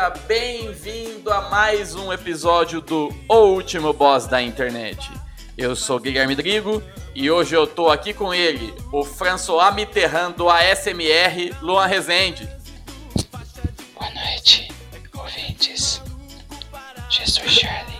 Seja 0.00 0.14
bem-vindo 0.26 1.30
a 1.30 1.50
mais 1.50 1.94
um 1.94 2.10
episódio 2.10 2.80
do 2.80 3.14
O 3.28 3.34
Último 3.48 3.92
Boss 3.92 4.26
da 4.26 4.40
Internet. 4.40 5.10
Eu 5.58 5.76
sou 5.76 6.00
Guilherme 6.00 6.34
Drigo 6.34 6.82
e 7.14 7.30
hoje 7.30 7.54
eu 7.54 7.66
tô 7.66 7.90
aqui 7.90 8.14
com 8.14 8.32
ele, 8.32 8.72
o 8.90 9.04
François 9.04 9.74
Mitterrand 9.74 10.32
do 10.32 10.48
ASMR, 10.48 11.54
Luan 11.60 11.84
Rezende. 11.84 12.48
Boa 13.30 14.10
noite, 14.14 14.72
ouvintes. 15.14 16.00
Jesus 17.10 17.52
Charlie. 17.52 17.98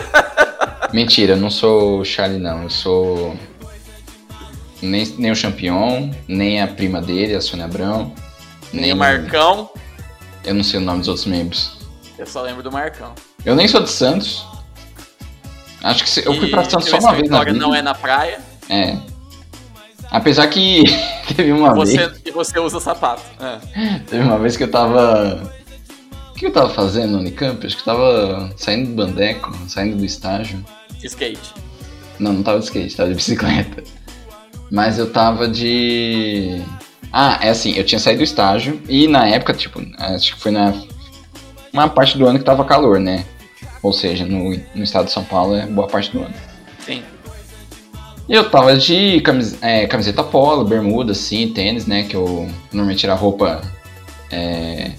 Mentira, 0.90 1.34
eu 1.34 1.36
não 1.36 1.50
sou 1.50 2.00
o 2.00 2.04
Charlie, 2.04 2.40
não. 2.40 2.62
Eu 2.62 2.70
sou. 2.70 3.36
Nem, 4.80 5.04
nem 5.18 5.30
o 5.30 5.36
Champion, 5.36 6.14
nem 6.26 6.62
a 6.62 6.66
prima 6.66 7.02
dele, 7.02 7.34
a 7.34 7.42
Sônia 7.42 7.66
Abrão. 7.66 8.14
Nem 8.72 8.94
o 8.94 8.96
Marcão. 8.96 9.70
Eu 10.44 10.54
não 10.54 10.64
sei 10.64 10.78
o 10.80 10.82
nome 10.82 11.00
dos 11.00 11.08
outros 11.08 11.26
membros. 11.26 11.72
Eu 12.18 12.26
só 12.26 12.42
lembro 12.42 12.62
do 12.62 12.70
Marcão. 12.72 13.14
Eu 13.44 13.54
nem 13.54 13.66
sou 13.68 13.82
de 13.82 13.90
Santos. 13.90 14.44
Acho 15.82 16.04
que 16.04 16.10
se- 16.10 16.26
eu 16.26 16.34
fui 16.34 16.48
pra 16.50 16.64
Santos 16.64 16.88
só 16.88 16.98
uma 16.98 17.14
vez 17.14 17.28
na 17.30 17.38
vida. 17.44 17.58
não 17.58 17.74
é 17.74 17.80
na 17.82 17.94
praia. 17.94 18.40
É. 18.68 18.96
Apesar 20.10 20.46
que 20.48 20.84
teve 21.34 21.52
uma 21.52 21.74
Você, 21.74 21.96
vez. 21.96 22.20
e 22.26 22.30
você 22.30 22.58
usa 22.58 22.80
sapato. 22.80 23.22
É. 23.40 23.98
Teve 24.00 24.22
uma 24.22 24.38
vez 24.38 24.56
que 24.56 24.64
eu 24.64 24.70
tava. 24.70 25.52
O 26.30 26.34
que 26.34 26.46
eu 26.46 26.52
tava 26.52 26.70
fazendo 26.70 27.12
no 27.12 27.18
Unicamp? 27.18 27.66
Acho 27.66 27.76
que 27.76 27.82
eu 27.82 27.86
tava 27.94 28.52
saindo 28.56 28.88
do 28.90 28.94
bandeco, 28.96 29.54
saindo 29.68 29.96
do 29.96 30.04
estágio. 30.04 30.64
Skate. 31.02 31.54
Não, 32.18 32.32
não 32.34 32.42
tava 32.42 32.58
de 32.58 32.64
skate, 32.66 32.96
tava 32.96 33.08
de 33.10 33.14
bicicleta. 33.14 33.82
Mas 34.70 34.98
eu 34.98 35.10
tava 35.10 35.48
de. 35.48 36.62
Ah, 37.12 37.38
é 37.42 37.50
assim, 37.50 37.72
eu 37.72 37.84
tinha 37.84 37.98
saído 37.98 38.18
do 38.18 38.24
estágio 38.24 38.80
e 38.88 39.08
na 39.08 39.26
época, 39.26 39.52
tipo, 39.52 39.80
acho 39.98 40.34
que 40.34 40.40
foi 40.40 40.52
na. 40.52 40.74
Uma 41.72 41.88
parte 41.88 42.18
do 42.18 42.26
ano 42.26 42.38
que 42.38 42.44
tava 42.44 42.64
calor, 42.64 42.98
né? 42.98 43.24
Ou 43.82 43.92
seja, 43.92 44.24
no, 44.24 44.50
no 44.74 44.82
estado 44.82 45.06
de 45.06 45.12
São 45.12 45.24
Paulo 45.24 45.54
é 45.54 45.66
boa 45.66 45.86
parte 45.88 46.10
do 46.12 46.20
ano. 46.20 46.34
Sim. 46.84 47.02
E 48.28 48.34
eu 48.34 48.48
tava 48.48 48.76
de 48.76 49.20
camis- 49.22 49.60
é, 49.62 49.86
camiseta 49.86 50.22
polo, 50.22 50.64
bermuda, 50.64 51.12
assim, 51.12 51.48
tênis, 51.52 51.86
né? 51.86 52.04
Que 52.04 52.14
eu 52.14 52.48
normalmente 52.72 53.04
era 53.04 53.14
a 53.14 53.16
roupa 53.16 53.60
é, 54.30 54.92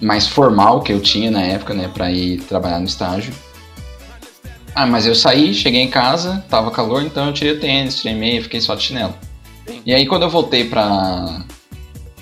mais 0.00 0.26
formal 0.26 0.80
que 0.80 0.92
eu 0.92 1.00
tinha 1.00 1.30
na 1.30 1.42
época, 1.42 1.74
né? 1.74 1.90
Pra 1.92 2.10
ir 2.10 2.40
trabalhar 2.42 2.78
no 2.78 2.86
estágio. 2.86 3.32
Ah, 4.74 4.86
mas 4.86 5.06
eu 5.06 5.14
saí, 5.14 5.52
cheguei 5.52 5.80
em 5.80 5.90
casa, 5.90 6.44
tava 6.48 6.70
calor, 6.70 7.02
então 7.02 7.26
eu 7.26 7.32
tirei 7.32 7.54
o 7.54 7.60
tênis, 7.60 7.96
tirei 7.96 8.14
meia, 8.14 8.42
fiquei 8.42 8.60
só 8.60 8.74
de 8.74 8.84
chinelo. 8.84 9.14
E 9.84 9.94
aí 9.94 10.06
quando 10.06 10.22
eu 10.22 10.30
voltei 10.30 10.64
pra, 10.64 11.42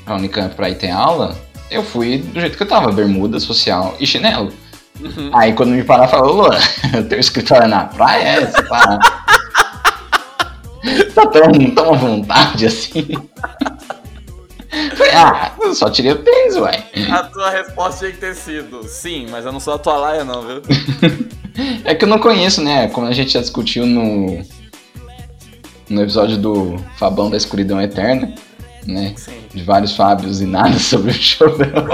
pra 0.04 0.16
Unicamp 0.16 0.54
pra 0.54 0.70
ir 0.70 0.76
ter 0.76 0.90
aula, 0.90 1.36
eu 1.70 1.82
fui 1.82 2.18
do 2.18 2.40
jeito 2.40 2.56
que 2.56 2.62
eu 2.62 2.68
tava, 2.68 2.92
bermuda, 2.92 3.40
social 3.40 3.96
e 3.98 4.06
chinelo. 4.06 4.52
Uhum. 5.00 5.30
Aí 5.32 5.52
quando 5.52 5.70
me 5.70 5.84
pararam, 5.84 6.10
falou, 6.10 6.36
Luan, 6.36 6.58
teu 7.08 7.18
escritório 7.18 7.64
é 7.64 7.68
na 7.68 7.84
praia? 7.84 8.22
É, 8.22 8.46
você 8.46 8.62
tá... 8.62 8.98
tá 11.14 11.26
tão, 11.26 11.52
tão 11.74 11.94
à 11.94 11.96
vontade 11.96 12.66
assim? 12.66 13.08
Falei, 14.96 15.12
ah, 15.14 15.52
eu 15.60 15.74
só 15.74 15.90
tirei 15.90 16.12
o 16.12 16.18
tênis, 16.18 16.56
ué. 16.56 16.84
A 17.10 17.22
tua 17.24 17.50
resposta 17.50 18.00
tinha 18.00 18.12
que 18.12 18.18
ter 18.18 18.34
sido 18.34 18.82
sim, 18.84 19.26
mas 19.30 19.44
eu 19.44 19.52
não 19.52 19.60
sou 19.60 19.74
a 19.74 19.78
tua 19.78 19.96
laia 19.96 20.24
não, 20.24 20.42
viu? 20.42 20.62
É 21.86 21.94
que 21.94 22.04
eu 22.04 22.08
não 22.08 22.18
conheço, 22.18 22.60
né? 22.60 22.86
Como 22.88 23.06
a 23.06 23.12
gente 23.12 23.32
já 23.32 23.40
discutiu 23.40 23.86
no, 23.86 24.44
no 25.88 26.02
episódio 26.02 26.36
do 26.38 26.76
Fabão 26.98 27.30
da 27.30 27.36
Escuridão 27.36 27.80
Eterna, 27.80 28.34
né? 28.86 29.14
Sim. 29.16 29.32
De 29.54 29.62
vários 29.62 29.94
Fábios 29.96 30.40
e 30.40 30.46
nada 30.46 30.76
sobre 30.80 31.10
o 31.10 31.14
Chorão. 31.14 31.88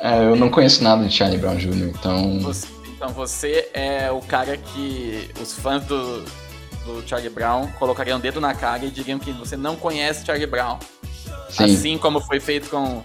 É, 0.00 0.24
eu 0.24 0.36
não 0.36 0.48
conheço 0.50 0.82
nada 0.82 1.04
de 1.04 1.14
Charlie 1.14 1.38
Brown 1.38 1.56
Jr., 1.56 1.90
então. 1.96 2.40
Você- 2.40 2.66
então 2.96 3.08
você 3.10 3.68
é 3.74 4.10
o 4.12 4.20
cara 4.20 4.56
que 4.56 5.28
os 5.40 5.54
fãs 5.54 5.84
do, 5.84 6.20
do 6.84 7.02
Charlie 7.06 7.30
Brown 7.30 7.66
colocariam 7.78 8.18
o 8.18 8.20
dedo 8.20 8.40
na 8.40 8.54
cara 8.54 8.84
e 8.84 8.90
diriam 8.90 9.18
que 9.18 9.32
você 9.32 9.56
não 9.56 9.74
conhece 9.76 10.24
Charlie 10.24 10.46
Brown. 10.46 10.78
Sim. 11.50 11.64
Assim 11.64 11.98
como 11.98 12.20
foi 12.20 12.38
feito 12.40 12.68
com 12.70 13.02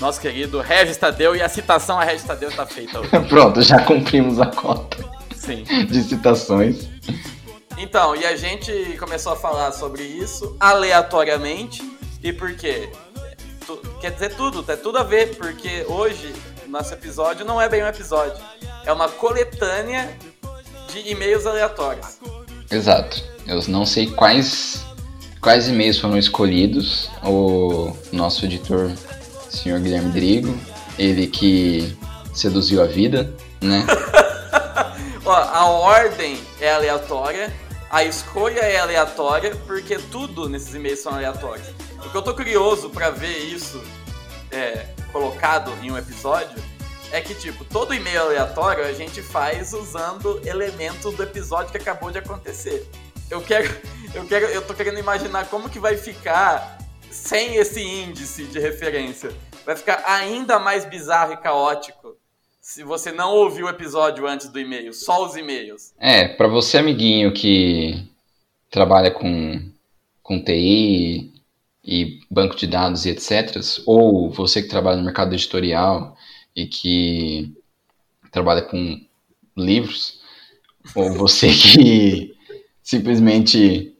nosso 0.00 0.20
querido 0.20 0.60
Regis 0.60 0.96
Tadeu 0.96 1.34
e 1.36 1.42
a 1.42 1.48
citação 1.48 1.98
a 1.98 2.04
Regis 2.04 2.24
Tadeu 2.24 2.48
está 2.48 2.66
feita 2.66 3.00
hoje. 3.00 3.10
Pronto, 3.28 3.62
já 3.62 3.78
cumprimos 3.82 4.40
a 4.40 4.46
cota 4.46 4.98
Sim. 5.46 5.62
de 5.86 6.02
citações. 6.02 6.88
Então, 7.78 8.16
e 8.16 8.24
a 8.26 8.36
gente 8.36 8.72
começou 8.98 9.32
a 9.32 9.36
falar 9.36 9.72
sobre 9.72 10.02
isso 10.02 10.56
aleatoriamente. 10.58 11.82
E 12.22 12.32
por 12.32 12.54
quê? 12.54 12.88
Tu- 13.66 13.80
quer 14.00 14.10
dizer 14.12 14.34
tudo, 14.34 14.62
tem 14.62 14.76
tudo 14.76 14.98
a 14.98 15.02
ver, 15.02 15.36
porque 15.36 15.84
hoje 15.88 16.32
o 16.66 16.70
nosso 16.70 16.92
episódio 16.92 17.44
não 17.44 17.60
é 17.60 17.68
bem 17.68 17.82
um 17.82 17.86
episódio. 17.86 18.42
É 18.84 18.92
uma 18.92 19.08
coletânea 19.08 20.16
de 20.92 21.10
e-mails 21.10 21.46
aleatórios. 21.46 22.18
Exato. 22.70 23.22
Eu 23.46 23.60
não 23.68 23.84
sei 23.86 24.06
quais, 24.10 24.84
quais 25.40 25.68
e-mails 25.68 25.98
foram 25.98 26.16
escolhidos. 26.18 27.10
O 27.22 27.92
nosso 28.12 28.44
editor, 28.44 28.90
senhor 29.50 29.80
Guilherme 29.80 30.10
Drigo, 30.10 30.58
ele 30.98 31.26
que 31.26 31.96
seduziu 32.34 32.82
a 32.82 32.86
vida, 32.86 33.32
né? 33.60 33.84
Ó, 35.26 35.32
a 35.32 35.66
ordem 35.66 36.40
é 36.60 36.70
aleatória, 36.70 37.52
a 37.90 38.04
escolha 38.04 38.60
é 38.60 38.78
aleatória, 38.78 39.56
porque 39.66 39.98
tudo 39.98 40.48
nesses 40.48 40.72
e-mails 40.72 41.00
são 41.00 41.12
aleatórios. 41.12 41.66
O 42.04 42.08
que 42.08 42.16
eu 42.16 42.22
tô 42.22 42.32
curioso 42.32 42.90
pra 42.90 43.10
ver 43.10 43.36
isso 43.36 43.82
é, 44.52 44.86
colocado 45.10 45.72
em 45.82 45.90
um 45.90 45.98
episódio 45.98 46.62
é 47.10 47.20
que, 47.20 47.34
tipo, 47.34 47.64
todo 47.64 47.92
e-mail 47.92 48.20
aleatório 48.20 48.84
a 48.84 48.92
gente 48.92 49.20
faz 49.20 49.72
usando 49.72 50.40
elementos 50.46 51.12
do 51.12 51.22
episódio 51.24 51.72
que 51.72 51.78
acabou 51.78 52.12
de 52.12 52.18
acontecer. 52.18 52.88
Eu 53.28 53.40
quero, 53.40 53.68
eu 54.14 54.24
quero, 54.26 54.46
eu 54.46 54.62
tô 54.62 54.74
querendo 54.74 55.00
imaginar 55.00 55.46
como 55.48 55.68
que 55.68 55.80
vai 55.80 55.96
ficar 55.96 56.78
sem 57.10 57.56
esse 57.56 57.82
índice 57.82 58.44
de 58.44 58.60
referência. 58.60 59.32
Vai 59.64 59.74
ficar 59.74 60.04
ainda 60.06 60.60
mais 60.60 60.84
bizarro 60.84 61.32
e 61.32 61.36
caótico 61.36 62.15
se 62.66 62.82
você 62.82 63.12
não 63.12 63.32
ouviu 63.32 63.66
o 63.66 63.68
episódio 63.68 64.26
antes 64.26 64.48
do 64.48 64.58
e-mail, 64.58 64.92
só 64.92 65.24
os 65.24 65.36
e-mails. 65.36 65.94
É, 66.00 66.26
pra 66.26 66.48
você, 66.48 66.78
amiguinho 66.78 67.32
que 67.32 68.04
trabalha 68.68 69.08
com, 69.08 69.70
com 70.20 70.42
TI 70.42 71.32
e 71.84 72.18
banco 72.28 72.56
de 72.56 72.66
dados 72.66 73.06
e 73.06 73.10
etc., 73.10 73.56
ou 73.86 74.32
você 74.32 74.60
que 74.60 74.68
trabalha 74.68 74.96
no 74.96 75.04
mercado 75.04 75.32
editorial 75.32 76.16
e 76.56 76.66
que 76.66 77.52
trabalha 78.32 78.62
com 78.62 79.00
livros, 79.56 80.18
ou 80.96 81.12
você 81.12 81.48
que 81.48 82.34
simplesmente. 82.82 83.94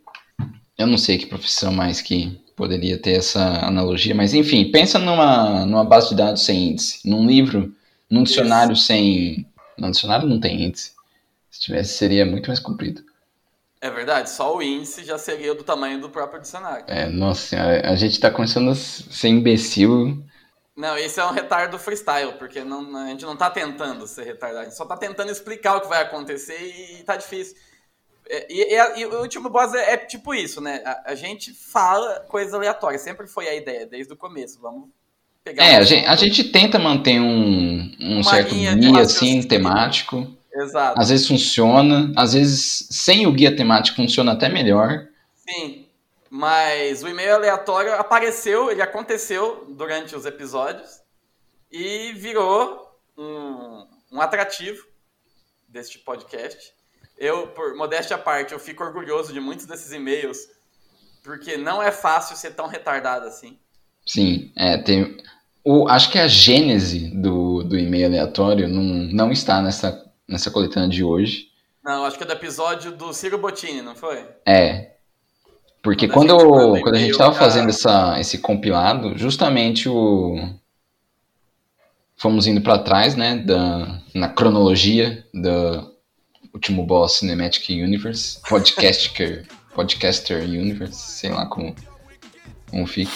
Eu 0.76 0.88
não 0.88 0.98
sei 0.98 1.18
que 1.18 1.26
profissão 1.26 1.72
mais 1.72 2.02
que 2.02 2.36
poderia 2.56 2.98
ter 2.98 3.12
essa 3.12 3.64
analogia, 3.64 4.14
mas 4.14 4.34
enfim, 4.34 4.72
pensa 4.72 4.98
numa, 4.98 5.64
numa 5.64 5.84
base 5.84 6.08
de 6.08 6.16
dados 6.16 6.44
sem 6.44 6.70
índice, 6.70 7.08
num 7.08 7.24
livro, 7.24 7.72
num 8.10 8.22
dicionário 8.22 8.76
sem. 8.76 9.46
Não, 9.78 9.90
dicionário 9.90 10.28
não 10.28 10.40
tem 10.40 10.62
índice. 10.64 10.92
Se 11.50 11.60
tivesse, 11.60 11.94
seria 11.96 12.24
muito 12.26 12.48
mais 12.48 12.60
comprido. 12.60 13.04
É 13.80 13.90
verdade, 13.90 14.30
só 14.30 14.56
o 14.56 14.62
índice 14.62 15.04
já 15.04 15.18
seria 15.18 15.54
do 15.54 15.62
tamanho 15.62 16.00
do 16.00 16.08
próprio 16.10 16.40
dicionário. 16.40 16.84
É, 16.88 17.06
nossa 17.08 17.48
senhora, 17.48 17.88
a 17.90 17.94
gente 17.94 18.18
tá 18.18 18.30
começando 18.30 18.70
a 18.70 18.74
ser 18.74 19.28
imbecil. 19.28 20.24
Não, 20.74 20.96
esse 20.96 21.20
é 21.20 21.24
um 21.24 21.30
retardo 21.30 21.78
freestyle, 21.78 22.32
porque 22.38 22.62
não- 22.64 22.96
a 22.96 23.06
gente 23.08 23.24
não 23.24 23.36
tá 23.36 23.50
tentando 23.50 24.06
ser 24.06 24.24
retardado, 24.24 24.60
a 24.60 24.64
gente 24.64 24.76
só 24.76 24.84
tá 24.84 24.96
tentando 24.96 25.30
explicar 25.30 25.76
o 25.76 25.80
que 25.82 25.88
vai 25.88 26.02
acontecer 26.02 26.58
e, 26.60 27.02
tá 27.04 27.16
difícil. 27.16 27.56
É, 28.28 28.46
E, 28.52 28.74
e 28.74 29.00
e 29.00 29.06
o 29.06 29.20
último 29.20 29.48
boss 29.48 29.72
é, 29.74 29.92
é 29.92 29.96
tipo 29.96 30.34
isso, 30.34 30.60
né? 30.60 30.82
A, 30.84 31.12
a 31.12 31.14
gente 31.14 31.52
fala 31.54 32.20
coisas 32.28 32.52
aleatórias, 32.54 33.02
sempre 33.02 33.26
foi 33.26 33.48
a 33.48 33.54
ideia, 33.54 33.86
desde 33.86 34.12
o 34.12 34.16
começo. 34.16 34.60
Vamos 34.60 34.88
pegar 35.46 35.64
É, 35.64 35.76
um 35.76 35.78
a 35.78 35.82
gente, 35.82 36.06
a 36.06 36.16
gente 36.16 36.44
tenta 36.44 36.78
manter 36.78 37.20
um, 37.20 37.92
um 38.00 38.22
certo 38.24 38.54
guia, 38.54 39.00
assim, 39.00 39.42
temático. 39.42 40.36
Exato. 40.52 41.00
Às 41.00 41.10
vezes 41.10 41.28
funciona, 41.28 42.12
às 42.16 42.32
vezes 42.32 42.88
sem 42.90 43.26
o 43.26 43.32
guia 43.32 43.54
temático 43.54 43.96
funciona 43.96 44.32
até 44.32 44.48
melhor. 44.48 45.06
Sim. 45.34 45.86
Mas 46.28 47.04
o 47.04 47.08
e-mail 47.08 47.36
aleatório 47.36 47.94
apareceu, 47.94 48.70
ele 48.70 48.82
aconteceu 48.82 49.66
durante 49.70 50.16
os 50.16 50.26
episódios 50.26 51.00
e 51.70 52.12
virou 52.14 52.90
um, 53.16 53.86
um 54.12 54.20
atrativo 54.20 54.84
deste 55.68 55.98
podcast. 55.98 56.74
Eu, 57.16 57.48
por 57.48 57.76
modéstia 57.76 58.16
à 58.16 58.18
parte, 58.18 58.52
eu 58.52 58.58
fico 58.58 58.82
orgulhoso 58.82 59.32
de 59.32 59.40
muitos 59.40 59.66
desses 59.66 59.92
e-mails, 59.92 60.48
porque 61.22 61.56
não 61.56 61.82
é 61.82 61.92
fácil 61.92 62.36
ser 62.36 62.52
tão 62.52 62.66
retardado 62.66 63.26
assim. 63.26 63.58
Sim, 64.06 64.52
é, 64.56 64.78
tem. 64.78 65.16
O, 65.68 65.88
acho 65.88 66.12
que 66.12 66.18
a 66.20 66.28
gênese 66.28 67.08
do, 67.08 67.64
do 67.64 67.76
e-mail 67.76 68.06
aleatório 68.06 68.68
não, 68.68 68.84
não 68.84 69.32
está 69.32 69.60
nessa, 69.60 70.08
nessa 70.28 70.48
coletânea 70.48 70.88
de 70.88 71.02
hoje. 71.02 71.48
Não, 71.84 72.04
acho 72.04 72.16
que 72.16 72.22
é 72.22 72.26
do 72.26 72.32
episódio 72.32 72.92
do 72.92 73.12
Ciro 73.12 73.36
Bottini, 73.36 73.82
não 73.82 73.96
foi? 73.96 74.24
É. 74.46 74.92
Porque 75.82 76.06
Quando 76.06 76.36
quando, 76.36 76.36
a 76.36 76.38
gente 76.38 76.50
manda 76.50 76.80
quando 76.82 76.94
a 76.94 76.98
gente 76.98 77.06
e-mail 77.06 77.10
estava 77.10 77.34
fazendo 77.34 77.70
essa, 77.70 78.20
esse 78.20 78.38
compilado, 78.38 79.18
justamente 79.18 79.88
o. 79.88 80.38
Fomos 82.16 82.46
indo 82.46 82.60
para 82.60 82.78
trás, 82.78 83.16
né, 83.16 83.36
da, 83.36 84.00
na 84.14 84.28
cronologia 84.28 85.26
do 85.34 85.92
último 86.54 86.86
boss 86.86 87.18
Cinematic 87.18 87.70
Universe, 87.70 88.40
Podcaster, 88.48 89.44
Podcaster 89.74 90.44
Universe, 90.44 90.94
sei 90.94 91.30
lá 91.30 91.44
como, 91.46 91.74
como 92.70 92.86
fica. 92.86 93.10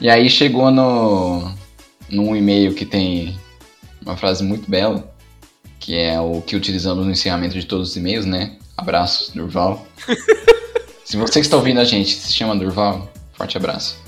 E 0.00 0.08
aí 0.08 0.28
chegou 0.30 0.70
no 0.70 1.50
num 2.08 2.34
e-mail 2.34 2.74
que 2.74 2.86
tem 2.86 3.38
uma 4.00 4.16
frase 4.16 4.42
muito 4.42 4.70
bela, 4.70 5.12
que 5.78 5.96
é 5.96 6.18
o 6.20 6.40
que 6.40 6.56
utilizamos 6.56 7.04
no 7.04 7.12
encerramento 7.12 7.54
de 7.54 7.66
todos 7.66 7.90
os 7.90 7.96
e-mails, 7.96 8.24
né? 8.24 8.56
Abraços, 8.76 9.30
Durval. 9.30 9.86
Se 11.04 11.16
você 11.16 11.40
que 11.40 11.46
está 11.46 11.56
ouvindo 11.56 11.80
a 11.80 11.84
gente 11.84 12.14
se 12.14 12.32
chama 12.32 12.56
Durval, 12.56 13.10
forte 13.32 13.56
abraço. 13.56 13.98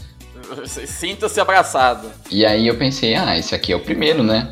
Sinta-se 0.66 1.40
abraçado. 1.40 2.10
E 2.30 2.44
aí 2.44 2.66
eu 2.66 2.76
pensei, 2.76 3.14
ah, 3.14 3.38
esse 3.38 3.54
aqui 3.54 3.72
é 3.72 3.76
o 3.76 3.80
primeiro, 3.80 4.22
né? 4.22 4.50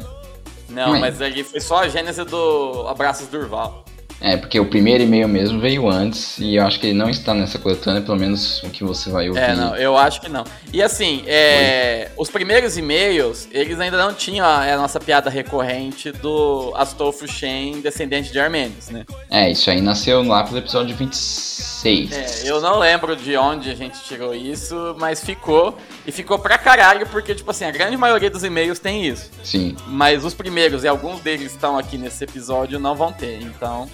Não, 0.69 0.93
Ué. 0.93 1.01
mas 1.01 1.21
ali 1.21 1.43
foi 1.43 1.61
só 1.61 1.79
a 1.79 1.89
gênese 1.89 2.25
do 2.25 2.87
Abraços 2.89 3.27
Durval. 3.29 3.85
É, 4.21 4.37
porque 4.37 4.59
o 4.59 4.67
primeiro 4.67 5.05
e-mail 5.05 5.29
mesmo 5.29 5.61
veio 5.61 5.89
antes 5.89 6.39
e 6.39 6.57
eu 6.57 6.67
acho 6.67 6.81
que 6.81 6.89
ele 6.89 6.99
não 6.99 7.09
está 7.09 7.33
nessa 7.35 7.59
coletânea, 7.59 8.03
pelo 8.03 8.19
menos 8.19 8.63
o 8.65 8.71
que 8.71 8.83
você 8.83 9.11
vai 9.11 9.29
ouvir. 9.29 9.41
É, 9.41 9.55
não, 9.55 9.77
eu 9.77 9.97
acho 9.97 10.21
que 10.21 10.29
não. 10.29 10.45
E 10.73 10.83
assim, 10.83 11.23
é, 11.27 12.11
os 12.17 12.29
primeiros 12.29 12.77
e-mails, 12.77 13.49
eles 13.53 13.79
ainda 13.79 13.97
não 13.97 14.13
tinham 14.13 14.45
a, 14.45 14.63
a 14.63 14.77
nossa 14.77 14.99
piada 14.99 15.31
recorrente 15.31 16.11
do 16.11 16.73
Astolfo 16.77 17.29
Shen, 17.29 17.81
descendente 17.81 18.33
de 18.33 18.41
armênios, 18.41 18.89
né? 18.89 19.05
É, 19.31 19.51
isso 19.51 19.71
aí 19.71 19.81
nasceu 19.81 20.23
lá 20.23 20.43
pelo 20.43 20.59
episódio 20.59 20.97
26. 20.97 22.13
É, 22.13 22.51
eu 22.51 22.61
não 22.61 22.79
lembro 22.79 23.15
de 23.15 23.37
onde 23.37 23.71
a 23.71 23.75
gente 23.75 24.03
tirou 24.03 24.35
isso, 24.35 24.97
mas 24.99 25.25
ficou. 25.25 25.79
E 26.05 26.11
ficou 26.11 26.39
pra 26.39 26.59
caralho, 26.59 27.07
porque, 27.07 27.35
tipo 27.35 27.51
assim, 27.51 27.65
a 27.65 27.71
grande 27.71 27.97
maioria 27.97 28.31
dos 28.31 28.43
e-mails 28.43 28.79
tem 28.79 29.07
isso. 29.07 29.31
Sim, 29.45 29.77
Mas 29.87 30.25
os 30.25 30.35
primeiros, 30.35 30.83
e 30.83 30.89
alguns 30.89 31.21
deles 31.21 31.53
estão 31.53 31.79
aqui 31.79 31.97
nesse 31.97 32.25
episódio, 32.25 32.79
não 32.79 32.95
vão 32.97 33.13
ter. 33.13 33.41
Então, 33.43 33.89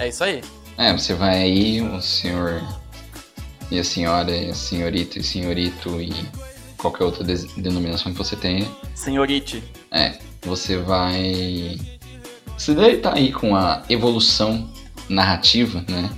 é 0.00 0.08
isso 0.08 0.24
aí. 0.24 0.42
é, 0.76 0.92
você 0.92 1.14
vai 1.14 1.36
aí, 1.42 1.80
o 1.80 2.00
senhor 2.00 2.62
e 3.70 3.78
a 3.78 3.84
senhora, 3.84 4.30
e 4.34 4.50
a 4.50 4.54
senhorita 4.54 5.18
e 5.18 5.22
senhorito 5.22 6.00
e 6.00 6.12
qualquer 6.76 7.04
outra 7.04 7.22
denominação 7.56 8.10
que 8.12 8.18
você 8.18 8.34
tenha. 8.34 8.66
Senhorite. 8.94 9.62
É, 9.92 10.18
você 10.42 10.76
vai 10.78 11.78
se 12.58 12.74
deleitar 12.74 13.14
aí 13.14 13.32
com 13.32 13.54
a 13.54 13.82
evolução 13.88 14.68
narrativa, 15.08 15.84
né? 15.88 16.10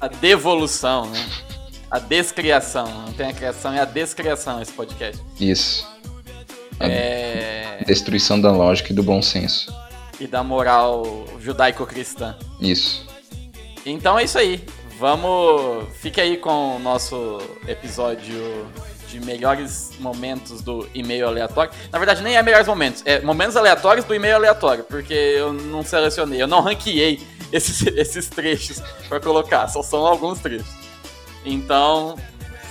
A 0.00 0.08
devolução, 0.08 1.06
né? 1.10 1.26
A 1.90 1.98
descriação. 1.98 2.86
Não 3.06 3.12
tem 3.12 3.28
a 3.28 3.32
criação, 3.32 3.72
é 3.72 3.80
a 3.80 3.84
descriação 3.84 4.60
esse 4.60 4.72
podcast. 4.72 5.20
Isso. 5.38 5.86
A 6.80 6.86
É... 6.88 7.84
destruição 7.86 8.40
da 8.40 8.50
lógica 8.50 8.92
e 8.92 8.94
do 8.94 9.02
bom 9.02 9.22
senso. 9.22 9.72
E 10.18 10.26
da 10.26 10.42
moral 10.42 11.24
judaico-cristã. 11.40 12.36
Isso. 12.60 13.06
Então 13.84 14.18
é 14.18 14.24
isso 14.24 14.38
aí. 14.38 14.64
Vamos. 14.98 15.88
Fique 15.98 16.20
aí 16.20 16.36
com 16.36 16.76
o 16.76 16.78
nosso 16.78 17.40
episódio 17.66 18.66
de 19.08 19.20
melhores 19.20 19.92
momentos 20.00 20.60
do 20.60 20.88
e-mail 20.94 21.28
aleatório. 21.28 21.72
Na 21.92 21.98
verdade, 21.98 22.22
nem 22.22 22.36
é 22.36 22.42
melhores 22.42 22.66
momentos, 22.66 23.02
é 23.04 23.20
momentos 23.20 23.56
aleatórios 23.56 24.04
do 24.04 24.14
e-mail 24.14 24.34
aleatório, 24.36 24.82
porque 24.84 25.14
eu 25.14 25.52
não 25.52 25.84
selecionei, 25.84 26.42
eu 26.42 26.48
não 26.48 26.60
ranqueei 26.60 27.24
esses, 27.52 27.86
esses 27.96 28.28
trechos 28.28 28.82
pra 29.08 29.20
colocar, 29.20 29.68
só 29.68 29.82
são 29.82 30.04
alguns 30.04 30.40
trechos. 30.40 30.66
Então, 31.44 32.16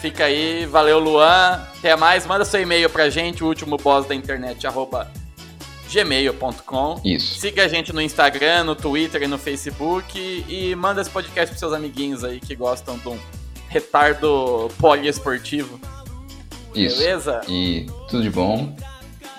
fica 0.01 0.25
aí, 0.25 0.65
valeu 0.65 1.00
Luan, 1.00 1.62
até 1.77 1.95
mais, 1.95 2.25
manda 2.25 2.44
seu 2.44 2.62
e-mail 2.62 2.89
pra 2.89 3.10
gente, 3.10 3.42
o 3.42 3.48
último 3.48 3.77
boss 3.77 4.06
da 4.06 4.13
internet, 4.13 4.68
arroba 4.68 5.10
gmail.com. 5.93 6.99
Isso. 7.05 7.39
Siga 7.39 7.65
a 7.65 7.67
gente 7.67 7.93
no 7.93 8.01
Instagram, 8.01 8.63
no 8.63 8.75
Twitter 8.75 9.21
e 9.21 9.27
no 9.27 9.37
Facebook 9.37 10.45
e 10.47 10.75
manda 10.75 11.01
esse 11.01 11.09
podcast 11.09 11.49
pros 11.49 11.59
seus 11.59 11.73
amiguinhos 11.73 12.23
aí 12.23 12.39
que 12.39 12.55
gostam 12.55 12.97
de 12.97 13.07
um 13.07 13.19
retardo 13.69 14.69
poliesportivo. 14.79 15.79
Isso. 16.75 16.97
Beleza? 16.97 17.41
E 17.47 17.85
tudo 18.09 18.23
de 18.23 18.29
bom. 18.29 18.75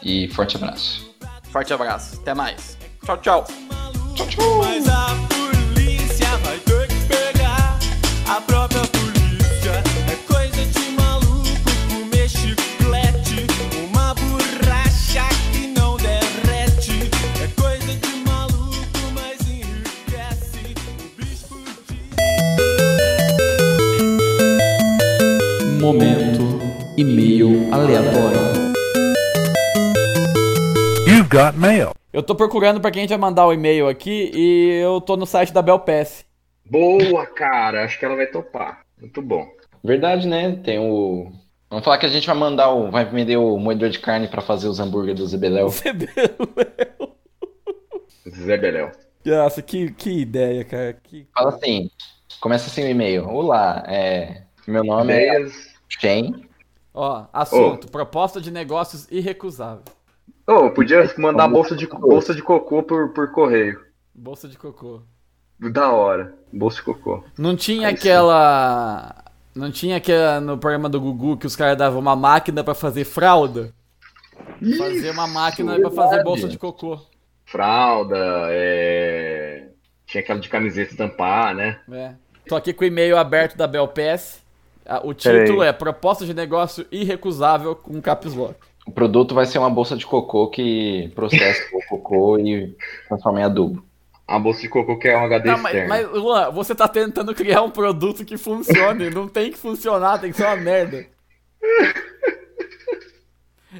E 0.03 0.29
forte 0.29 0.57
abraço. 0.57 1.15
Forte 1.51 1.73
abraço. 1.73 2.21
Até 2.21 2.35
mais. 2.35 2.79
Tchau, 3.05 3.17
tchau. 3.19 3.47
Mas 4.63 4.89
a 4.89 5.44
Momento 25.85 26.41
e-mail 26.97 27.71
aleatório. 27.71 28.39
You've 31.07 31.29
got 31.29 31.59
mail. 31.59 31.93
Eu 32.11 32.23
tô 32.23 32.35
procurando 32.35 32.81
pra 32.81 32.91
quem 32.91 33.01
a 33.01 33.03
gente 33.03 33.11
vai 33.11 33.19
mandar 33.19 33.47
o 33.47 33.53
e-mail 33.53 33.87
aqui 33.87 34.33
e 34.35 34.81
eu 34.83 34.99
tô 35.03 35.15
no 35.15 35.27
site 35.27 35.53
da 35.53 35.61
Belpass. 35.61 36.25
Boa, 36.65 37.27
cara. 37.27 37.85
Acho 37.85 37.99
que 37.99 38.05
ela 38.07 38.17
vai 38.17 38.27
topar. 38.27 38.81
Muito 38.99 39.21
bom. 39.21 39.47
Verdade, 39.85 40.27
né? 40.27 40.57
Tem 40.65 40.79
o. 40.79 41.31
Vamos 41.69 41.85
falar 41.85 41.99
que 41.99 42.07
a 42.07 42.09
gente 42.09 42.27
vai 42.27 42.37
mandar 42.37 42.71
o. 42.71 42.91
Vai 42.91 43.05
vender 43.05 43.37
o 43.37 43.59
moedor 43.59 43.91
de 43.91 43.99
carne 43.99 44.27
pra 44.27 44.41
fazer 44.41 44.69
os 44.69 44.81
hambúrguer 44.81 45.15
do 45.15 45.27
Zebeléu. 45.27 45.69
Zé 48.27 48.57
Beléu. 48.57 48.91
Nossa, 49.23 49.61
que, 49.61 49.91
que 49.91 50.21
ideia, 50.21 50.65
cara. 50.65 50.95
Que... 50.95 51.27
Fala 51.35 51.51
assim. 51.51 51.91
Começa 52.41 52.69
assim 52.69 52.85
o 52.85 52.89
e-mail. 52.89 53.29
Olá, 53.29 53.85
é. 53.87 54.45
Meu 54.67 54.83
nome 54.83 55.13
é 55.13 55.45
Shen. 55.89 56.49
Ó, 56.93 57.27
assunto, 57.33 57.91
proposta 57.91 58.41
de 58.41 58.51
negócios 58.51 59.11
irrecusável. 59.11 59.83
Ô, 60.47 60.71
podia 60.71 61.13
mandar 61.19 61.49
bolsa 61.49 61.75
de, 61.75 61.87
bolsa 61.87 62.35
de 62.35 62.43
cocô 62.43 62.83
por, 62.83 63.13
por 63.13 63.33
correio. 63.33 63.81
Bolsa 64.15 64.47
de 64.47 64.57
cocô. 64.57 65.03
Da 65.59 65.91
hora. 65.91 66.35
Bolsa 66.53 66.77
de 66.77 66.83
cocô. 66.83 67.25
Não 67.39 67.57
tinha 67.57 67.89
Aí 67.89 67.97
sim. 67.97 68.01
aquela... 68.01 69.25
Não 69.55 69.71
tinha 69.71 69.97
aquela 69.97 70.41
no 70.41 70.59
programa 70.59 70.89
do 70.89 71.01
Gugu 71.01 71.37
que 71.37 71.47
os 71.47 71.57
caras 71.57 71.79
davam 71.79 72.01
uma 72.01 72.15
máquina 72.17 72.63
pra 72.63 72.75
fazer 72.75 73.05
fralda? 73.05 73.73
Fazer 74.77 75.11
uma 75.11 75.27
máquina 75.27 75.79
pra 75.79 75.91
fazer 75.91 76.17
verdade. 76.17 76.25
bolsa 76.25 76.49
de 76.49 76.59
cocô. 76.59 77.01
Fralda, 77.45 78.19
é... 78.51 79.69
Tinha 80.07 80.23
aquela 80.23 80.41
de 80.41 80.49
camiseta 80.49 80.91
estampar, 80.91 81.55
né? 81.55 81.81
É. 81.91 82.15
Tô 82.47 82.55
aqui 82.57 82.73
com 82.73 82.85
o 82.85 82.87
e-mail 82.87 83.17
aberto 83.17 83.57
da 83.57 83.67
Belpass. 83.67 84.44
O 85.03 85.15
título 85.15 85.63
é 85.63 85.73
Proposta 85.73 86.25
de 86.27 86.35
negócio 86.35 86.87
irrecusável 86.93 87.75
com 87.75 88.01
caps 88.03 88.35
lock. 88.35 88.55
O 88.87 88.91
produto 88.93 89.35
vai 89.35 89.47
ser 89.47 89.59
uma 89.59 89.71
bolsa 89.71 89.97
de 89.97 90.05
cocô 90.05 90.49
que 90.49 91.11
processa 91.15 91.63
o 91.75 91.81
cocô 91.89 92.39
e 92.39 92.77
transforma 93.09 93.41
em 93.41 93.45
adubo. 93.45 93.83
A 94.29 94.39
bolsa 94.39 94.61
de 94.61 94.69
cocô 94.69 94.99
que 94.99 95.09
é 95.09 95.17
um 95.17 95.25
HD 95.25 95.49
Não, 95.51 95.59
mas, 95.59 95.75
externo. 95.75 95.89
mas, 95.89 96.11
Luan, 96.23 96.51
você 96.51 96.75
tá 96.75 96.87
tentando 96.89 97.35
criar 97.35 97.63
um 97.63 97.71
produto 97.71 98.25
que 98.25 98.37
funcione. 98.37 99.09
não 99.11 99.27
tem 99.29 99.51
que 99.51 99.59
funcionar, 99.59 100.19
tem 100.19 100.31
que 100.31 100.37
ser 100.37 100.45
uma 100.45 100.57
merda. 100.57 101.07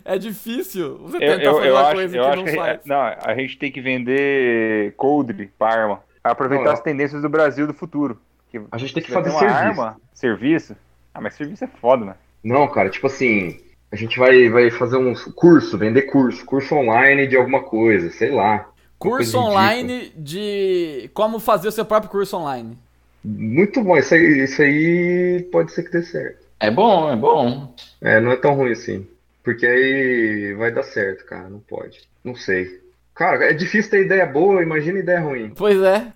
É 0.05 0.19
difícil 0.19 0.99
você 0.99 1.17
Eu, 1.17 1.21
tentar 1.21 1.43
eu, 1.45 1.55
fazer 1.55 1.69
eu 1.69 1.75
uma 1.75 1.83
acho, 1.83 1.95
coisa 1.95 2.17
eu 2.17 2.23
que 2.23 2.29
acho 2.29 2.37
não 2.39 2.45
que 2.45 2.57
faz. 2.57 2.81
não, 2.85 2.97
a 3.01 3.35
gente 3.37 3.59
tem 3.59 3.71
que 3.71 3.81
vender 3.81 4.93
coldre 4.97 5.51
pra 5.57 5.69
arma. 5.69 6.01
Aproveitar 6.23 6.65
Não, 6.65 6.73
as 6.73 6.81
tendências 6.81 7.23
do 7.23 7.29
Brasil 7.29 7.67
do 7.67 7.75
futuro. 7.75 8.19
Que 8.51 8.61
A 8.73 8.79
gente 8.79 8.93
tem 8.95 9.03
que 9.03 9.13
fazer 9.13 9.31
uma 9.31 9.39
serviço. 9.39 9.59
arma, 9.61 9.97
serviço. 10.13 10.77
Ah, 11.15 11.21
mas 11.21 11.35
serviço 11.35 11.65
é 11.65 11.69
foda, 11.69 12.05
né? 12.05 12.15
Não, 12.43 12.67
cara, 12.69 12.91
tipo 12.91 13.07
assim, 13.07 13.61
a 13.91 13.97
gente 13.97 14.19
vai, 14.19 14.49
vai 14.51 14.71
fazer 14.71 14.97
um 14.97 15.15
curso, 15.35 15.79
vender 15.79 16.03
curso, 16.03 16.45
curso 16.45 16.75
online 16.75 17.29
de 17.29 17.37
alguma 17.37 17.63
coisa, 17.63 18.11
sei 18.11 18.33
lá. 18.33 18.69
Curso 18.99 19.39
online 19.39 20.13
de 20.17 21.09
como 21.15 21.39
fazer 21.39 21.69
o 21.69 21.73
seu 21.73 21.85
próprio 21.85 22.11
curso 22.11 22.37
online. 22.37 22.77
Muito 23.25 23.83
bom, 23.83 23.97
isso 23.97 24.15
aí, 24.15 24.45
isso 24.45 24.61
aí 24.61 25.49
pode 25.53 25.73
ser 25.73 25.85
que 25.85 25.93
dê 25.93 26.03
certo. 26.03 26.45
É 26.61 26.71
bom, 26.71 27.11
é 27.11 27.17
bom. 27.17 27.75
É, 28.01 28.21
não 28.21 28.33
é 28.33 28.37
tão 28.37 28.55
ruim 28.55 28.73
assim. 28.73 29.07
Porque 29.43 29.67
aí 29.67 30.55
vai 30.55 30.73
dar 30.73 30.83
certo, 30.83 31.25
cara. 31.27 31.49
Não 31.49 31.61
pode. 31.61 32.01
Não 32.25 32.35
sei. 32.35 32.81
Cara, 33.15 33.45
é 33.45 33.53
difícil 33.53 33.91
ter 33.91 34.07
ideia 34.07 34.27
boa, 34.27 34.63
imagina 34.63 34.99
ideia 34.99 35.21
ruim. 35.21 35.53
Pois 35.55 35.81
é. 35.81 36.07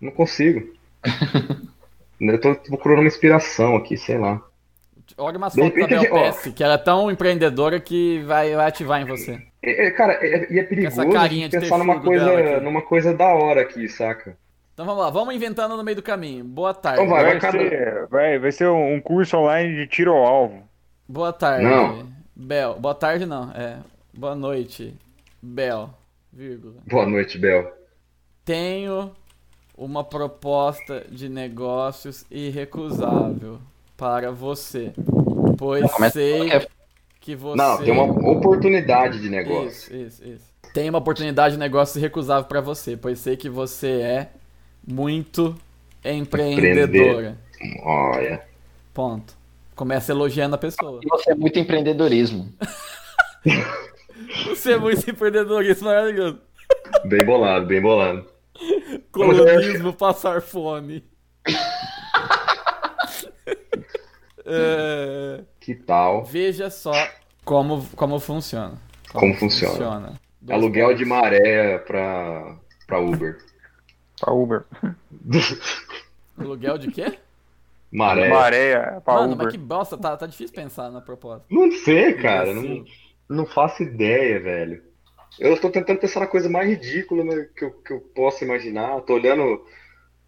Não 0.00 0.10
consigo. 0.10 0.74
Eu 2.20 2.40
tô 2.40 2.54
procurando 2.54 3.00
uma 3.00 3.08
inspiração 3.08 3.76
aqui, 3.76 3.96
sei 3.96 4.18
lá. 4.18 4.40
Olha 5.18 5.36
umas 5.36 5.54
fotos 5.54 5.80
da. 5.80 5.86
Belpesse, 5.86 6.52
que 6.52 6.64
ela 6.64 6.74
é 6.74 6.78
tão 6.78 7.10
empreendedora 7.10 7.78
que 7.78 8.20
vai, 8.20 8.54
vai 8.54 8.66
ativar 8.66 9.00
em 9.00 9.04
você. 9.04 9.40
É, 9.62 9.86
é, 9.86 9.90
cara, 9.90 10.14
é- 10.14 10.52
e 10.52 10.58
é, 10.58 10.62
perigoso 10.62 11.00
Essa 11.00 11.10
carinha 11.10 11.48
de 11.48 11.58
pensar 11.58 11.78
numa 11.78 12.00
coisa, 12.00 12.60
numa 12.60 12.82
coisa 12.82 13.14
da 13.14 13.26
hora 13.26 13.62
aqui, 13.62 13.88
saca? 13.88 14.36
Então 14.72 14.84
vamos 14.84 15.02
lá, 15.02 15.10
vamos 15.10 15.34
inventando 15.34 15.76
no 15.76 15.84
meio 15.84 15.96
do 15.96 16.02
caminho. 16.02 16.44
Boa 16.44 16.74
tarde. 16.74 17.00
Então 17.02 17.14
vai, 17.14 17.22
Vai 17.22 17.32
vai 17.32 17.40
cada... 17.40 17.58
ser, 17.58 18.06
vai, 18.08 18.38
vai 18.38 18.52
ser 18.52 18.68
um 18.68 19.00
curso 19.00 19.36
online 19.36 19.76
de 19.76 19.86
tiro 19.86 20.12
ao 20.12 20.24
alvo. 20.24 20.62
Boa 21.08 21.32
tarde. 21.32 21.64
Não. 21.64 22.08
Bel. 22.34 22.74
Boa 22.80 22.94
tarde 22.94 23.24
não, 23.24 23.52
é. 23.52 23.78
Boa 24.12 24.34
noite. 24.34 24.94
Bel. 25.40 25.90
Vírgula. 26.32 26.74
Boa 26.86 27.06
noite, 27.06 27.38
Bel. 27.38 27.72
Tenho 28.44 29.12
uma 29.76 30.04
proposta 30.04 31.04
de 31.10 31.28
negócios 31.28 32.24
irrecusável 32.30 33.58
para 33.96 34.30
você. 34.30 34.92
Pois 35.58 35.90
Começa 35.90 36.12
sei 36.12 36.50
é, 36.50 36.66
que 37.20 37.34
você. 37.34 37.56
Não, 37.56 37.78
tem 37.78 37.92
uma 37.92 38.30
oportunidade 38.30 39.20
de 39.20 39.28
negócio. 39.28 39.68
Isso, 39.68 39.94
isso, 39.94 40.24
isso. 40.24 40.54
Tem 40.72 40.88
uma 40.88 40.98
oportunidade 40.98 41.54
de 41.54 41.60
negócio 41.60 41.98
irrecusável 41.98 42.44
para 42.44 42.60
você, 42.60 42.96
pois 42.96 43.18
sei 43.18 43.36
que 43.36 43.48
você 43.48 44.00
é 44.00 44.30
muito 44.86 45.54
empreendedora. 46.04 47.38
Olha. 47.82 48.42
Ponto. 48.92 49.36
Começa 49.74 50.12
elogiando 50.12 50.54
a 50.54 50.58
pessoa. 50.58 51.00
E 51.02 51.08
você 51.08 51.32
é 51.32 51.34
muito 51.34 51.58
empreendedorismo. 51.58 52.52
Você 54.48 54.72
é 54.72 54.78
muito 54.78 55.08
empreendedorismo 55.08 55.86
maravilhoso. 55.86 56.40
Bem 57.04 57.24
bolado, 57.24 57.66
bem 57.66 57.80
bolado. 57.80 58.26
Colonismo 59.12 59.92
passar 59.92 60.40
fome. 60.42 61.04
É, 64.46 65.42
Que 65.58 65.74
tal? 65.74 66.24
veja 66.24 66.68
só 66.68 66.92
como, 67.44 67.86
como 67.96 68.18
funciona. 68.20 68.78
Como 69.12 69.34
funciona. 69.34 70.20
Dois 70.40 70.58
Aluguel 70.60 70.86
pontos. 70.88 70.98
de 70.98 71.04
maré 71.06 71.78
pra, 71.78 72.56
pra 72.86 73.00
Uber. 73.00 73.38
Pra 74.20 74.32
Uber. 74.34 74.64
Aluguel 76.38 76.76
de 76.76 76.90
quê? 76.90 77.18
Maré. 77.90 78.28
Maré 78.28 79.00
pra 79.00 79.14
Mano, 79.14 79.32
Uber. 79.32 79.44
mas 79.46 79.52
que 79.54 79.58
bosta, 79.58 79.96
tá, 79.96 80.14
tá 80.16 80.26
difícil 80.26 80.54
pensar 80.54 80.90
na 80.90 81.00
proposta. 81.00 81.46
Não 81.50 81.70
sei, 81.72 82.12
cara. 82.14 82.52
Não, 82.52 82.84
não 83.28 83.46
faço 83.46 83.82
ideia, 83.82 84.40
velho. 84.40 84.82
Eu 85.38 85.60
tô 85.60 85.68
tentando 85.70 85.98
pensar 85.98 86.20
na 86.20 86.26
coisa 86.26 86.48
mais 86.48 86.68
ridícula 86.68 87.24
né, 87.24 87.48
que 87.56 87.64
eu, 87.64 87.70
que 87.70 87.92
eu 87.92 88.00
posso 88.14 88.44
imaginar. 88.44 89.00
Tô 89.02 89.14
olhando. 89.14 89.64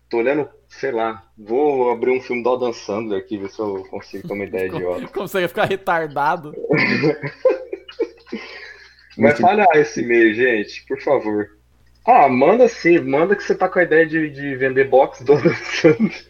Tô 0.08 0.18
olhando, 0.18 0.48
sei 0.68 0.92
lá. 0.92 1.24
Vou 1.36 1.90
abrir 1.90 2.10
um 2.10 2.20
filme 2.20 2.42
do 2.42 2.52
Adam 2.52 2.72
Sandler 2.72 3.18
aqui, 3.18 3.38
ver 3.38 3.50
se 3.50 3.58
eu 3.58 3.84
consigo 3.90 4.26
ter 4.26 4.34
uma 4.34 4.44
ideia 4.46 4.66
idiota. 4.66 5.40
Ia 5.40 5.48
ficar 5.48 5.64
retardado? 5.64 6.54
Vai 9.18 9.34
falhar 9.34 9.68
esse 9.74 10.02
e-mail, 10.02 10.34
gente, 10.34 10.84
por 10.86 11.00
favor. 11.00 11.56
Ah, 12.06 12.28
manda 12.28 12.68
sim, 12.68 13.00
manda 13.00 13.34
que 13.34 13.42
você 13.42 13.54
tá 13.54 13.68
com 13.68 13.78
a 13.78 13.82
ideia 13.82 14.06
de, 14.06 14.30
de 14.30 14.54
vender 14.54 14.88
box 14.88 15.24
do 15.24 15.32
Adam 15.32 15.54
Sandler. 15.54 16.26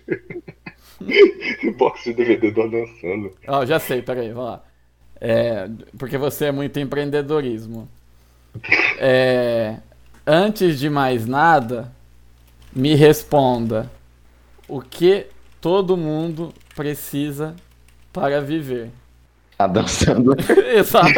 box 1.76 2.04
de 2.04 2.14
DVD 2.14 2.50
do 2.50 2.62
Adam 2.62 2.86
Sandler. 3.00 3.32
Ó, 3.46 3.66
já 3.66 3.78
sei, 3.78 4.00
peraí, 4.00 4.28
vamos 4.32 4.50
lá. 4.50 4.64
É, 5.20 5.68
porque 5.98 6.16
você 6.16 6.46
é 6.46 6.52
muito 6.52 6.78
empreendedorismo. 6.78 7.88
É, 8.98 9.76
antes 10.26 10.78
de 10.78 10.90
mais 10.90 11.26
nada, 11.26 11.92
me 12.74 12.94
responda. 12.94 13.90
O 14.68 14.80
que 14.80 15.26
todo 15.60 15.96
mundo 15.96 16.52
precisa 16.74 17.54
para 18.12 18.40
viver? 18.40 18.90
Tá 19.56 19.66
dançando. 19.66 20.34
Exato. 20.74 21.08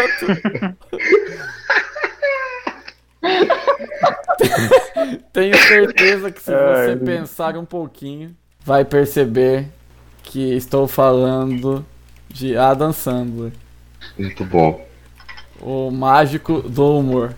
Tenho 5.32 5.56
certeza 5.56 6.30
que 6.30 6.40
se 6.40 6.50
você 6.50 6.90
Ai, 6.90 6.96
pensar 6.96 7.56
um 7.56 7.64
pouquinho, 7.64 8.36
vai 8.64 8.84
perceber 8.84 9.66
que 10.22 10.54
estou 10.54 10.86
falando 10.86 11.84
de 12.28 12.56
Adam 12.56 12.92
Sandler, 12.92 13.52
Muito 14.16 14.44
bom. 14.44 14.86
O 15.60 15.90
mágico 15.90 16.62
do 16.62 16.98
humor. 16.98 17.34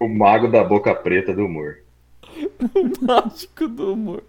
O 0.00 0.08
mago 0.08 0.48
da 0.48 0.62
boca 0.62 0.94
preta 0.94 1.32
do 1.34 1.46
humor. 1.46 1.78
Mágico 3.00 3.68
do 3.68 3.92
humor. 3.94 4.22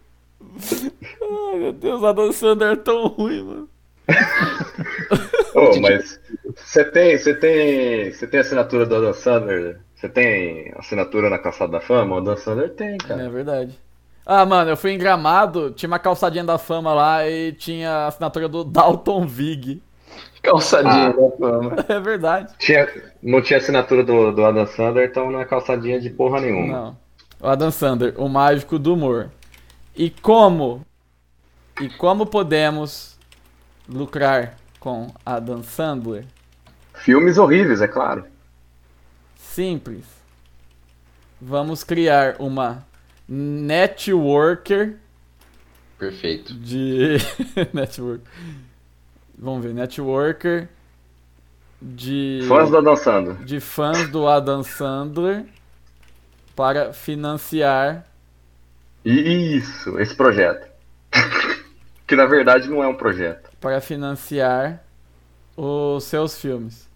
Ai 1.22 1.60
meu 1.60 1.74
Deus, 1.74 2.04
Adam 2.04 2.32
Sandler 2.32 2.74
é 2.74 2.76
tão 2.76 3.08
ruim, 3.08 3.44
mano. 3.44 3.70
Ô, 5.56 5.80
mas 5.82 6.20
você 6.56 6.84
tem, 6.86 7.18
você 7.18 7.34
tem, 7.34 8.12
você 8.12 8.28
tem 8.28 8.40
assinatura 8.40 8.86
do 8.86 8.96
Adam 8.96 9.14
Sandler? 9.14 9.80
Você 9.96 10.08
tem 10.08 10.72
assinatura 10.78 11.30
na 11.30 11.40
Calçada 11.40 11.72
da 11.72 11.82
Fama? 11.82 12.16
O 12.16 12.20
Adam 12.20 12.38
Sandler 12.38 12.70
tem, 12.76 12.96
É 12.96 12.98
cara. 12.98 13.30
verdade. 13.30 13.78
Ah, 14.26 14.46
mano, 14.46 14.72
eu 14.72 14.78
fui 14.78 14.92
em 14.92 14.98
Gramado, 14.98 15.72
tinha 15.72 15.88
uma 15.88 16.00
calçadinha 16.00 16.44
da 16.44 16.58
fama 16.58 16.94
lá 16.94 17.28
e 17.28 17.54
tinha 17.54 17.92
a 17.92 18.08
assinatura 18.08 18.48
do 18.48 18.64
Dalton 18.64 19.26
Vig. 19.28 19.82
Calçadinha 20.46 21.08
Ah. 21.10 21.12
da 21.12 21.32
fama. 21.38 21.76
É 21.90 22.00
verdade. 22.00 22.54
Tinha, 22.58 22.88
não 23.22 23.42
tinha 23.42 23.58
assinatura 23.58 24.04
do, 24.04 24.32
do 24.32 24.46
Adam 24.46 24.66
Sandler, 24.68 25.10
então 25.10 25.32
não 25.32 25.40
é 25.42 25.46
calçadinha 25.46 26.00
de 26.00 26.10
porra 26.10 26.40
nenhuma. 26.42 26.68
Não. 26.74 26.98
O 27.42 27.48
Adam 27.48 27.72
Sandler, 27.72 28.14
o 28.18 28.30
mágico 28.30 28.80
do 28.80 28.94
humor. 28.94 29.30
E 29.96 30.10
como? 30.10 30.82
E 31.82 31.90
como 31.90 32.26
podemos 32.26 33.18
lucrar 33.88 34.56
com 34.80 35.08
Adam 35.26 35.62
Sandler? 35.64 36.26
Filmes 36.94 37.38
horríveis, 37.38 37.82
é 37.82 37.88
claro. 37.88 38.26
Simples. 39.38 40.06
Vamos 41.42 41.84
criar 41.84 42.36
uma 42.40 42.86
networker 43.28 44.96
Perfeito. 46.00 46.54
de 46.54 47.18
network. 47.74 48.24
Vamos 49.38 49.64
ver, 49.66 49.74
networker 49.74 50.68
de 51.82 52.46
Fãs 52.48 52.70
do 52.70 52.78
Adam 52.78 52.96
Sandler. 52.96 53.36
de 53.44 53.60
fãs 53.60 54.08
do 54.08 54.28
Adam 54.28 54.64
Sandler 54.64 55.46
para 56.56 56.94
financiar 56.94 58.06
Isso, 59.04 60.00
esse 60.00 60.16
projeto. 60.16 60.68
que 62.08 62.16
na 62.16 62.26
verdade 62.26 62.70
não 62.70 62.82
é 62.84 62.88
um 62.88 62.96
projeto. 62.96 63.50
para 63.60 63.82
financiar 63.82 64.82
os 65.58 66.04
seus 66.06 66.40
filmes. 66.40 66.88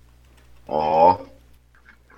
Ó. 0.67 1.19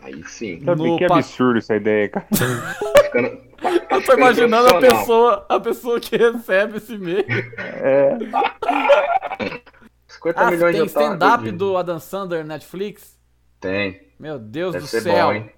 Aí 0.03 0.23
sim. 0.27 0.59
No 0.61 0.97
que 0.97 1.07
pa- 1.07 1.15
absurdo 1.17 1.57
essa 1.59 1.75
ideia, 1.75 2.09
cara. 2.09 2.27
Eu 3.91 4.03
tô 4.03 4.13
imaginando 4.13 4.69
a 4.75 4.79
pessoa, 4.79 5.45
a 5.47 5.59
pessoa 5.59 5.99
que 5.99 6.17
recebe 6.17 6.77
esse 6.77 6.93
e-mail. 6.95 7.23
É, 7.57 8.17
50 10.21 10.39
Ah, 10.41 10.51
milhões 10.51 10.75
tem 10.75 10.85
de 10.85 10.89
otários. 10.91 11.09
stand-up 11.17 11.51
do 11.51 11.77
Adam 11.77 11.99
Sandler 11.99 12.45
na 12.45 12.53
Netflix? 12.55 13.17
Tem. 13.59 14.01
Meu 14.19 14.37
Deus 14.37 14.73
Deve 14.73 14.85
do 14.85 14.87
ser 14.87 15.01
céu. 15.01 15.27
bom, 15.27 15.33
hein? 15.33 15.49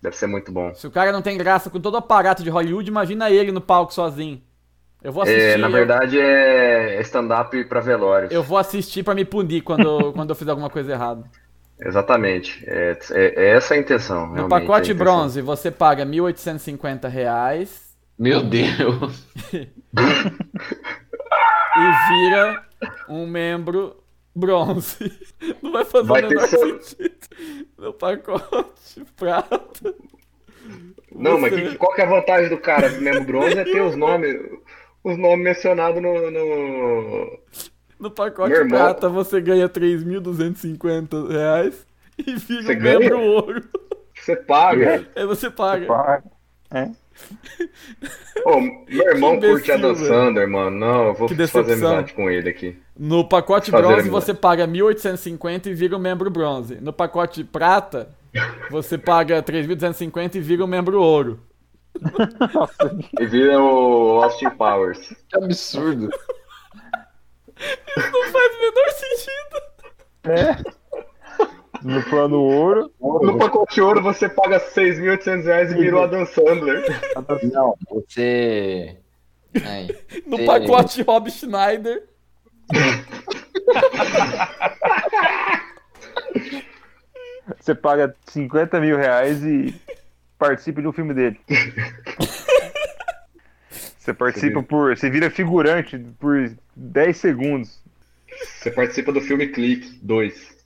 Deve 0.00 0.16
ser 0.16 0.26
muito 0.28 0.52
bom. 0.52 0.72
Se 0.74 0.86
o 0.86 0.90
cara 0.90 1.10
não 1.10 1.20
tem 1.20 1.36
graça 1.36 1.68
com 1.68 1.80
todo 1.80 1.94
o 1.94 1.98
aparato 1.98 2.42
de 2.44 2.50
Hollywood, 2.50 2.88
imagina 2.88 3.28
ele 3.30 3.50
no 3.50 3.60
palco 3.60 3.92
sozinho. 3.92 4.40
Eu 5.02 5.12
vou 5.12 5.22
assistir. 5.24 5.40
É, 5.40 5.56
na 5.56 5.68
verdade 5.68 6.18
é 6.18 7.00
stand-up 7.02 7.64
pra 7.64 7.80
velórios. 7.80 8.30
eu, 8.32 8.42
vou 8.42 8.58
assistir 8.58 9.02
pra 9.02 9.14
me 9.14 9.24
punir 9.24 9.62
quando, 9.62 10.12
quando 10.14 10.30
eu 10.30 10.36
fizer 10.36 10.50
alguma 10.52 10.70
coisa 10.70 10.92
errada. 10.92 11.24
Exatamente. 11.80 12.64
É, 12.66 12.96
é- 13.12 13.34
é 13.44 13.48
essa 13.56 13.74
a 13.74 13.76
intenção. 13.78 14.26
No 14.28 14.48
pacote 14.48 14.90
é 14.90 14.94
intenção. 14.94 14.96
bronze, 15.14 15.40
você 15.42 15.70
paga 15.70 16.04
1.850 16.04 17.08
reais 17.08 17.96
Meu 18.18 18.42
Deus. 18.42 19.24
e 21.76 22.08
vira 22.08 22.62
um 23.08 23.26
membro 23.26 23.96
bronze. 24.34 25.12
Não 25.62 25.72
vai 25.72 25.84
fazer 25.84 26.06
Vai 26.08 26.22
o 26.24 26.28
menor 26.28 26.48
seu- 26.48 26.82
sentido. 26.82 27.18
No 27.78 27.92
pacote 27.92 29.04
prata. 29.16 29.94
Não, 31.14 31.38
mas 31.40 31.52
você- 31.52 31.62
que- 31.70 31.76
qual 31.76 31.94
que 31.94 32.00
é 32.00 32.04
a 32.04 32.08
vantagem 32.10 32.48
do 32.50 32.58
cara 32.58 32.88
mesmo 33.00 33.24
bronze 33.24 33.58
é 33.58 33.64
ter 33.64 33.80
os 33.80 33.94
nomes, 33.96 34.36
os 35.02 35.16
nomes 35.18 35.44
mencionados 35.44 36.00
no, 36.02 36.30
no- 36.30 37.38
No 37.98 38.10
pacote 38.10 38.52
irmão- 38.52 38.78
prata 38.78 39.08
você 39.08 39.40
ganha 39.40 39.68
3.250 39.68 41.28
reais 41.30 41.86
e 42.18 42.34
vira 42.36 42.62
Você 42.62 42.74
um 42.74 42.78
ganha? 42.78 42.98
membro 43.00 43.20
ouro. 43.20 43.62
Você 44.14 44.36
paga. 44.36 45.08
Aí 45.16 45.24
você 45.26 45.48
paga. 45.50 45.86
Paga. 45.86 46.24
Ô, 48.44 48.60
meu 48.60 49.08
irmão 49.08 49.38
curte 49.40 49.72
Adam 49.72 49.94
Sandler, 49.94 50.48
mano. 50.48 50.78
Não, 50.78 51.06
eu 51.08 51.14
vou 51.14 51.28
Que 51.28 51.34
fazer 51.46 51.72
amizade 51.72 52.12
com 52.14 52.30
ele 52.30 52.48
aqui. 52.48 52.78
No 52.98 53.28
pacote 53.28 53.70
Fazer 53.70 53.82
bronze 53.82 54.00
amizade. 54.00 54.24
você 54.26 54.34
paga 54.34 54.66
1.850 54.66 55.66
e 55.66 55.74
vira 55.74 55.96
um 55.96 56.00
membro 56.00 56.30
bronze. 56.30 56.76
No 56.80 56.92
pacote 56.92 57.44
prata, 57.44 58.08
você 58.70 58.96
paga 58.96 59.42
3.250 59.42 60.36
e 60.36 60.40
vira 60.40 60.64
um 60.64 60.68
membro 60.68 61.00
ouro. 61.00 61.40
E 63.18 63.26
vira 63.26 63.60
o 63.60 64.22
Austin 64.22 64.50
Powers. 64.50 65.14
Que 65.28 65.36
absurdo. 65.36 66.08
Não 67.96 68.32
faz 68.32 68.54
o 68.54 68.60
menor 68.60 68.90
sentido. 68.90 69.62
É. 70.24 70.77
No 71.82 72.02
plano 72.04 72.40
ouro. 72.40 72.92
No 73.00 73.38
pacote 73.38 73.80
ouro 73.80 74.02
você 74.02 74.28
paga 74.28 74.58
6.800 74.60 75.44
reais 75.44 75.72
e 75.72 75.74
vira 75.74 75.96
o 75.96 76.02
Adam 76.02 76.26
Sandler. 76.26 76.84
Não, 77.52 77.74
você. 77.90 78.96
Ai, 79.64 79.88
No 80.26 80.36
Sim. 80.38 80.46
pacote 80.46 81.02
Rob 81.02 81.30
Schneider, 81.30 82.04
Você 87.60 87.74
paga 87.74 88.14
50 88.26 88.80
mil 88.80 88.96
reais 88.96 89.42
e 89.44 89.74
participa 90.38 90.80
de 90.82 90.88
um 90.88 90.92
filme 90.92 91.14
dele. 91.14 91.40
Você 93.98 94.12
participa 94.14 94.62
por. 94.62 94.96
Você 94.96 95.10
vira 95.10 95.30
figurante 95.30 95.98
por 96.18 96.50
10 96.76 97.16
segundos. 97.16 97.82
Você 98.60 98.70
participa 98.70 99.12
do 99.12 99.20
filme 99.20 99.48
Clique 99.48 99.98
2. 100.02 100.57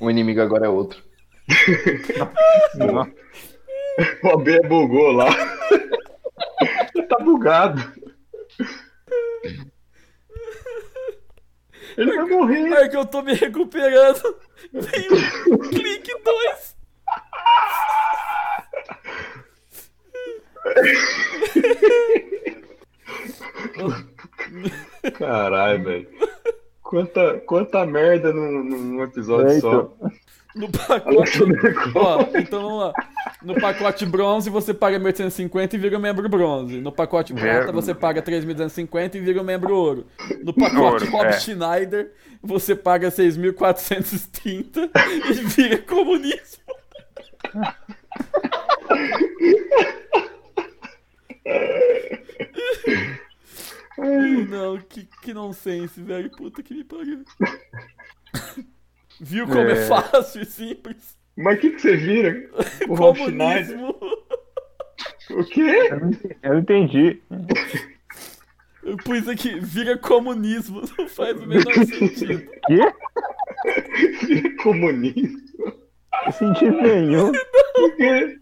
O 0.00 0.10
inimigo 0.10 0.40
agora 0.40 0.66
é 0.66 0.68
outro. 0.68 1.02
O 4.22 4.28
AB 4.28 4.60
bugou 4.68 5.12
lá. 5.12 5.26
tá 7.08 7.16
bugado. 7.18 7.80
Ele 11.96 12.14
vai 12.14 12.26
morrer. 12.26 12.72
é 12.74 12.88
que 12.88 12.96
eu 12.96 13.06
tô 13.06 13.22
me 13.22 13.32
recuperando. 13.32 14.38
Vem 14.72 15.08
o 15.50 15.58
clique 15.58 16.14
2. 16.22 16.76
Caralho, 25.18 25.84
velho. 25.84 26.08
Quanta, 26.88 27.42
quanta 27.46 27.84
merda 27.84 28.32
num, 28.32 28.62
num 28.62 29.02
episódio 29.02 29.48
É, 29.48 29.60
só. 29.60 29.92
No 30.54 30.70
pacote. 30.70 31.38
Ó, 31.96 32.20
então 32.38 32.62
vamos 32.62 32.78
lá. 32.78 32.92
No 33.42 33.60
pacote 33.60 34.06
bronze 34.06 34.48
você 34.48 34.72
paga 34.72 34.98
1.850 34.98 35.74
e 35.74 35.78
vira 35.78 35.98
um 35.98 36.00
membro 36.00 36.28
bronze. 36.28 36.80
No 36.80 36.92
pacote 36.92 37.34
prata 37.34 37.72
você 37.72 37.92
paga 37.92 38.22
3.250 38.22 39.16
e 39.16 39.20
vira 39.20 39.40
um 39.40 39.44
membro 39.44 39.76
ouro. 39.76 40.06
No 40.42 40.54
pacote 40.54 41.04
Ouro, 41.04 41.10
Rob 41.10 41.26
é. 41.26 41.32
Schneider 41.32 42.12
você 42.40 42.76
paga 42.76 43.08
6.430 43.08 44.90
e 45.28 45.32
vira 45.32 45.78
comunismo. 45.78 46.62
Não, 53.98 54.78
que, 54.78 55.08
que 55.22 55.32
nonsense, 55.34 56.00
velho. 56.02 56.30
Puta 56.30 56.62
que 56.62 56.74
me 56.74 56.84
pariu. 56.84 57.24
Viu 59.20 59.46
como 59.46 59.60
é, 59.60 59.72
É. 59.72 59.86
fácil 59.86 60.42
e 60.42 60.44
simples? 60.46 61.16
Mas 61.36 61.56
o 61.56 61.60
que, 61.60 61.70
que 61.70 61.80
você 61.80 61.96
vira? 61.96 62.50
O? 62.88 62.96
Comunismo. 62.96 63.96
O 65.30 65.44
quê? 65.44 65.88
Eu 66.42 66.52
não 66.54 66.58
entendi. 66.60 67.22
Eu 68.82 68.96
pus 68.98 69.26
aqui, 69.28 69.58
vira 69.58 69.98
comunismo, 69.98 70.82
não 70.98 71.08
faz 71.08 71.36
o 71.40 71.46
menor 71.46 71.72
sentido. 71.74 72.50
Quê? 72.66 72.80
Vira 74.26 74.56
comunismo? 74.62 75.38
Não 76.24 76.32
sentido 76.32 76.80
nenhum. 76.82 77.28
O 77.30 77.96
quê? 77.96 78.38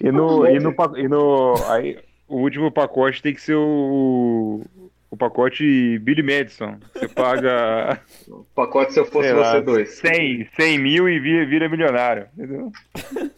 E 0.00 0.10
no, 0.10 0.46
e 0.46 0.58
no, 0.58 0.74
e 0.98 1.08
no 1.08 1.54
aí, 1.68 1.98
o 2.30 2.36
último 2.42 2.70
pacote 2.70 3.22
tem 3.22 3.34
que 3.34 3.40
ser 3.40 3.54
o, 3.56 4.62
o 5.10 5.16
pacote 5.16 5.98
Billy 5.98 6.22
Madison. 6.22 6.78
Você 6.94 7.08
paga 7.08 8.00
O 8.28 8.44
pacote 8.54 8.92
se 8.92 9.00
eu 9.00 9.04
fosse 9.06 9.32
lá, 9.32 9.52
você 9.52 9.60
dois. 9.62 9.90
100, 9.98 10.48
100 10.58 10.78
mil 10.78 11.08
e 11.08 11.18
vira, 11.18 11.46
vira 11.46 11.68
milionário. 11.68 12.26
Entendeu? 12.36 12.70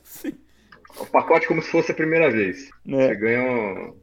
O 1.00 1.06
pacote 1.06 1.48
como 1.48 1.62
se 1.62 1.70
fosse 1.70 1.90
a 1.90 1.94
primeira 1.94 2.30
vez. 2.30 2.68
Você 2.84 3.02
É. 3.02 3.14
ganha 3.14 3.42
um... 3.42 3.96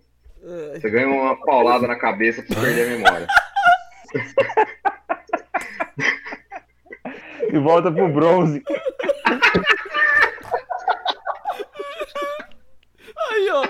Você 0.74 0.90
ganha 0.90 1.08
uma 1.08 1.36
paulada 1.46 1.86
na 1.88 1.96
cabeça 1.96 2.42
pra 2.42 2.56
você 2.56 2.62
perder 2.66 2.88
a 2.88 2.98
memória. 2.98 3.28
E 7.52 7.58
volta 7.60 7.92
pro 7.92 8.08
bronze. 8.10 8.64
Aí, 13.32 13.50
ó, 13.52 13.66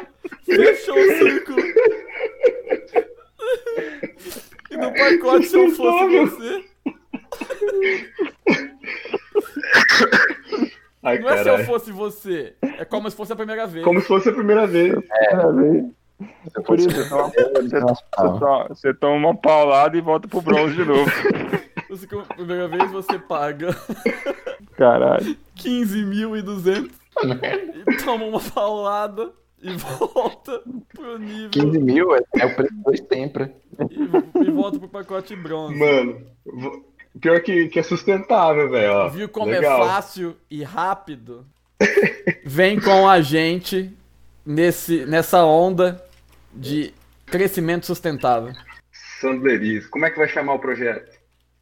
fechou 0.56 0.96
o 0.96 1.12
círculo. 1.18 1.60
E 4.72 4.78
no 4.78 4.94
pacote, 4.94 5.48
se 5.48 5.58
eu 5.58 5.72
fosse 5.72 6.18
você, 6.18 6.64
Ai, 11.02 11.18
não 11.20 11.30
é 11.30 11.44
se 11.44 11.50
eu 11.50 11.60
fosse 11.66 11.92
você, 11.92 12.54
é 12.62 12.84
como 12.86 13.10
se 13.10 13.16
fosse 13.16 13.32
a 13.32 13.36
primeira 13.36 13.66
vez. 13.66 13.84
Como 13.86 14.02
se 14.02 14.08
fosse 14.08 14.30
a 14.30 14.34
primeira 14.34 14.68
vez. 14.68 14.94
Por 16.66 16.78
isso, 16.78 16.90
você 16.92 17.08
toma, 17.10 17.30
você, 17.30 17.50
você 17.52 17.80
toma- 18.40 18.68
você 18.68 18.94
toma 18.94 19.16
uma 19.16 19.36
paulada 19.38 19.98
e 19.98 20.02
volta 20.02 20.28
pro 20.28 20.42
bronze 20.42 20.76
de 20.76 20.86
novo. 20.86 21.10
Você, 21.90 22.06
primeira 22.36 22.68
vez 22.68 22.92
você 22.92 23.18
paga. 23.18 23.76
Caralho. 24.78 25.36
15.200 25.58 26.88
e 27.88 27.98
toma 28.06 28.26
uma 28.26 28.40
paulada 28.40 29.32
e 29.62 29.74
volta 29.76 30.62
pro 30.94 31.18
nível 31.18 31.50
15 31.50 31.80
mil 31.80 32.16
é, 32.16 32.22
é 32.38 32.46
o 32.46 32.56
preço 32.56 32.74
do 32.74 32.84
dois 32.84 33.00
tempra. 33.02 33.54
e, 33.90 34.48
e 34.48 34.52
volta 34.52 34.80
pro 34.80 34.88
pacote 34.88 35.36
bronze. 35.36 35.76
Mano, 35.78 36.26
pior 37.20 37.42
que, 37.42 37.68
que 37.68 37.80
é 37.80 37.84
sustentável, 37.84 38.70
velho. 38.70 39.10
Viu 39.10 39.30
como 39.30 39.52
Legal. 39.52 39.84
é 39.84 39.88
fácil 39.88 40.36
e 40.50 40.64
rápido? 40.64 41.46
Vem 42.44 42.80
com 42.80 43.08
a 43.08 43.22
gente 43.22 43.92
nesse, 44.46 45.06
nessa 45.06 45.44
onda 45.44 46.04
de 46.54 46.94
crescimento 47.26 47.86
sustentável. 47.86 48.54
Sandlerismo. 49.20 49.90
Como 49.92 50.06
é 50.06 50.10
que 50.10 50.18
vai 50.18 50.28
chamar 50.28 50.54
o 50.54 50.60
projeto? 50.60 51.18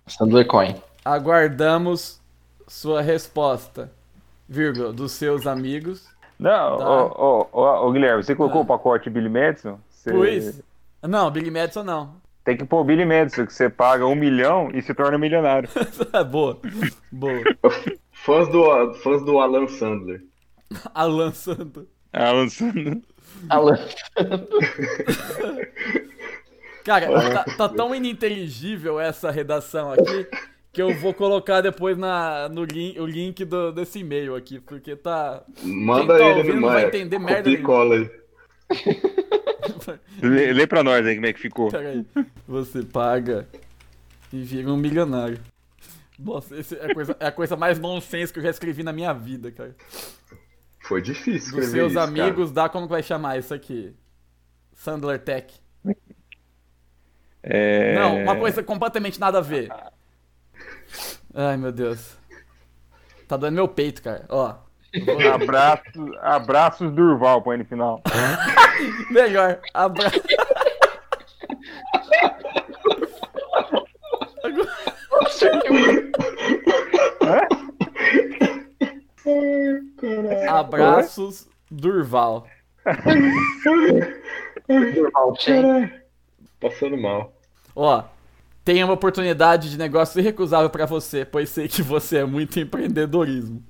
Sandler 0.08 0.46
Coin. 0.46 0.76
Aguardamos 1.04 2.22
sua 2.68 3.02
resposta, 3.02 3.92
vírgula, 4.48 4.94
dos 4.94 5.14
seus 5.14 5.48
amigos. 5.48 6.06
Não, 6.40 6.78
Tá. 6.78 6.90
ô, 6.90 7.48
ô, 7.52 7.62
ô, 7.62 7.88
ô, 7.88 7.92
Guilherme, 7.92 8.24
você 8.24 8.36
colocou 8.36 8.62
Ah. 8.62 8.64
o 8.64 8.68
pacote 8.68 9.10
Billy 9.10 9.30
Madison? 9.30 9.80
Você 9.90 10.12
Pois. 10.12 10.62
Não, 11.04 11.30
Billy 11.32 11.50
Madison 11.52 11.84
não. 11.84 12.16
Tem 12.44 12.56
que 12.56 12.64
pôr 12.64 12.80
o 12.82 12.84
Billy 12.84 13.06
Madison, 13.06 13.46
que 13.46 13.54
você 13.54 13.70
paga 13.70 14.06
um 14.06 14.16
milhão 14.16 14.70
e 14.74 14.82
se 14.82 14.94
torna 14.94 15.18
milionário. 15.18 15.68
Boa. 16.32 16.58
Boa. 17.12 17.42
Fãs 18.12 18.48
do, 18.50 18.94
fãs 18.96 19.24
do 19.26 19.38
Alan 19.40 19.68
Sandler. 19.68 20.22
Alan 20.94 21.32
Santos. 21.32 21.86
Ah, 22.14 22.32
lançando. 22.32 23.02
Alan. 23.50 23.78
Cara, 26.84 27.08
tá, 27.34 27.44
tá 27.58 27.70
tão 27.70 27.94
ininteligível 27.94 29.00
essa 29.00 29.30
redação 29.30 29.92
aqui 29.92 30.28
que 30.78 30.82
eu 30.82 30.94
vou 30.94 31.12
colocar 31.12 31.62
depois 31.62 31.98
na, 31.98 32.48
no 32.50 32.64
link, 32.64 33.00
o 33.00 33.06
link 33.08 33.44
do- 33.44 33.72
desse 33.72 34.00
e-mail 34.00 34.36
aqui, 34.36 34.60
porque 34.60 34.96
tá. 34.96 35.44
Manda 35.64 36.16
Quem 36.16 36.24
tá 36.24 36.30
ele 36.30 36.40
ouvindo 36.40 36.62
não 36.62 36.68
vai 36.70 36.86
entender 36.86 37.18
merda 37.18 37.58
cola 37.64 37.96
aí. 37.96 38.12
Lê, 40.22 40.54
lê 40.54 40.68
pra 40.68 40.84
nós 40.84 41.06
aí 41.06 41.16
como 41.16 41.26
é 41.26 41.34
que 41.34 41.40
ficou. 41.40 41.70
Peraí. 41.70 42.06
Você 42.48 42.84
paga 42.84 43.48
e 44.32 44.42
vira 44.42 44.72
um 44.72 44.78
milionário. 44.78 45.40
Nossa, 46.20 46.56
é 46.56 46.92
a 46.92 46.94
coisa, 46.94 47.18
é 47.20 47.28
a 47.28 47.32
coisa 47.32 47.56
mais 47.56 47.80
nonsense 47.80 48.32
que 48.34 48.40
eu 48.40 48.44
já 48.44 48.50
escrevi 48.50 48.84
na 48.84 48.92
minha 48.92 49.14
vida, 49.14 49.52
cara. 49.52 49.76
Foi 50.82 51.02
difícil 51.02 51.36
escrever 51.36 51.66
Dos 51.66 51.72
seus 51.72 51.92
isso, 51.92 52.00
amigos, 52.00 52.52
dá 52.52 52.70
como 52.70 52.88
que 52.88 52.92
vai 52.94 53.04
chamar 53.04 53.38
isso 53.38 53.54
aqui? 53.54 53.94
Sandler 54.74 55.20
Tech. 55.20 55.54
É... 57.44 57.96
Não, 57.96 58.24
uma 58.24 58.36
coisa 58.36 58.64
completamente 58.64 59.20
nada 59.20 59.38
a 59.38 59.42
ver. 59.42 59.70
Ai, 61.34 61.58
meu 61.58 61.72
Deus. 61.72 62.18
Tá 63.28 63.38
doendo 63.38 63.56
meu 63.56 63.68
peito, 63.68 64.02
cara. 64.02 64.26
Ó. 64.30 64.56
eu 64.94 65.06
vou- 65.06 65.34
Abraços, 65.34 66.12
abraços 66.22 66.92
Durval 66.94 67.42
põe 67.42 67.58
no 67.58 67.66
final. 67.66 68.02
Melhor. 69.12 69.60
Abra... 69.74 70.10
Abraços, 80.50 81.48
Durval. 81.70 82.48
Caralho. 85.46 85.92
Passando 86.60 86.98
mal. 86.98 87.34
Ó, 87.76 88.04
tenho 88.68 88.86
uma 88.86 88.96
oportunidade 88.96 89.70
de 89.70 89.78
negócio 89.78 90.20
irrecusável 90.20 90.70
pra 90.70 90.86
você, 90.86 91.24
pois 91.24 91.48
sei 91.48 91.70
que 91.70 91.82
você 91.82 92.18
é 92.18 92.26
muito 92.26 92.60
empreendedorismo. 92.60 93.64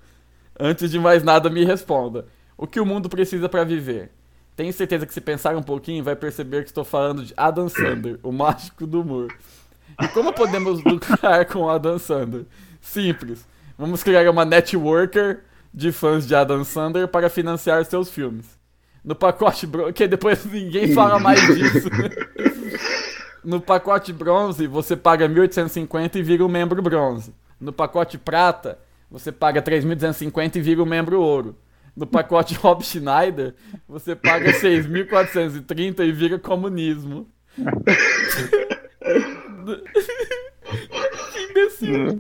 Antes 0.60 0.90
de 0.90 0.98
mais 0.98 1.22
nada, 1.22 1.52
me 1.52 1.64
responda. 1.64 2.26
O 2.58 2.66
que 2.66 2.80
o 2.80 2.86
mundo 2.86 3.08
precisa 3.08 3.48
pra 3.48 3.64
viver? 3.64 4.10
Tenho 4.56 4.74
certeza 4.74 5.06
que 5.06 5.14
se 5.14 5.22
pensar 5.22 5.56
um 5.56 5.62
pouquinho, 5.62 6.04
vai 6.04 6.16
perceber 6.16 6.64
que 6.64 6.70
estou 6.70 6.84
falando 6.84 7.24
de 7.24 7.32
Adam 7.38 7.70
Sandler, 7.70 8.18
o 8.24 8.32
mágico 8.32 8.88
do 8.88 9.02
humor. 9.02 9.32
E 10.02 10.08
como 10.08 10.34
podemos 10.34 10.84
lucrar 10.84 11.46
com 11.46 11.70
Adam 11.70 12.00
Sandler? 12.00 12.46
Simples. 12.82 13.46
Vamos 13.78 14.02
criar 14.02 14.28
uma 14.32 14.46
networker 14.46 15.42
de 15.72 15.92
fãs 15.92 16.26
de 16.26 16.34
Adam 16.34 16.64
Sandler 16.64 17.08
para 17.08 17.30
financiar 17.30 17.86
seus 17.86 18.10
filmes. 18.10 18.48
No 19.04 19.14
pacote 19.14 19.68
bronze, 19.68 19.94
que 19.94 20.08
depois 20.08 20.44
ninguém 20.44 20.92
fala 20.92 21.20
mais 21.20 21.40
disso. 21.40 21.88
No 23.48 23.62
pacote 23.62 24.12
bronze, 24.12 24.68
você 24.68 24.98
paga 24.98 25.26
1.850 25.26 26.18
e 26.18 26.22
vira 26.22 26.44
um 26.44 26.50
membro 26.50 26.82
bronze. 26.82 27.34
No 27.58 27.72
pacote 27.72 28.18
prata, 28.18 28.78
você 29.10 29.32
paga 29.32 29.62
3.250 29.62 30.58
e 30.58 30.60
vira 30.60 30.84
um 30.84 30.86
membro 30.86 31.22
ouro. 31.22 31.56
No 31.96 32.06
pacote 32.06 32.56
Rob 32.60 32.84
Schneider, 32.84 33.56
você 33.88 34.18
paga 34.18 34.52
6.430 34.52 36.02
e 36.02 36.12
vira 36.12 36.38
comunismo. 36.38 37.26
que 41.32 41.40
imbecil. 41.50 42.20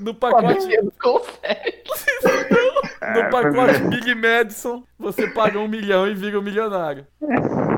No 0.00 0.12
pacote. 0.12 0.66
No 3.12 3.30
pacote 3.30 3.80
Big 3.88 4.14
Madison, 4.14 4.82
você 4.98 5.26
paga 5.28 5.58
um 5.58 5.68
milhão 5.68 6.08
e 6.08 6.14
vira 6.14 6.38
um 6.38 6.42
milionário. 6.42 7.06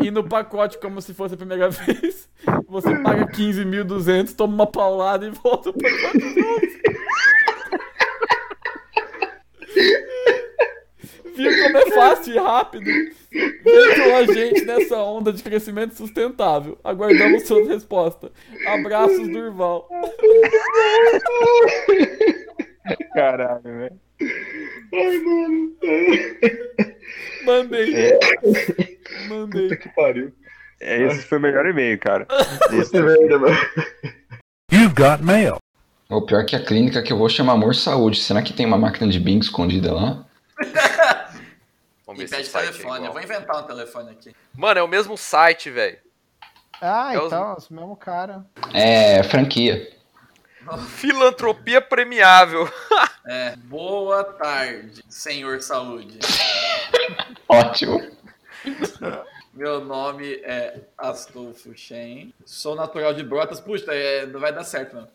E 0.00 0.10
no 0.10 0.22
pacote, 0.22 0.78
como 0.78 1.00
se 1.02 1.12
fosse 1.12 1.34
a 1.34 1.36
primeira 1.36 1.68
vez, 1.70 2.28
você 2.68 2.94
paga 2.98 3.26
15.200, 3.26 4.34
toma 4.36 4.54
uma 4.54 4.66
paulada 4.66 5.26
e 5.26 5.30
volta 5.30 5.72
pro 5.72 5.82
pacote. 5.82 6.80
Viu 11.34 11.62
como 11.62 11.76
é 11.76 11.90
fácil 11.90 12.34
e 12.34 12.38
rápido? 12.38 12.84
Vem 12.84 13.94
com 13.94 14.16
a 14.16 14.24
gente 14.32 14.64
nessa 14.64 14.96
onda 15.02 15.32
de 15.32 15.42
crescimento 15.42 15.94
sustentável. 15.94 16.78
Aguardamos 16.82 17.42
sua 17.42 17.66
resposta. 17.66 18.30
Abraços, 18.66 19.28
Durval. 19.28 19.86
Caralho, 23.12 23.62
velho. 23.62 24.05
Ai, 24.20 25.18
mano. 25.18 25.76
Mandei. 27.44 27.94
É. 27.94 28.18
Mandei. 29.28 29.62
Puta 29.68 29.76
que 29.76 29.88
pariu. 29.90 30.32
É, 30.80 31.02
esse 31.04 31.22
foi 31.22 31.38
o 31.38 31.40
melhor 31.40 31.64
e-mail, 31.66 31.98
cara. 31.98 32.26
Esse 32.72 32.96
É 32.96 33.00
merda, 33.00 33.38
mano. 33.38 33.56
You've 34.70 34.94
got 34.94 35.22
mail. 35.22 35.56
O 36.10 36.20
pior 36.22 36.44
que 36.44 36.54
a 36.54 36.62
clínica 36.62 37.02
que 37.02 37.12
eu 37.12 37.16
vou 37.18 37.28
chama 37.28 37.52
Amor 37.52 37.74
Saúde. 37.74 38.20
Será 38.20 38.42
que 38.42 38.52
tem 38.52 38.66
uma 38.66 38.76
máquina 38.78 39.10
de 39.10 39.18
Bing 39.18 39.38
escondida 39.38 39.92
lá? 39.92 40.24
Vamos 42.06 42.20
ver 42.20 42.24
E 42.24 42.26
o 42.26 42.30
pede 42.30 42.44
site 42.48 42.68
é 42.68 42.70
telefone. 42.72 43.06
Eu 43.06 43.12
vou 43.12 43.22
inventar 43.22 43.62
um 43.62 43.66
telefone 43.66 44.10
aqui. 44.10 44.32
Mano, 44.54 44.78
é 44.80 44.82
o 44.82 44.88
mesmo 44.88 45.16
site, 45.16 45.70
velho. 45.70 45.98
Ah, 46.80 47.14
É 47.14 47.18
os- 47.18 47.26
então, 47.26 47.54
os 47.56 47.68
mesmo 47.70 47.96
cara. 47.96 48.44
É 48.74 49.22
franquia. 49.24 49.88
Filantropia 50.96 51.80
premiável. 51.80 52.68
É, 53.28 53.56
boa 53.56 54.22
tarde, 54.22 55.02
senhor 55.08 55.60
saúde. 55.60 56.16
Ótimo. 57.48 58.00
Meu 59.52 59.84
nome 59.84 60.34
é 60.44 60.82
Astolfo 60.96 61.76
Shen. 61.76 62.32
Sou 62.44 62.76
natural 62.76 63.12
de 63.12 63.24
Brotas. 63.24 63.58
Puxa, 63.58 63.92
é, 63.92 64.26
não 64.26 64.38
vai 64.38 64.52
dar 64.52 64.62
certo, 64.62 64.94
não. 64.94 65.08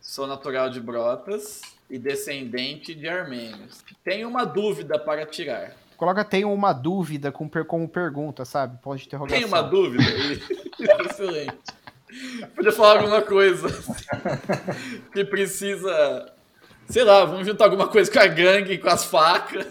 Sou 0.00 0.28
natural 0.28 0.70
de 0.70 0.78
Brotas 0.78 1.60
e 1.90 1.98
descendente 1.98 2.94
de 2.94 3.08
armênios. 3.08 3.84
Tenho 4.04 4.28
uma 4.28 4.44
dúvida 4.44 4.96
para 4.96 5.26
tirar. 5.26 5.72
Coloca 5.96 6.24
tenho 6.24 6.52
uma 6.52 6.72
dúvida 6.72 7.32
com 7.32 7.50
como 7.66 7.88
pergunta, 7.88 8.44
sabe? 8.44 8.78
Pode 8.80 9.06
interrogação. 9.06 9.40
Tem 9.40 9.48
uma 9.48 9.62
dúvida? 9.62 10.04
Excelente. 11.10 11.75
Podia 12.54 12.72
falar 12.72 12.98
alguma 13.00 13.22
coisa 13.22 13.68
que 15.12 15.24
precisa. 15.24 16.32
Sei 16.88 17.02
lá, 17.02 17.24
vamos 17.24 17.46
juntar 17.46 17.64
alguma 17.64 17.88
coisa 17.88 18.10
com 18.10 18.18
a 18.18 18.26
gangue, 18.26 18.78
com 18.78 18.88
as 18.88 19.04
facas, 19.04 19.66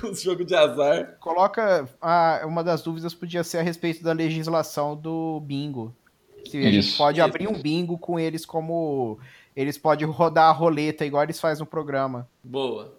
com 0.00 0.08
os 0.08 0.22
jogos 0.22 0.46
de 0.46 0.54
azar. 0.54 1.16
Coloca. 1.18 1.88
Ah, 2.00 2.42
uma 2.44 2.62
das 2.62 2.82
dúvidas 2.82 3.12
podia 3.14 3.42
ser 3.42 3.58
a 3.58 3.62
respeito 3.62 4.02
da 4.02 4.12
legislação 4.12 4.96
do 4.96 5.40
bingo. 5.40 5.94
Se 6.46 6.58
a 6.58 6.62
gente 6.62 6.78
Isso. 6.78 6.96
pode 6.96 7.20
abrir 7.20 7.48
um 7.48 7.60
bingo 7.60 7.98
com 7.98 8.18
eles 8.18 8.46
como. 8.46 9.18
Eles 9.56 9.76
podem 9.76 10.06
rodar 10.06 10.48
a 10.48 10.52
roleta 10.52 11.04
igual 11.04 11.24
eles 11.24 11.40
fazem 11.40 11.60
no 11.64 11.66
programa. 11.66 12.28
Boa. 12.44 12.96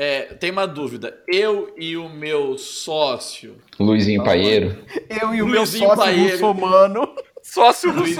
É, 0.00 0.22
tem 0.34 0.50
uma 0.52 0.66
dúvida. 0.66 1.18
Eu 1.26 1.74
e 1.76 1.96
o 1.96 2.08
meu 2.08 2.56
sócio. 2.56 3.56
Luizinho 3.78 4.22
Paieiro. 4.24 4.78
Eu 5.10 5.34
e 5.34 5.42
o 5.42 5.46
Luizinho 5.46 5.50
meu 5.50 5.66
sócio 5.66 5.96
Paieiro. 5.96 6.32
muçulmano. 6.34 7.14
Sócio 7.52 7.90
Luiz-. 7.92 8.16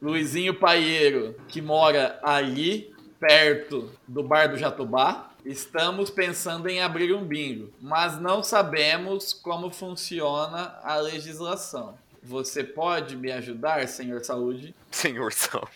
Luizinho 0.00 0.54
Paieiro, 0.54 1.34
que 1.48 1.60
mora 1.60 2.18
ali, 2.22 2.94
perto 3.20 3.90
do 4.08 4.22
bar 4.22 4.48
do 4.48 4.56
Jatobá. 4.56 5.30
Estamos 5.44 6.10
pensando 6.10 6.66
em 6.68 6.80
abrir 6.82 7.14
um 7.14 7.24
bingo, 7.24 7.70
mas 7.80 8.18
não 8.20 8.42
sabemos 8.42 9.32
como 9.32 9.70
funciona 9.70 10.76
a 10.82 10.96
legislação. 10.96 11.96
Você 12.22 12.64
pode 12.64 13.14
me 13.16 13.30
ajudar, 13.30 13.86
senhor 13.86 14.24
saúde? 14.24 14.74
Senhor 14.90 15.32
Saúde. 15.32 15.70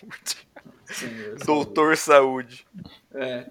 Senhor 0.87 1.39
saúde. 1.39 1.45
Doutor 1.47 1.97
Saúde. 1.97 2.67
É. 3.15 3.47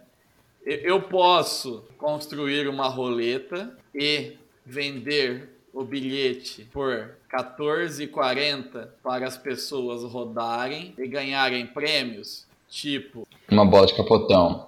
E- 0.65 0.81
Eu 0.83 1.01
posso 1.03 1.85
construir 1.97 2.67
uma 2.67 2.89
roleta 2.89 3.73
e 3.95 4.35
vender 4.65 5.57
o 5.71 5.85
bilhete 5.85 6.65
por 6.73 7.11
14,40 7.31 8.87
para 9.03 9.27
as 9.27 9.37
pessoas 9.37 10.03
rodarem 10.03 10.93
e 10.97 11.07
ganharem 11.07 11.65
prêmios, 11.67 12.45
tipo, 12.69 13.27
Uma 13.49 13.65
bola 13.65 13.87
de 13.87 13.93
capotão. 13.95 14.67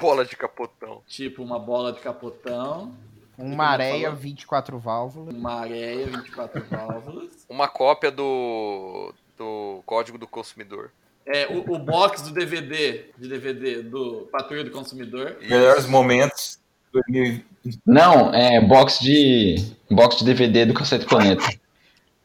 Bola 0.00 0.24
de 0.24 0.36
capotão. 0.36 1.02
tipo 1.06 1.42
uma 1.42 1.58
bola 1.58 1.92
de 1.92 2.00
capotão, 2.00 2.94
Uma 3.36 3.66
areia, 3.66 4.10
24 4.12 4.78
válvulas. 4.78 5.34
uma 5.34 5.52
areia 5.60 6.06
24 6.06 6.64
válvulas, 6.70 7.46
Uma 7.48 7.66
cópia 7.68 8.10
do, 8.10 9.12
do 9.36 9.82
Código 9.84 10.16
do 10.18 10.26
Consumidor. 10.26 10.90
é, 11.26 11.46
o, 11.48 11.74
o 11.74 11.78
box 11.78 12.22
do 12.22 12.30
DVD, 12.32 13.06
de 13.18 13.28
DVD 13.28 13.82
do 13.82 14.28
Patrulha 14.30 14.64
do 14.64 14.70
Consumidor, 14.70 15.36
Melhores 15.40 15.86
momentos. 15.86 16.58
2020. 16.92 17.44
Não, 17.86 18.34
é 18.34 18.60
box 18.60 18.98
de. 19.00 19.56
box 19.90 20.16
de 20.18 20.24
DVD 20.24 20.66
do 20.66 20.74
Cacete 20.74 21.06
Planeta. 21.06 21.44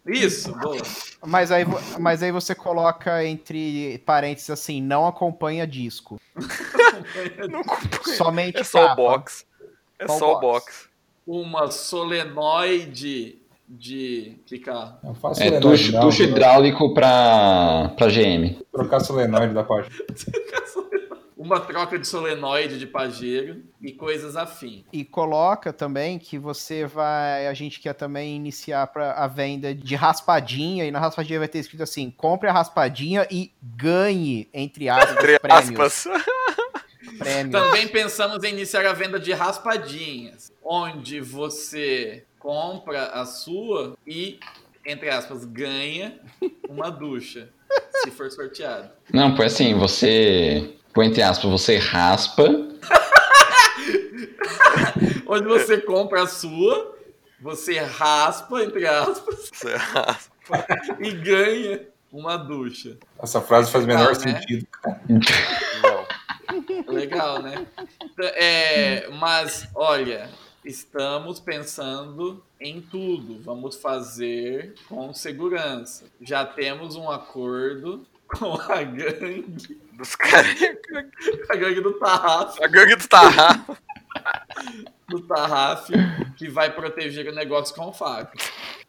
Isso, 0.07 0.53
boa. 0.57 0.77
Mas 1.25 1.51
aí, 1.51 1.63
mas 1.99 2.21
aí 2.21 2.31
você 2.31 2.53
coloca 2.53 3.25
entre 3.25 3.97
parênteses 4.05 4.49
assim, 4.51 4.81
não 4.81 5.07
acompanha 5.07 5.65
disco. 5.65 6.19
Não 7.49 7.59
acompanha. 7.61 8.17
Somente 8.17 8.57
É 8.59 8.63
só 8.63 8.79
o 8.83 8.87
capa. 8.89 8.95
box. 8.95 9.45
É 9.99 10.05
Qual 10.05 10.19
só 10.19 10.37
o 10.37 10.39
box? 10.39 10.65
box. 10.65 10.89
Uma 11.25 11.71
solenoide 11.71 13.39
de. 13.67 14.37
Faço 15.21 15.41
É 15.41 15.49
solenoide, 15.49 15.99
tucho, 15.99 16.23
hidráulico 16.23 16.93
pra, 16.93 17.91
pra 17.97 18.07
GM. 18.07 18.57
Trocar 18.71 18.99
solenoide 18.99 19.53
da 19.53 19.63
parte. 19.63 19.89
Uma 21.45 21.59
troca 21.59 21.99
de 21.99 22.07
solenoide 22.07 22.79
de 22.79 22.87
pajeiro 22.87 23.63
e 23.79 23.91
coisas 23.91 24.35
afim. 24.35 24.83
E 24.91 25.05
coloca 25.05 25.71
também 25.71 26.17
que 26.17 26.39
você 26.39 26.85
vai. 26.85 27.45
A 27.45 27.53
gente 27.53 27.79
quer 27.79 27.93
também 27.93 28.35
iniciar 28.35 28.87
pra, 28.87 29.11
a 29.11 29.27
venda 29.27 29.75
de 29.75 29.95
raspadinha. 29.95 30.85
E 30.85 30.91
na 30.91 30.99
raspadinha 30.99 31.37
vai 31.37 31.47
ter 31.47 31.59
escrito 31.59 31.83
assim: 31.83 32.09
compre 32.09 32.49
a 32.49 32.51
raspadinha 32.51 33.27
e 33.29 33.51
ganhe, 33.61 34.49
entre 34.51 34.89
aspas, 34.89 35.11
Entre 35.11 35.39
prêmios. 35.39 35.69
aspas. 35.69 36.07
prêmios. 37.19 37.51
Também 37.51 37.87
pensamos 37.87 38.43
em 38.43 38.53
iniciar 38.53 38.85
a 38.85 38.93
venda 38.93 39.19
de 39.19 39.31
raspadinhas, 39.31 40.51
onde 40.63 41.21
você 41.21 42.23
compra 42.39 43.07
a 43.07 43.25
sua 43.25 43.97
e, 44.05 44.39
entre 44.85 45.09
aspas, 45.09 45.43
ganha 45.45 46.19
uma 46.69 46.89
ducha, 46.89 47.49
se 48.03 48.11
for 48.11 48.29
sorteado. 48.31 48.89
Não, 49.11 49.35
foi 49.35 49.45
assim, 49.47 49.73
você. 49.73 50.75
Entre 50.97 51.21
aspas, 51.21 51.49
você 51.51 51.77
raspa. 51.77 52.43
Onde 55.27 55.47
você 55.47 55.79
compra 55.81 56.23
a 56.23 56.27
sua, 56.27 56.95
você 57.41 57.79
raspa, 57.79 58.63
entre 58.63 58.87
aspas, 58.87 59.49
Você 59.51 59.75
raspa. 59.75 60.33
e 60.99 61.11
ganha 61.11 61.81
uma 62.11 62.37
ducha. 62.37 62.97
Essa 63.21 63.41
frase 63.41 63.71
faz 63.71 63.83
o 63.83 63.87
menor 63.87 64.09
né? 64.09 64.15
sentido. 64.15 64.67
Não. 65.81 66.05
Legal, 66.93 67.41
né? 67.41 67.65
É, 68.35 69.09
mas, 69.19 69.67
olha, 69.75 70.29
Estamos 70.65 71.39
pensando 71.39 72.43
em 72.59 72.81
tudo. 72.81 73.39
Vamos 73.43 73.75
fazer 73.75 74.73
com 74.89 75.13
segurança. 75.13 76.05
Já 76.19 76.43
temos 76.43 76.95
um 76.95 77.09
acordo 77.09 78.03
com 78.27 78.53
a 78.53 78.81
gangue. 78.81 79.79
Dos 79.93 80.15
caras. 80.15 80.57
A 81.49 81.55
gangue 81.55 81.81
do 81.81 81.93
Tarrafo. 81.99 82.63
A 82.63 82.67
gangue 82.67 82.95
do 82.95 83.07
Tarrafo. 83.07 83.77
Do 85.07 85.21
Tarrafo, 85.21 85.93
que 86.35 86.49
vai 86.49 86.73
proteger 86.73 87.27
o 87.27 87.35
negócio 87.35 87.75
com 87.75 87.93
faca. 87.93 88.35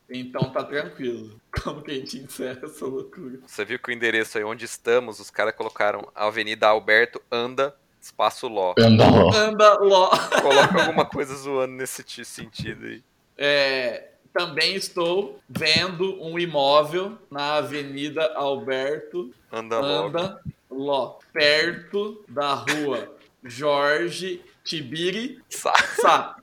Então 0.08 0.50
tá 0.50 0.64
tranquilo. 0.64 1.38
Como 1.62 1.82
que 1.82 1.90
a 1.90 1.94
gente 1.94 2.16
encerra 2.18 2.60
essa 2.64 2.86
loucura? 2.86 3.40
Você 3.46 3.66
viu 3.66 3.78
que 3.78 3.90
o 3.90 3.92
endereço 3.92 4.38
aí 4.38 4.44
onde 4.44 4.64
estamos, 4.64 5.20
os 5.20 5.30
caras 5.30 5.54
colocaram 5.54 6.08
Avenida 6.14 6.68
Alberto 6.68 7.20
Anda 7.30 7.76
Espaço 8.06 8.46
Ló. 8.48 8.72
Anda 8.78 9.08
Ló. 9.08 9.32
Anda 9.34 9.74
Ló. 9.80 10.08
Coloca 10.40 10.80
alguma 10.82 11.04
coisa 11.04 11.34
zoando 11.34 11.74
nesse 11.74 12.02
ti- 12.04 12.24
sentido 12.24 12.86
aí. 12.86 13.02
É, 13.36 14.10
também 14.32 14.74
estou 14.76 15.40
vendo 15.48 16.22
um 16.22 16.38
imóvel 16.38 17.18
na 17.30 17.54
Avenida 17.56 18.32
Alberto 18.34 19.32
Anda. 19.52 19.76
Anda 19.76 20.40
Ló, 20.70 21.18
perto 21.32 22.24
da 22.28 22.54
rua 22.54 23.12
Jorge 23.44 24.40
Tibiri 24.64 25.40
Sá. 25.48 25.74
Sá. 26.00 26.36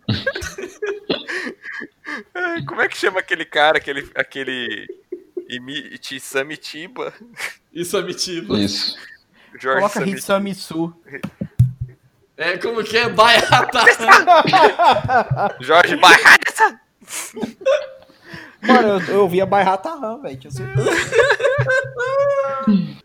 Ai, 2.36 2.64
Como 2.68 2.82
é 2.82 2.88
que 2.90 2.98
chama 2.98 3.20
aquele 3.20 3.46
cara, 3.46 3.78
aquele. 3.78 4.10
aquele. 4.16 4.88
Imi- 5.50 5.98
Samitiba? 7.96 8.58
Isso 8.60 8.96
é. 8.96 9.60
Jorge 9.60 9.80
Coloca 9.82 9.90
Samitiba. 9.90 10.98
É 12.38 12.58
como 12.58 12.84
que 12.84 12.98
é? 12.98 13.08
Baiata. 13.10 13.84
Jorge 15.62 15.96
Barraça! 15.98 16.80
Mano, 18.62 18.88
eu, 19.08 19.16
eu 19.16 19.28
vi 19.30 19.42
a 19.42 19.46
Bairrata 19.46 19.90
Ram, 19.94 20.22
velho. 20.22 20.38
tinha 20.38 20.50
certeza. 20.52 20.90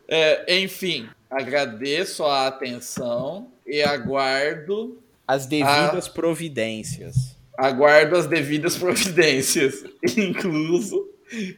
É, 0.06 0.58
enfim, 0.60 1.08
agradeço 1.30 2.24
a 2.24 2.46
atenção 2.46 3.50
e 3.66 3.82
aguardo 3.82 4.98
As 5.26 5.46
devidas 5.46 6.08
providências. 6.08 7.36
aguardo 7.56 8.16
as 8.16 8.26
devidas 8.26 8.76
providências, 8.76 9.84
incluso 10.16 11.08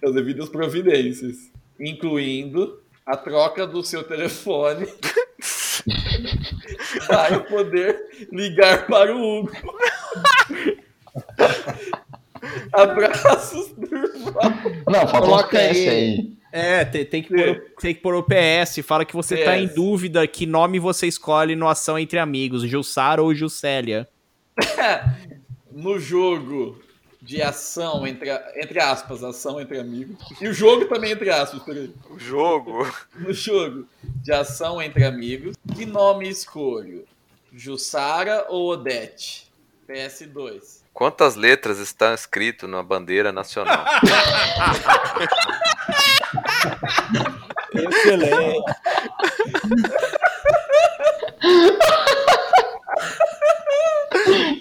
as 0.02 0.12
devidas 0.14 0.48
providências, 0.48 1.36
incluindo 1.78 2.80
a 3.06 3.16
troca 3.16 3.66
do 3.66 3.82
seu 3.84 4.02
telefone 4.02 4.88
para 7.06 7.34
eu 7.34 7.44
poder 7.44 8.28
ligar 8.32 8.86
para 8.86 9.14
o 9.14 9.40
Hugo. 9.40 9.52
Abraços, 12.72 13.72
Durval. 13.72 14.52
Não, 14.88 15.06
falta 15.06 15.20
Coloca 15.20 15.58
PS 15.58 15.58
aí. 15.58 15.88
aí. 15.88 16.32
É, 16.52 16.84
tem, 16.84 17.04
tem 17.04 17.22
que 17.22 17.28
pôr, 17.28 17.62
tem 17.80 17.94
que 17.94 18.00
pôr 18.00 18.14
o 18.14 18.22
PS. 18.22 18.80
Fala 18.84 19.04
que 19.04 19.14
você 19.14 19.44
tá 19.44 19.56
em 19.56 19.68
PS. 19.68 19.74
dúvida 19.74 20.26
que 20.26 20.46
nome 20.46 20.78
você 20.78 21.06
escolhe 21.06 21.54
no 21.54 21.68
Ação 21.68 21.98
Entre 21.98 22.18
Amigos, 22.18 22.62
Jussara 22.62 23.22
ou 23.22 23.34
Juscelia. 23.34 24.08
no 25.70 25.98
jogo 25.98 26.80
de 27.30 27.40
ação, 27.40 28.04
entre, 28.04 28.28
entre 28.56 28.80
aspas, 28.80 29.22
ação 29.22 29.60
entre 29.60 29.78
amigos. 29.78 30.18
E 30.40 30.48
o 30.48 30.52
jogo 30.52 30.86
também 30.86 31.12
entre 31.12 31.30
aspas, 31.30 31.62
peraí. 31.62 31.94
O 32.10 32.18
jogo. 32.18 32.84
No 33.14 33.32
jogo 33.32 33.86
de 34.02 34.32
ação 34.32 34.82
entre 34.82 35.04
amigos. 35.04 35.54
Que 35.76 35.86
nome 35.86 36.28
escolho? 36.28 37.04
Jussara 37.52 38.46
ou 38.48 38.72
Odete? 38.72 39.48
PS2. 39.88 40.80
Quantas 40.92 41.36
letras 41.36 41.78
estão 41.78 42.12
escrito 42.12 42.66
na 42.66 42.82
bandeira 42.82 43.30
nacional? 43.30 43.84
Excelente. 47.72 48.64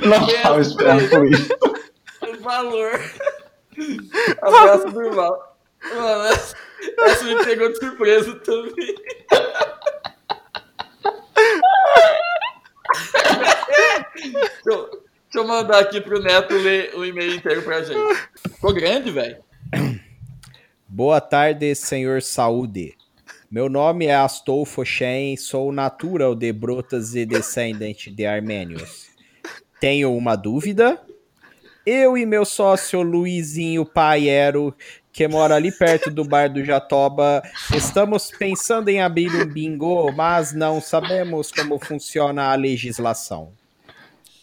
Não 0.05 0.27
tava 0.43 0.61
esperando 0.61 1.09
por 1.09 1.25
isso. 1.25 1.49
Valor. 2.39 2.99
Abraço 4.41 4.89
Durval. 4.91 5.57
Mano, 5.83 6.23
essa, 6.25 6.55
essa 6.99 7.23
me 7.23 7.43
pegou 7.43 7.69
de 7.71 7.79
surpresa 7.79 8.35
também. 8.35 8.95
deixa, 14.15 14.51
eu, 14.65 14.89
deixa 14.89 15.35
eu 15.35 15.47
mandar 15.47 15.79
aqui 15.79 16.01
pro 16.01 16.21
Neto 16.21 16.53
ler 16.55 16.93
o 16.95 17.05
e-mail 17.05 17.35
inteiro 17.35 17.61
pra 17.61 17.81
gente. 17.83 18.29
Ficou 18.49 18.73
grande, 18.73 19.11
velho. 19.11 19.37
Boa 20.87 21.21
tarde, 21.21 21.73
senhor 21.75 22.21
Saúde. 22.21 22.97
Meu 23.49 23.69
nome 23.69 24.05
é 24.05 24.15
Astolfo 24.15 24.85
Shen, 24.85 25.35
sou 25.37 25.71
natural 25.71 26.35
de 26.35 26.51
Brotas 26.53 27.15
e 27.15 27.25
descendente 27.25 28.11
de 28.11 28.25
armênios. 28.25 29.07
Tenho 29.79 30.15
uma 30.15 30.35
dúvida? 30.35 31.01
Eu 31.91 32.15
e 32.15 32.23
meu 32.23 32.45
sócio 32.45 33.01
Luizinho 33.01 33.83
Paiero, 33.83 34.75
que 35.11 35.27
mora 35.27 35.55
ali 35.55 35.71
perto 35.71 36.11
do 36.11 36.23
bar 36.23 36.47
do 36.47 36.63
Jatoba, 36.63 37.41
estamos 37.75 38.29
pensando 38.29 38.89
em 38.89 39.01
abrir 39.01 39.35
um 39.35 39.43
bingo, 39.43 40.11
mas 40.11 40.53
não 40.53 40.79
sabemos 40.79 41.51
como 41.51 41.83
funciona 41.83 42.51
a 42.51 42.53
legislação. 42.53 43.53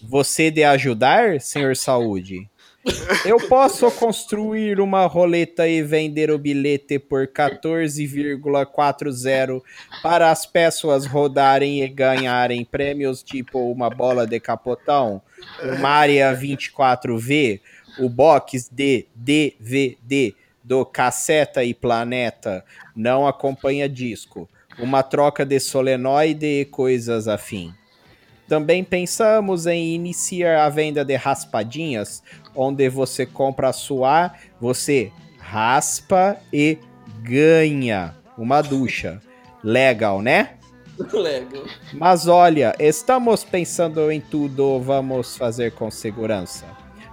Você 0.02 0.50
de 0.50 0.64
ajudar, 0.64 1.40
senhor 1.40 1.76
Saúde? 1.76 2.50
Eu 3.24 3.38
posso 3.48 3.90
construir 3.90 4.78
uma 4.80 5.06
roleta 5.06 5.66
e 5.66 5.82
vender 5.82 6.30
o 6.30 6.38
bilhete 6.38 6.98
por 6.98 7.26
14,40 7.26 9.62
para 10.02 10.30
as 10.30 10.44
pessoas 10.46 11.06
rodarem 11.06 11.82
e 11.82 11.88
ganharem 11.88 12.64
prêmios 12.64 13.22
tipo 13.22 13.70
uma 13.70 13.90
bola 13.90 14.26
de 14.26 14.38
capotão, 14.38 15.20
uma 15.78 15.88
área 15.88 16.36
24V, 16.36 17.60
o 17.98 18.08
box 18.08 18.68
de 18.70 19.06
DVD 19.14 20.34
do 20.62 20.84
Caceta 20.84 21.64
e 21.64 21.74
Planeta, 21.74 22.64
não 22.94 23.26
acompanha 23.26 23.88
disco, 23.88 24.48
uma 24.78 25.02
troca 25.02 25.44
de 25.44 25.58
solenoide 25.58 26.60
e 26.60 26.64
coisas 26.64 27.26
afim. 27.28 27.74
Também 28.48 28.84
pensamos 28.84 29.66
em 29.66 29.94
iniciar 29.94 30.64
a 30.64 30.68
venda 30.68 31.04
de 31.04 31.16
raspadinhas, 31.16 32.22
onde 32.56 32.88
você 32.88 33.26
compra 33.26 33.68
a 33.68 33.72
sua, 33.72 34.32
você 34.60 35.12
raspa 35.38 36.36
e 36.52 36.78
ganha 37.22 38.14
uma 38.36 38.62
ducha. 38.62 39.20
Legal, 39.62 40.22
né? 40.22 40.50
Lego. 41.12 41.64
Mas 41.92 42.26
olha, 42.26 42.74
estamos 42.78 43.44
pensando 43.44 44.10
em 44.10 44.20
tudo, 44.20 44.80
vamos 44.80 45.36
fazer 45.36 45.72
com 45.72 45.90
segurança. 45.90 46.64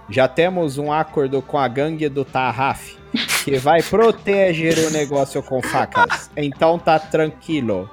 Já 0.08 0.28
temos 0.28 0.78
um 0.78 0.92
acordo 0.92 1.40
com 1.40 1.58
a 1.58 1.66
gangue 1.66 2.08
do 2.08 2.24
Tarraf, 2.24 2.96
que 3.44 3.56
vai 3.56 3.82
proteger 3.82 4.78
o 4.86 4.90
negócio 4.90 5.42
com 5.42 5.62
facas. 5.62 6.30
Então 6.36 6.78
tá 6.78 6.98
tranquilo. 6.98 7.88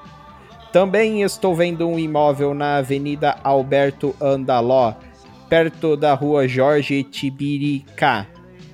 Também 0.72 1.22
estou 1.22 1.56
vendo 1.56 1.88
um 1.88 2.00
imóvel 2.00 2.54
na 2.54 2.78
Avenida 2.78 3.38
Alberto 3.44 4.16
Andaló, 4.22 4.94
perto 5.52 5.98
da 5.98 6.14
rua 6.14 6.48
Jorge 6.48 7.04
Tibirica. 7.04 8.26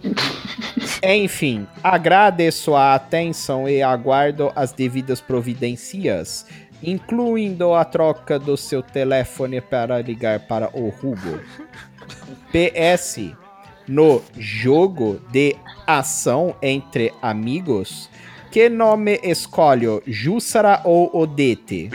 Enfim, 1.02 1.66
agradeço 1.82 2.76
a 2.76 2.94
atenção 2.94 3.68
e 3.68 3.82
aguardo 3.82 4.52
as 4.56 4.74
devidas 4.74 5.20
providências, 5.20 6.46
incluindo 6.84 7.74
a 7.74 7.84
troca 7.84 8.38
do 8.38 8.56
seu 8.56 8.84
telefone 8.84 9.60
para 9.60 10.00
ligar 10.04 10.42
para 10.42 10.70
o 10.72 10.90
Hugo. 10.90 11.40
PS, 12.52 13.32
no 13.88 14.22
jogo 14.38 15.20
de 15.32 15.56
ação 15.88 16.56
entre 16.62 17.12
amigos, 17.24 18.08
que 18.52 18.70
nome 18.70 19.20
escolho, 19.24 20.04
Jussara 20.06 20.82
ou 20.84 21.10
Odete? 21.12 21.90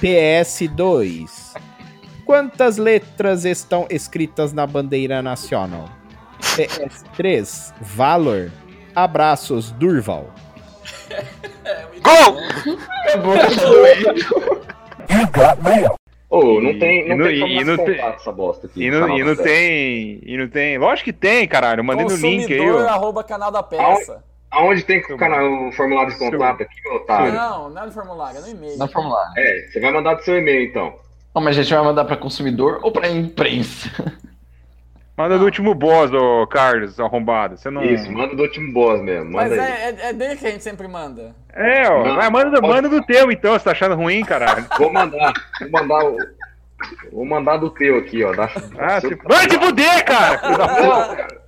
PS2. 0.00 1.67
Quantas 2.32 2.76
letras 2.76 3.46
estão 3.46 3.86
escritas 3.88 4.52
na 4.52 4.66
bandeira 4.66 5.22
nacional? 5.22 5.88
PS3. 6.42 7.72
Valor. 7.80 8.50
Abraços, 8.94 9.70
Durval. 9.70 10.26
Gol! 12.02 12.36
Got 15.32 15.62
mail. 15.62 15.94
Ô, 16.28 16.60
não 16.60 16.78
tem, 16.78 17.06
E 17.06 17.08
não 17.08 17.16
não- 17.16 17.24
tem 17.26 17.40
como 17.40 17.50
e 17.52 17.64
não 17.64 17.76
tem- 17.78 17.98
essa 17.98 18.30
bosta 18.30 18.66
aqui. 18.66 18.84
E 18.84 18.90
não, 18.90 19.04
essa 19.06 19.14
e 19.14 19.24
não 19.24 19.34
tem. 19.36 20.20
E 20.22 20.36
não 20.36 20.48
tem. 20.48 20.76
Lógico 20.76 21.06
que 21.06 21.12
tem, 21.14 21.48
caralho. 21.48 21.80
Eu 21.80 21.84
mandei 21.84 22.04
no 22.04 22.14
link 22.14 22.52
aí, 22.52 22.70
ó. 22.70 22.86
arroba 22.88 23.24
canal 23.24 23.50
da 23.50 23.62
peça. 23.62 24.22
Aonde 24.50 24.82
tem 24.82 24.98
o 25.00 25.16
canal, 25.16 25.68
o 25.68 25.72
formulário 25.72 26.12
de 26.12 26.18
contato 26.18 26.62
aqui, 26.62 26.74
meu 26.84 26.96
otário? 26.96 27.32
Não, 27.32 27.70
não 27.70 27.82
é 27.84 27.86
no 27.86 27.92
formulário, 27.92 28.36
é 28.38 28.40
no 28.42 28.48
e-mail. 28.48 28.76
Não 28.76 28.86
formulário. 28.88 29.32
É, 29.38 29.66
você 29.68 29.80
vai 29.80 29.90
mandar 29.92 30.12
do 30.12 30.22
seu 30.22 30.36
e-mail 30.36 30.68
então. 30.68 31.07
Não, 31.38 31.44
mas 31.44 31.56
a 31.56 31.62
gente 31.62 31.72
vai 31.72 31.84
mandar 31.84 32.04
pra 32.04 32.16
consumidor 32.16 32.80
ou 32.82 32.90
pra 32.90 33.08
imprensa? 33.08 33.88
Manda 35.16 35.38
do 35.38 35.44
último 35.44 35.72
boss, 35.72 36.12
ô 36.12 36.44
Carlos, 36.48 36.98
arrombado. 36.98 37.56
Você 37.56 37.70
não. 37.70 37.84
Isso, 37.84 38.10
manda 38.10 38.34
do 38.34 38.42
último 38.42 38.72
boss 38.72 39.00
mesmo. 39.00 39.30
Mas 39.32 39.50
Manda 39.50 39.62
aí. 39.62 39.70
é, 39.70 39.84
é, 39.90 40.08
é 40.08 40.12
dele 40.12 40.34
que 40.36 40.46
a 40.46 40.50
gente 40.50 40.64
sempre 40.64 40.88
manda. 40.88 41.32
É, 41.52 41.88
ó. 41.88 42.04
Não, 42.04 42.16
Vai, 42.16 42.28
manda, 42.30 42.50
do- 42.50 42.60
pode- 42.60 42.72
manda 42.74 42.88
do 42.88 43.06
teu 43.06 43.30
então, 43.30 43.52
você 43.52 43.64
tá 43.64 43.70
achando 43.70 43.94
ruim, 43.94 44.24
caralho. 44.24 44.66
Vou 44.78 44.92
mandar. 44.92 45.32
Vou 45.60 45.70
mandar 45.70 46.04
o. 46.06 46.16
Vou 47.12 47.24
mandar 47.24 47.56
do 47.58 47.70
teu 47.70 47.98
aqui, 47.98 48.22
ó. 48.24 48.32
Da... 48.32 48.50
Ah, 48.78 49.00
se... 49.00 49.14
Vai 49.28 49.46
te 49.46 49.58
fuder, 49.58 50.04
cara! 50.04 50.40
Não, 50.42 51.16
cara. 51.16 51.38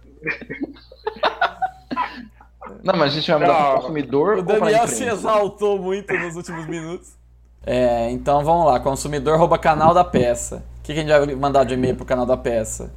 Não, 2.85 2.97
mas 2.97 3.13
a 3.13 3.17
gente 3.17 3.31
vai 3.31 3.41
mandar 3.41 3.53
Não. 3.53 3.65
pro 3.73 3.81
consumidor 3.81 4.35
O 4.35 4.39
ou 4.39 4.45
pra 4.45 4.59
Daniel 4.59 4.87
se 4.89 5.05
exaltou 5.05 5.79
muito 5.81 6.13
nos 6.15 6.37
últimos 6.37 6.67
minutos. 6.67 7.20
É, 7.65 8.11
então 8.11 8.43
vamos 8.45 8.67
lá. 8.67 8.81
Consumidor 8.81 9.39
rouba 9.39 9.59
canal 9.59 9.93
da 9.95 10.05
peça. 10.05 10.65
O 10.79 10.83
que, 10.83 10.95
que 10.95 11.01
a 11.01 11.03
gente 11.03 11.27
vai 11.27 11.35
mandar 11.35 11.65
de 11.65 11.75
e-mail 11.75 11.95
pro 11.97 12.05
canal 12.07 12.25
da 12.27 12.37
peça? 12.37 12.93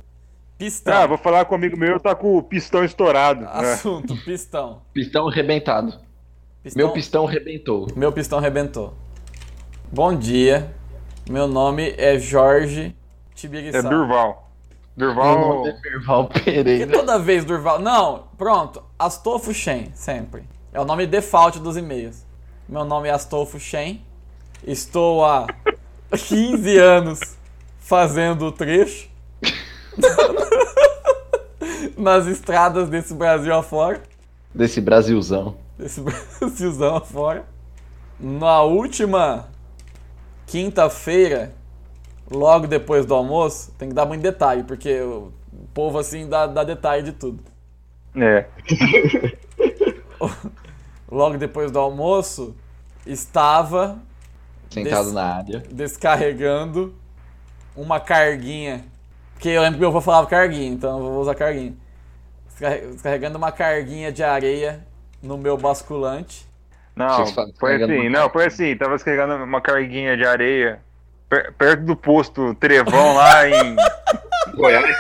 Pistão. 0.57 0.93
Ah, 0.93 1.05
vou 1.07 1.17
falar 1.17 1.45
com 1.45 1.53
um 1.55 1.57
amigo 1.57 1.77
meu, 1.77 1.99
tá 1.99 2.15
com 2.15 2.37
o 2.37 2.43
pistão 2.43 2.83
estourado. 2.83 3.41
né? 3.41 3.49
Assunto, 3.51 4.15
pistão. 4.23 4.81
Pistão 4.93 5.27
rebentado. 5.27 5.93
Pistão- 6.63 6.85
Meu 6.85 6.93
pistão 6.93 7.25
rebentou. 7.25 7.87
Meu 7.95 8.11
pistão 8.11 8.39
rebentou. 8.39 8.93
Bom 9.91 10.15
dia. 10.15 10.73
Meu 11.29 11.47
nome 11.47 11.93
é 11.97 12.17
Jorge 12.17 12.95
Tibiriçá. 13.35 13.79
É 13.79 13.81
Durval. 13.81 14.49
Meu 14.95 15.07
Durval. 15.09 15.39
nome 15.39 15.69
é 15.69 15.73
Porque 16.23 16.51
Pereira. 16.51 16.91
toda 16.91 17.19
vez 17.19 17.43
Durval. 17.43 17.79
Não, 17.79 18.23
pronto. 18.37 18.81
Astolfo 18.97 19.53
Shen, 19.53 19.91
sempre. 19.93 20.43
É 20.71 20.79
o 20.79 20.85
nome 20.85 21.05
default 21.05 21.59
dos 21.59 21.75
e-mails. 21.75 22.25
Meu 22.69 22.85
nome 22.85 23.09
é 23.09 23.11
Astolfo 23.11 23.59
Shen. 23.59 24.01
Estou 24.65 25.25
há 25.25 25.47
15 26.09 26.77
anos 26.77 27.19
fazendo 27.79 28.45
o 28.45 28.51
trecho 28.51 29.09
nas 31.97 32.27
estradas 32.27 32.87
desse 32.87 33.13
Brasil 33.13 33.53
afora. 33.53 34.01
Desse 34.55 34.79
Brasilzão. 34.79 35.57
Desse 35.77 35.99
Brasilzão 36.39 36.95
afora. 36.95 37.45
Na 38.17 38.61
última 38.61 39.49
quinta-feira, 40.47 41.53
logo 42.31 42.65
depois 42.65 43.05
do 43.05 43.13
almoço, 43.13 43.73
tem 43.77 43.89
que 43.89 43.95
dar 43.95 44.05
muito 44.05 44.21
detalhe, 44.21 44.63
porque 44.63 45.01
o 45.01 45.33
povo 45.73 45.97
assim 45.99 46.29
dá, 46.29 46.47
dá 46.47 46.63
detalhe 46.63 47.03
de 47.03 47.11
tudo. 47.11 47.43
É. 48.15 48.45
Logo 51.11 51.37
depois 51.37 51.69
do 51.69 51.79
almoço, 51.79 52.55
estava 53.05 53.99
Sentado 54.73 55.05
Des- 55.05 55.13
na 55.13 55.35
área. 55.37 55.63
descarregando 55.71 56.95
uma 57.75 57.99
carguinha. 57.99 58.83
Porque 59.33 59.49
eu 59.49 59.61
lembro 59.61 59.75
que 59.75 59.79
meu 59.81 59.89
avô 59.89 60.01
falava 60.01 60.25
carguinha, 60.27 60.71
então 60.71 60.97
eu 60.97 61.03
vou 61.11 61.21
usar 61.21 61.35
carguinha. 61.35 61.73
Descarre- 62.49 62.87
Descarregando 62.91 63.37
uma 63.37 63.51
carguinha 63.51 64.11
de 64.11 64.23
areia 64.23 64.85
no 65.21 65.37
meu 65.37 65.57
basculante. 65.57 66.47
Não, 66.95 67.25
foi 67.59 67.75
assim, 67.83 68.07
uma 68.07 68.09
não, 68.09 68.29
foi 68.29 68.45
assim, 68.45 68.75
tava 68.75 68.93
descarregando 68.95 69.43
uma 69.43 69.59
carguinha 69.61 70.15
de 70.15 70.23
areia 70.25 70.79
per- 71.27 71.51
perto 71.53 71.83
do 71.85 71.95
posto 71.95 72.53
Trevão 72.55 73.15
lá 73.15 73.47
em. 73.49 73.75
Goiás. 74.55 74.95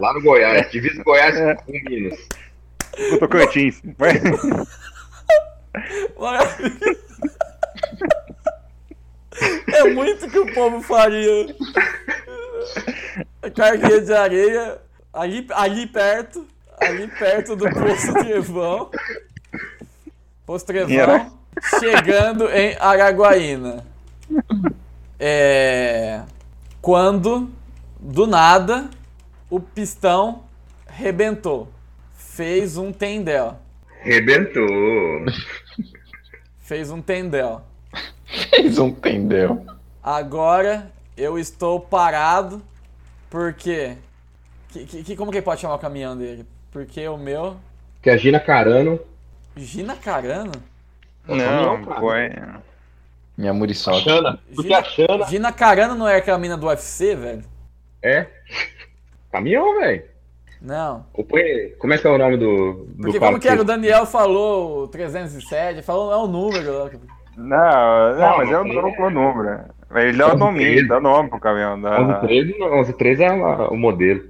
Lá 0.00 0.14
no 0.14 0.22
Goiás. 0.22 0.70
Divisa 0.70 1.02
Goiás 1.04 1.36
É. 1.36 1.54
com 1.54 1.72
Minas. 1.72 2.18
no 3.10 3.18
Tocantins. 3.18 3.82
Mas- 6.18 6.56
É 9.66 9.84
muito 9.84 10.28
que 10.28 10.38
o 10.38 10.52
povo 10.54 10.82
faria. 10.82 11.54
Carguinha 13.54 14.00
de 14.00 14.12
areia 14.12 14.78
ali, 15.12 15.46
ali 15.50 15.86
perto, 15.86 16.46
ali 16.80 17.08
perto 17.08 17.56
do 17.56 17.64
Poço 17.70 18.12
Trevão. 18.14 18.90
Poço 20.46 20.66
Trevão, 20.66 21.38
chegando 21.80 22.48
em 22.50 22.76
Araguaína. 22.78 23.84
É, 25.18 26.22
quando, 26.80 27.50
do 27.98 28.26
nada, 28.26 28.90
o 29.48 29.60
pistão 29.60 30.44
rebentou. 30.86 31.68
Fez 32.16 32.76
um 32.76 32.92
tendel. 32.92 33.58
Rebentou. 34.00 34.64
Fez 36.60 36.90
um 36.90 37.02
tendel. 37.02 37.62
Fez 38.50 38.78
um 38.78 38.90
tendel. 38.90 39.64
Agora 40.02 40.90
eu 41.16 41.38
estou 41.38 41.78
parado 41.80 42.62
porque. 43.30 43.96
Que, 44.70 44.86
que- 44.86 45.16
como 45.16 45.30
que 45.30 45.38
ele 45.38 45.44
pode 45.44 45.60
chamar 45.60 45.74
o 45.74 45.78
caminhão 45.78 46.16
dele? 46.16 46.46
Porque 46.70 47.06
o 47.06 47.16
meu. 47.18 47.56
Que 48.00 48.10
a 48.10 48.16
Gina 48.16 48.40
Carano. 48.40 48.98
Gina 49.56 49.94
Carano? 49.94 50.52
Não, 51.28 51.84
cara. 51.84 52.00
foi. 52.00 52.30
Minha 53.36 53.52
muriçoca. 53.52 54.00
Xana. 54.00 54.38
Porque 54.54 54.72
a 54.72 54.82
Xana. 54.82 55.26
Gina 55.26 55.52
Carano 55.52 55.94
não 55.94 56.08
é 56.08 56.16
aquela 56.16 56.38
mina 56.38 56.56
do 56.56 56.66
UFC, 56.66 57.14
velho? 57.14 57.44
É. 58.02 58.26
Caminhão, 59.30 59.78
velho. 59.78 60.04
Não. 60.60 61.04
Como 61.78 61.92
é 61.92 61.98
que 61.98 62.06
é 62.06 62.10
o 62.10 62.18
nome 62.18 62.36
do. 62.36 62.86
do 62.88 63.02
Porque 63.02 63.18
como 63.18 63.38
que 63.40 63.48
era? 63.48 63.60
O? 63.60 63.64
Daniel 63.64 64.06
falou 64.06 64.84
o 64.84 64.88
307, 64.88 65.74
ele 65.74 65.82
falou 65.82 66.12
é 66.12 66.16
o 66.16 66.26
número. 66.26 66.90
Não, 67.36 67.46
não, 67.46 68.18
Não, 68.18 68.36
mas 68.38 68.50
é 68.50 68.58
o, 68.58 68.64
não 68.64 68.88
é 68.88 69.00
o 69.06 69.10
número. 69.10 69.60
Ele 69.94 70.16
dá 70.18 70.32
o 70.34 70.36
nome, 70.38 70.86
dá 70.88 71.00
nome 71.00 71.28
pro 71.30 71.38
caminhão. 71.40 71.80
Dá... 71.80 71.98
1113 72.22 72.58
não, 72.58 72.68
1113 72.70 73.24
é 73.24 73.30
o 73.32 73.76
modelo. 73.76 74.22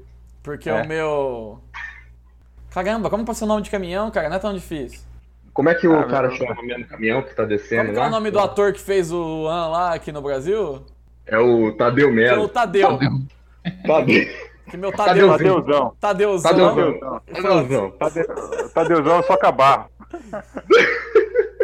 Porque 0.43 0.69
É. 0.69 0.83
o 0.83 0.89
meu. 0.89 1.59
Caramba, 2.73 3.11
como 3.11 3.25
pode 3.25 3.39
ser 3.39 3.45
o 3.45 3.49
nome 3.49 3.63
de 3.63 3.71
caminhão, 3.71 4.11
cara? 4.11 4.29
Não 4.29 4.37
é 4.37 4.41
tão 4.41 4.53
difícil. 4.55 5.01
Como 5.53 5.69
é 5.69 5.75
que 5.75 5.87
o 5.87 5.95
Ah, 5.99 6.05
cara 6.05 6.29
meu- 6.29 6.37
chama 6.37 6.63
mesmo 6.63 6.85
o 6.85 6.89
caminhão 6.89 7.23
que 7.23 7.35
tá 7.35 7.45
descendo 7.45 7.83
Como 7.83 7.93
que 7.93 7.99
é 7.99 8.03
lá? 8.03 8.09
o 8.09 8.11
nome 8.11 8.31
do 8.31 8.39
ator 8.41 8.73
que 8.73 8.81
fez 8.81 9.13
o 9.13 9.47
An 9.47 9.69
lá 9.69 9.95
aqui 9.95 10.11
no 10.11 10.23
Brasil? 10.23 10.83
É 11.27 11.39
o 11.39 11.73
Tadeu 11.73 12.09
É 12.09 12.11
o 12.11 12.15
Melo. 12.15 12.49
Tadeu. 12.49 12.99
Tadeu. 13.87 14.25
Que 14.71 14.77
meu 14.77 14.91
Tadeu. 14.91 15.29
Tadeuzão. 15.29 15.97
Tadeuzão. 16.01 16.51
Tadeuzão. 16.51 17.21
Tadeuzão. 17.33 17.91
Tade- 17.93 18.27
Tadeuzão 18.75 19.23
só 19.25 19.35
acabar. 19.35 19.89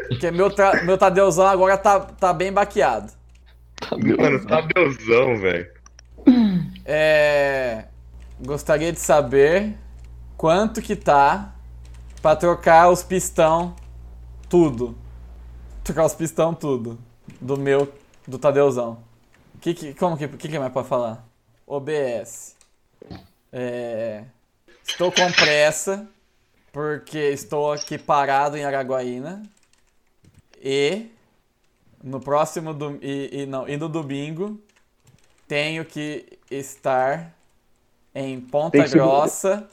Porque 0.08 0.30
meu, 0.30 0.50
tra- 0.50 0.82
meu 0.82 0.96
Tadeuzão 0.98 1.46
agora 1.46 1.76
tá, 1.76 2.00
tá 2.00 2.32
bem 2.32 2.52
baqueado. 2.52 3.12
Mano, 3.92 4.44
Tadeuzão, 4.46 5.38
velho. 5.38 5.70
É. 6.84 7.84
Gostaria 8.40 8.92
de 8.92 9.00
saber 9.00 9.76
quanto 10.36 10.80
que 10.80 10.94
tá 10.96 11.54
pra 12.22 12.36
trocar 12.36 12.88
os 12.88 13.02
pistão 13.02 13.74
tudo. 14.48 14.96
Trocar 15.84 16.06
os 16.06 16.14
pistão 16.14 16.54
tudo. 16.54 16.98
Do 17.40 17.56
meu, 17.56 17.92
do 18.26 18.38
Tadeuzão. 18.38 18.98
Que, 19.60 19.74
que, 19.74 19.94
como 19.94 20.16
que, 20.16 20.28
que, 20.28 20.48
que 20.48 20.58
mais 20.58 20.72
pra 20.72 20.84
falar? 20.84 21.26
OBS. 21.66 22.56
É, 23.52 24.24
estou 24.86 25.10
com 25.10 25.30
pressa 25.32 26.06
porque 26.72 27.18
estou 27.18 27.72
aqui 27.72 27.98
parado 27.98 28.56
em 28.56 28.64
Araguaína. 28.64 29.42
E 30.62 31.06
no 32.02 32.20
próximo 32.20 32.72
dom- 32.74 32.98
e, 33.02 33.42
e, 33.42 33.46
não, 33.46 33.68
e 33.68 33.76
no 33.76 33.88
domingo 33.88 34.60
tenho 35.46 35.84
que 35.84 36.38
estar 36.50 37.34
em 38.14 38.40
Ponta 38.40 38.82
que 38.84 38.90
Grossa 38.90 39.68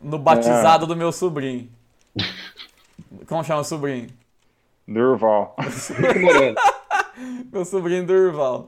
no 0.00 0.18
batizado 0.18 0.86
do 0.86 0.96
meu 0.96 1.12
sobrinho. 1.12 1.68
Como 3.26 3.42
chama 3.44 3.60
o 3.60 3.64
sobrinho? 3.64 4.08
Durval. 4.86 5.54
Meu 7.52 7.64
sobrinho 7.64 8.06
Durval. 8.06 8.66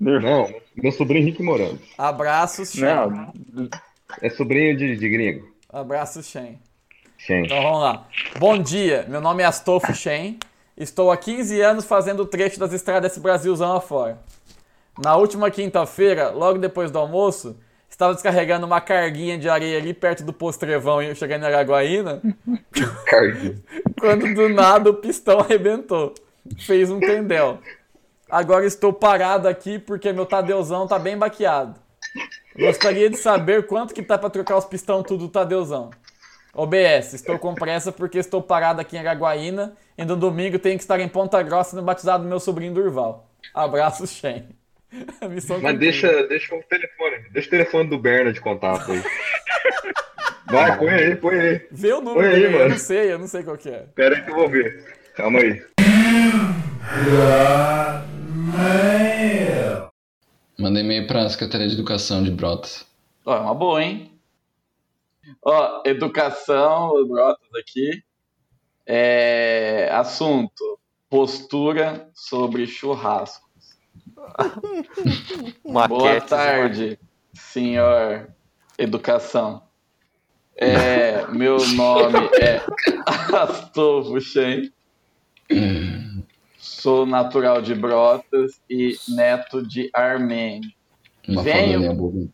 Não, 0.00 0.52
meu 0.74 0.90
sobrinho 0.92 1.24
Rick 1.26 1.42
Morando. 1.42 1.78
Abraços, 1.96 2.72
Shen. 2.72 2.82
Não, 2.84 3.32
É 4.20 4.28
sobrinho 4.30 4.76
de, 4.76 4.96
de 4.96 5.08
gringo. 5.08 5.48
Abraços, 5.68 6.26
Shen. 6.26 6.58
Gente. 7.18 7.46
Então 7.46 7.62
vamos 7.62 7.80
lá. 7.82 8.08
Bom 8.38 8.58
dia, 8.58 9.06
meu 9.08 9.20
nome 9.20 9.42
é 9.44 9.46
Astolfo 9.46 9.94
Shen. 9.94 10.38
Estou 10.76 11.10
há 11.10 11.16
15 11.16 11.60
anos 11.60 11.84
fazendo 11.84 12.20
o 12.20 12.26
trecho 12.26 12.58
das 12.58 12.72
estradas 12.72 13.10
desse 13.10 13.20
Brasilzão 13.20 13.76
afora. 13.76 14.18
Na 15.02 15.16
última 15.16 15.50
quinta-feira, 15.50 16.30
logo 16.30 16.58
depois 16.58 16.90
do 16.90 16.98
almoço, 16.98 17.56
estava 17.88 18.14
descarregando 18.14 18.66
uma 18.66 18.80
carguinha 18.80 19.38
de 19.38 19.48
areia 19.48 19.78
ali 19.78 19.94
perto 19.94 20.22
do 20.22 20.32
posto 20.32 20.60
Trevão 20.60 21.02
e 21.02 21.14
chegando 21.14 21.42
em 21.42 21.46
Araguaína, 21.46 22.20
Carguinho. 23.06 23.62
quando 23.98 24.34
do 24.34 24.48
nada 24.48 24.90
o 24.90 24.94
pistão 24.94 25.40
arrebentou. 25.40 26.14
Fez 26.58 26.90
um 26.90 26.98
tendel. 26.98 27.58
Agora 28.28 28.66
estou 28.66 28.92
parado 28.92 29.46
aqui 29.46 29.78
porque 29.78 30.12
meu 30.12 30.26
Tadeuzão 30.26 30.86
tá 30.86 30.98
bem 30.98 31.16
baqueado. 31.16 31.78
Gostaria 32.58 33.08
de 33.08 33.16
saber 33.16 33.66
quanto 33.66 33.94
que 33.94 34.02
tá 34.02 34.18
pra 34.18 34.28
trocar 34.28 34.56
os 34.56 34.64
pistão 34.64 35.02
tudo 35.02 35.26
do 35.26 35.28
Tadeuzão. 35.30 35.90
OBS, 36.54 37.14
estou 37.14 37.38
com 37.38 37.54
pressa 37.54 37.90
porque 37.90 38.18
estou 38.18 38.42
parado 38.42 38.80
aqui 38.80 38.96
em 38.96 39.00
Araguaína 39.00 39.72
e 39.96 40.04
no 40.04 40.16
domingo 40.16 40.58
tenho 40.58 40.76
que 40.76 40.84
estar 40.84 41.00
em 41.00 41.08
Ponta 41.08 41.42
Grossa 41.42 41.74
no 41.74 41.82
batizado 41.82 42.24
do 42.24 42.28
meu 42.28 42.38
sobrinho 42.38 42.74
Durval. 42.74 43.26
Abraço, 43.54 44.06
Shen. 44.06 44.48
Mas 45.62 45.78
deixa, 45.78 46.26
deixa 46.26 46.54
o 46.54 46.62
telefone. 46.64 47.16
Deixa 47.30 47.48
o 47.48 47.50
telefone 47.50 47.88
do 47.88 47.98
Berna 47.98 48.32
de 48.32 48.40
contato 48.40 48.92
aí. 48.92 49.02
Vai, 50.46 50.78
põe 50.78 50.90
aí, 50.90 51.16
põe 51.16 51.40
aí. 51.40 51.66
Vê 51.70 51.92
o 51.94 52.02
número 52.02 52.20
Põe 52.20 52.26
aí, 52.26 52.34
dele, 52.34 52.46
eu 52.46 52.58
mano. 52.58 52.70
não 52.70 52.78
sei, 52.78 53.12
eu 53.12 53.18
não 53.18 53.26
sei 53.26 53.42
qual 53.42 53.56
que 53.56 53.70
é. 53.70 53.86
Pera 53.94 54.16
aí 54.16 54.22
que 54.22 54.30
eu 54.30 54.34
vou 54.34 54.50
ver. 54.50 54.84
Calma 55.14 55.38
aí. 55.38 55.62
Manda 60.58 60.80
e-mail 60.80 61.06
pra 61.06 61.26
Secretaria 61.30 61.66
de 61.68 61.74
Educação 61.74 62.22
de 62.22 62.30
Brotas. 62.30 62.84
Ó, 63.24 63.34
é 63.34 63.40
uma 63.40 63.54
boa, 63.54 63.82
hein? 63.82 64.11
Ó, 65.44 65.82
educação, 65.84 67.06
Brotas 67.06 67.48
aqui. 67.58 68.02
É, 68.86 69.88
assunto: 69.92 70.78
postura 71.08 72.10
sobre 72.14 72.66
churrasco. 72.66 73.48
Boa 75.64 76.20
tarde, 76.20 76.98
senhor 77.32 78.28
Educação. 78.78 79.62
É, 80.56 81.26
meu 81.28 81.56
nome 81.74 82.18
é 82.40 82.60
Astolfo 83.34 84.20
Shen. 84.20 84.72
Sou 86.58 87.06
natural 87.06 87.62
de 87.62 87.74
Brotas 87.74 88.60
e 88.68 88.96
neto 89.08 89.66
de 89.66 89.90
Armênio. 89.92 90.70
Uma 91.28 91.42
Venho 91.42 92.30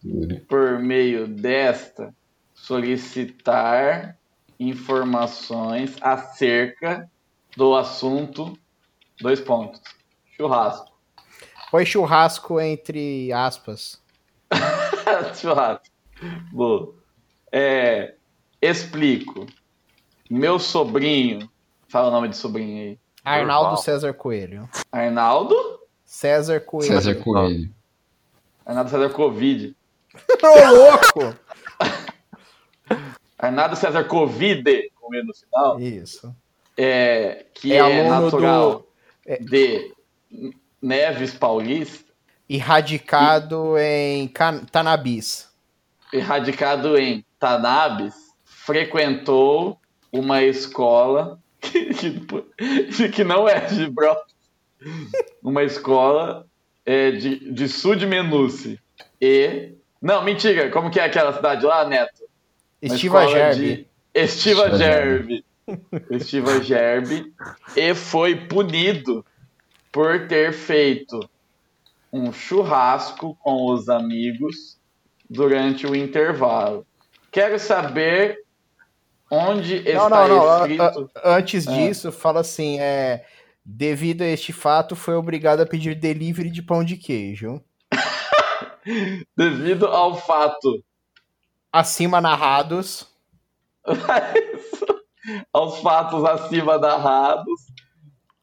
por 0.48 0.78
meio 0.78 1.26
desta 1.26 2.14
solicitar 2.68 4.18
informações 4.60 5.96
acerca 6.02 7.10
do 7.56 7.74
assunto 7.74 8.58
dois 9.18 9.40
pontos 9.40 9.80
churrasco 10.36 10.92
Põe 11.70 11.84
churrasco 11.84 12.60
entre 12.60 13.32
aspas. 13.32 14.02
churrasco 15.34 15.84
Boa. 16.52 16.94
É, 17.50 18.14
explico 18.60 19.46
meu 20.28 20.58
sobrinho 20.58 21.50
fala 21.88 22.08
o 22.08 22.10
nome 22.10 22.28
de 22.28 22.36
sobrinho 22.36 22.82
aí 22.82 22.98
Arnaldo. 23.24 23.78
César 23.78 24.12
Coelho. 24.12 24.68
Arnaldo 24.92 25.56
César 26.04 26.60
Coelho. 26.60 26.92
César 26.92 27.14
Coelho. 27.14 27.70
Arnaldo 28.66 28.90
César 28.90 29.10
Covid 29.10 29.74
Ô, 30.42 30.74
louco! 30.74 31.38
Arnaldo 33.38 33.76
César 33.76 34.04
Covid 34.04 34.64
com 34.94 35.14
E 35.14 35.22
no 35.22 35.32
final 35.34 35.80
Isso. 35.80 36.34
é, 36.76 37.46
que 37.54 37.72
É 37.72 37.76
é, 37.78 38.08
natural 38.08 38.70
do- 38.80 38.86
é- 39.26 39.38
de 39.38 39.92
Neves 40.82 41.34
Paulista 41.34 42.12
E 42.48 42.58
radicado 42.58 43.76
em 43.78 44.26
Can- 44.28 44.64
Tanabis. 44.70 45.48
erradicado 46.12 46.96
em 46.98 47.24
Tanabes, 47.38 48.14
frequentou 48.44 49.78
uma 50.12 50.42
escola 50.42 51.38
que, 51.60 51.94
que- 51.94 53.08
que 53.10 53.24
não 53.24 53.48
é 53.48 53.60
de 53.60 53.88
Brotas, 53.90 54.34
uma 55.42 55.62
escola 55.62 56.46
é, 56.86 57.10
de, 57.10 57.52
de 57.52 57.68
Sud 57.68 58.06
Menuce. 58.06 58.78
E. 59.20 59.72
Não, 60.00 60.22
mentira, 60.22 60.70
como 60.70 60.90
que 60.90 61.00
é 61.00 61.04
aquela 61.04 61.32
cidade 61.32 61.66
lá, 61.66 61.84
Neto? 61.86 62.22
Estiva 62.80 63.26
Gerbi. 63.28 63.76
de- 63.76 63.88
Estiva 64.14 64.76
Gerbi. 64.76 65.44
Estiva 66.10 66.62
Gerbi. 66.62 67.32
E 67.76 67.94
foi 67.94 68.34
punido 68.36 69.24
por 69.92 70.26
ter 70.28 70.52
feito 70.52 71.18
um 72.12 72.32
churrasco 72.32 73.36
com 73.42 73.72
os 73.72 73.88
amigos 73.88 74.78
durante 75.28 75.86
o 75.86 75.94
intervalo. 75.94 76.86
Quero 77.30 77.58
saber 77.58 78.38
onde 79.30 79.82
Não, 79.92 80.04
está 80.04 80.28
não, 80.28 80.36
não. 80.38 80.66
escrito. 80.66 81.10
antes 81.22 81.68
Ah. 81.68 81.72
disso, 81.72 82.10
fala 82.12 82.40
assim: 82.40 82.78
é. 82.80 83.24
Devido 83.70 84.22
a 84.22 84.26
este 84.26 84.50
fato, 84.50 84.96
foi 84.96 85.14
obrigado 85.14 85.60
a 85.60 85.66
pedir 85.66 85.94
delivery 85.94 86.50
de 86.50 86.62
pão 86.62 86.82
de 86.82 86.96
queijo. 86.96 87.60
Devido 89.36 89.86
ao 89.86 90.16
fato, 90.16 90.82
Acima 91.72 92.20
narrados. 92.20 93.06
aos 95.52 95.80
fatos 95.80 96.24
acima 96.24 96.78
narrados, 96.78 97.66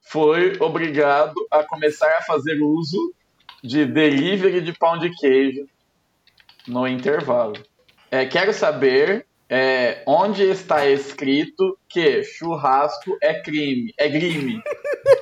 foi 0.01 0.57
obrigado 0.59 1.33
a 1.51 1.63
começar 1.63 2.09
a 2.17 2.21
fazer 2.23 2.61
uso 2.61 3.13
de 3.63 3.85
delivery 3.85 4.61
de 4.61 4.73
pão 4.73 4.97
de 4.97 5.09
queijo 5.11 5.67
no 6.67 6.87
intervalo. 6.87 7.55
É, 8.11 8.25
quero 8.25 8.53
saber 8.53 9.25
é, 9.49 10.03
onde 10.05 10.43
está 10.43 10.87
escrito 10.87 11.77
que 11.89 12.23
churrasco 12.23 13.17
é 13.21 13.41
crime. 13.41 13.93
É 13.97 14.09
crime. 14.09 14.61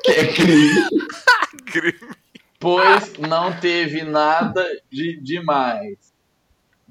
Que 0.04 0.12
é 0.20 0.28
crime. 1.72 2.14
Pois 2.60 3.18
não 3.18 3.58
teve 3.60 4.04
nada 4.04 4.66
de 4.90 5.20
demais. 5.22 6.13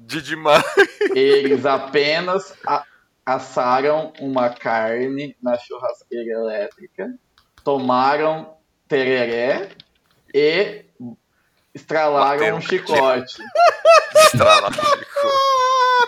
De 0.05 0.21
demais. 0.21 0.63
Eles 1.15 1.65
apenas 1.65 2.53
assaram 3.25 4.11
uma 4.19 4.49
carne 4.49 5.35
na 5.41 5.57
churrasqueira 5.57 6.31
elétrica, 6.31 7.13
tomaram 7.63 8.57
tereré 8.87 9.69
e 10.33 10.85
estralaram 11.73 12.37
Bateram 12.37 12.57
um 12.57 12.61
chicote. 12.61 13.41
Estralaram 14.25 14.75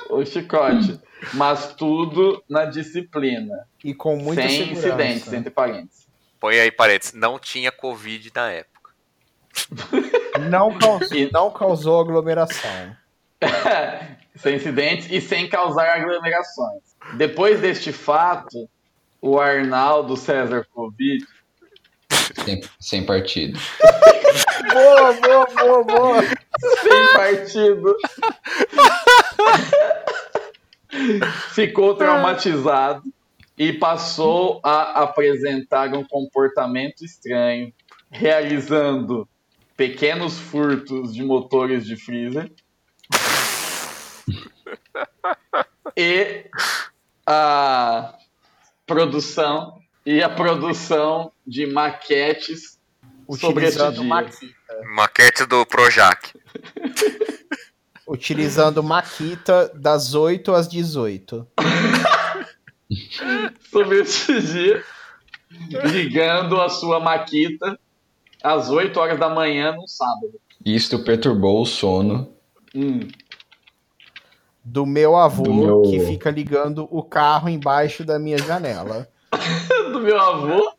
o 0.09 0.25
chicote. 0.25 0.99
Mas 1.33 1.73
tudo 1.73 2.43
na 2.49 2.65
disciplina. 2.65 3.67
E 3.83 3.93
com 3.93 4.17
muita 4.17 4.41
sem 4.43 4.49
segurança. 4.49 4.87
incidentes, 4.87 5.33
entre 5.33 5.49
parênteses. 5.49 6.07
Põe 6.39 6.59
aí 6.59 6.71
parênteses. 6.71 7.13
Não 7.13 7.39
tinha 7.39 7.71
Covid 7.71 8.31
na 8.35 8.51
época. 8.51 8.91
Não 10.49 10.75
causou, 10.77 11.29
não 11.31 11.51
causou 11.51 12.01
aglomeração. 12.01 12.95
sem 14.35 14.55
incidentes 14.55 15.07
e 15.09 15.21
sem 15.21 15.47
causar 15.47 15.89
aglomerações. 15.89 16.83
Depois 17.13 17.61
deste 17.61 17.91
fato, 17.91 18.69
o 19.21 19.39
Arnaldo 19.39 20.15
César 20.17 20.65
Covid 20.71 21.25
Sem, 22.43 22.61
sem 22.79 23.05
partido. 23.05 23.59
Boa, 24.71 25.13
boa, 25.13 25.47
boa, 25.47 25.83
boa. 25.83 26.21
sem 26.21 27.13
partido. 27.13 27.95
Ficou 31.53 31.95
traumatizado 31.95 33.03
e 33.57 33.73
passou 33.73 34.59
a 34.63 35.03
apresentar 35.03 35.93
um 35.93 36.03
comportamento 36.03 37.03
estranho, 37.03 37.73
realizando 38.11 39.27
pequenos 39.77 40.37
furtos 40.37 41.13
de 41.13 41.23
motores 41.23 41.85
de 41.85 41.95
freezer 41.95 42.51
e 45.95 46.45
a 47.25 48.17
produção 48.85 49.79
e 50.05 50.21
a 50.21 50.29
produção 50.29 51.31
de 51.45 51.65
maquetes 51.65 52.79
sobre 53.27 53.65
esse 53.65 53.77
Utilizando 53.77 54.01
dia. 54.01 54.03
Maquita. 54.03 54.55
Maquete 54.95 55.45
do 55.45 55.65
Projac. 55.65 56.33
Utilizando 58.07 58.83
Maquita 58.83 59.71
das 59.73 60.13
8 60.13 60.53
às 60.53 60.67
18. 60.67 61.47
sobre 63.71 64.01
esse 64.01 64.39
dia, 64.41 64.83
ligando 65.85 66.61
a 66.61 66.69
sua 66.69 66.99
maquita 66.99 67.79
às 68.43 68.69
8 68.69 68.95
horas 68.99 69.19
da 69.19 69.27
manhã 69.27 69.71
no 69.71 69.87
sábado. 69.87 70.39
Isto 70.63 71.03
perturbou 71.03 71.63
o 71.63 71.65
sono 71.65 72.35
Hum. 72.75 73.07
Do 74.65 74.85
meu 74.85 75.15
avô, 75.15 75.43
Do 75.43 75.53
meu- 75.53 75.81
que 75.83 75.99
fica 75.99 76.31
ligando 76.31 76.87
o 76.89 77.03
carro 77.03 77.47
embaixo 77.47 78.03
da 78.03 78.17
minha 78.17 78.37
janela. 78.39 79.07
Do 79.93 79.99
meu 79.99 80.19
avô. 80.19 80.71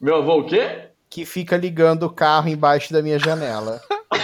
Meu 0.00 0.16
avô 0.16 0.40
o 0.40 0.44
quê? 0.46 0.88
Que 1.08 1.24
fica 1.24 1.56
ligando 1.56 2.02
o 2.04 2.10
carro 2.10 2.48
embaixo 2.48 2.92
da 2.92 3.00
minha 3.02 3.18
janela. 3.18 3.80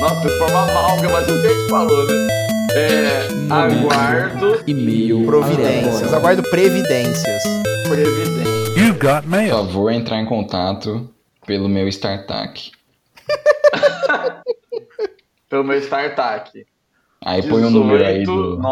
Nossa, 0.00 0.28
foi 0.28 0.50
uma 0.50 0.62
amálgama 0.70 1.22
de 1.24 1.32
o 1.32 1.40
que 1.40 1.46
a 1.46 1.54
gente 1.54 1.68
falou, 1.70 2.06
né? 2.06 2.28
É, 2.72 3.28
aguardo 3.52 4.62
E-mail. 4.66 5.24
Providências. 5.26 6.12
Aguardo 6.12 6.42
previdências. 6.50 7.42
previdência. 7.88 8.80
You've 8.80 8.98
got 9.00 9.22
Por 9.22 9.30
mail. 9.30 9.50
favor, 9.50 9.90
entrar 9.92 10.18
em 10.20 10.26
contato 10.26 11.08
pelo 11.46 11.68
meu 11.68 11.88
StarTAC. 11.88 12.70
Pelo 15.48 15.64
meu 15.64 15.78
startup. 15.80 16.50
Aí 17.24 17.46
põe 17.46 17.64
o 17.64 17.70
número 17.70 18.04
aí 18.04 18.20
18 18.20 18.56
do. 18.56 18.62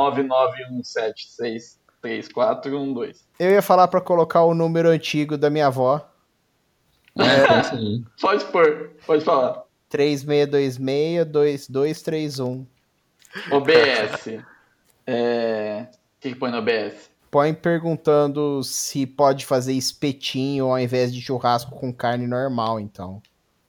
991763412. 2.03 3.17
Eu 3.39 3.51
ia 3.51 3.63
falar 3.63 3.87
pra 3.89 4.01
colocar 4.01 4.45
o 4.45 4.55
número 4.55 4.89
antigo 4.89 5.37
da 5.37 5.51
minha 5.51 5.67
avó. 5.67 6.01
É, 7.19 7.25
é. 7.25 7.63
Pode 8.21 8.45
pôr, 8.45 8.91
pode 9.07 9.25
falar. 9.25 9.65
3626-2231. 9.91 12.67
OBS. 13.51 14.45
É... 15.07 15.87
O 15.91 16.21
que, 16.21 16.29
que 16.31 16.37
põe 16.37 16.51
no 16.51 16.59
OBS? 16.59 17.11
Põe 17.31 17.55
perguntando 17.55 18.63
se 18.63 19.07
pode 19.07 19.47
fazer 19.47 19.73
espetinho 19.73 20.67
ao 20.67 20.79
invés 20.79 21.13
de 21.13 21.21
churrasco 21.21 21.75
com 21.75 21.93
carne 21.93 22.27
normal, 22.27 22.81
então. 22.81 23.23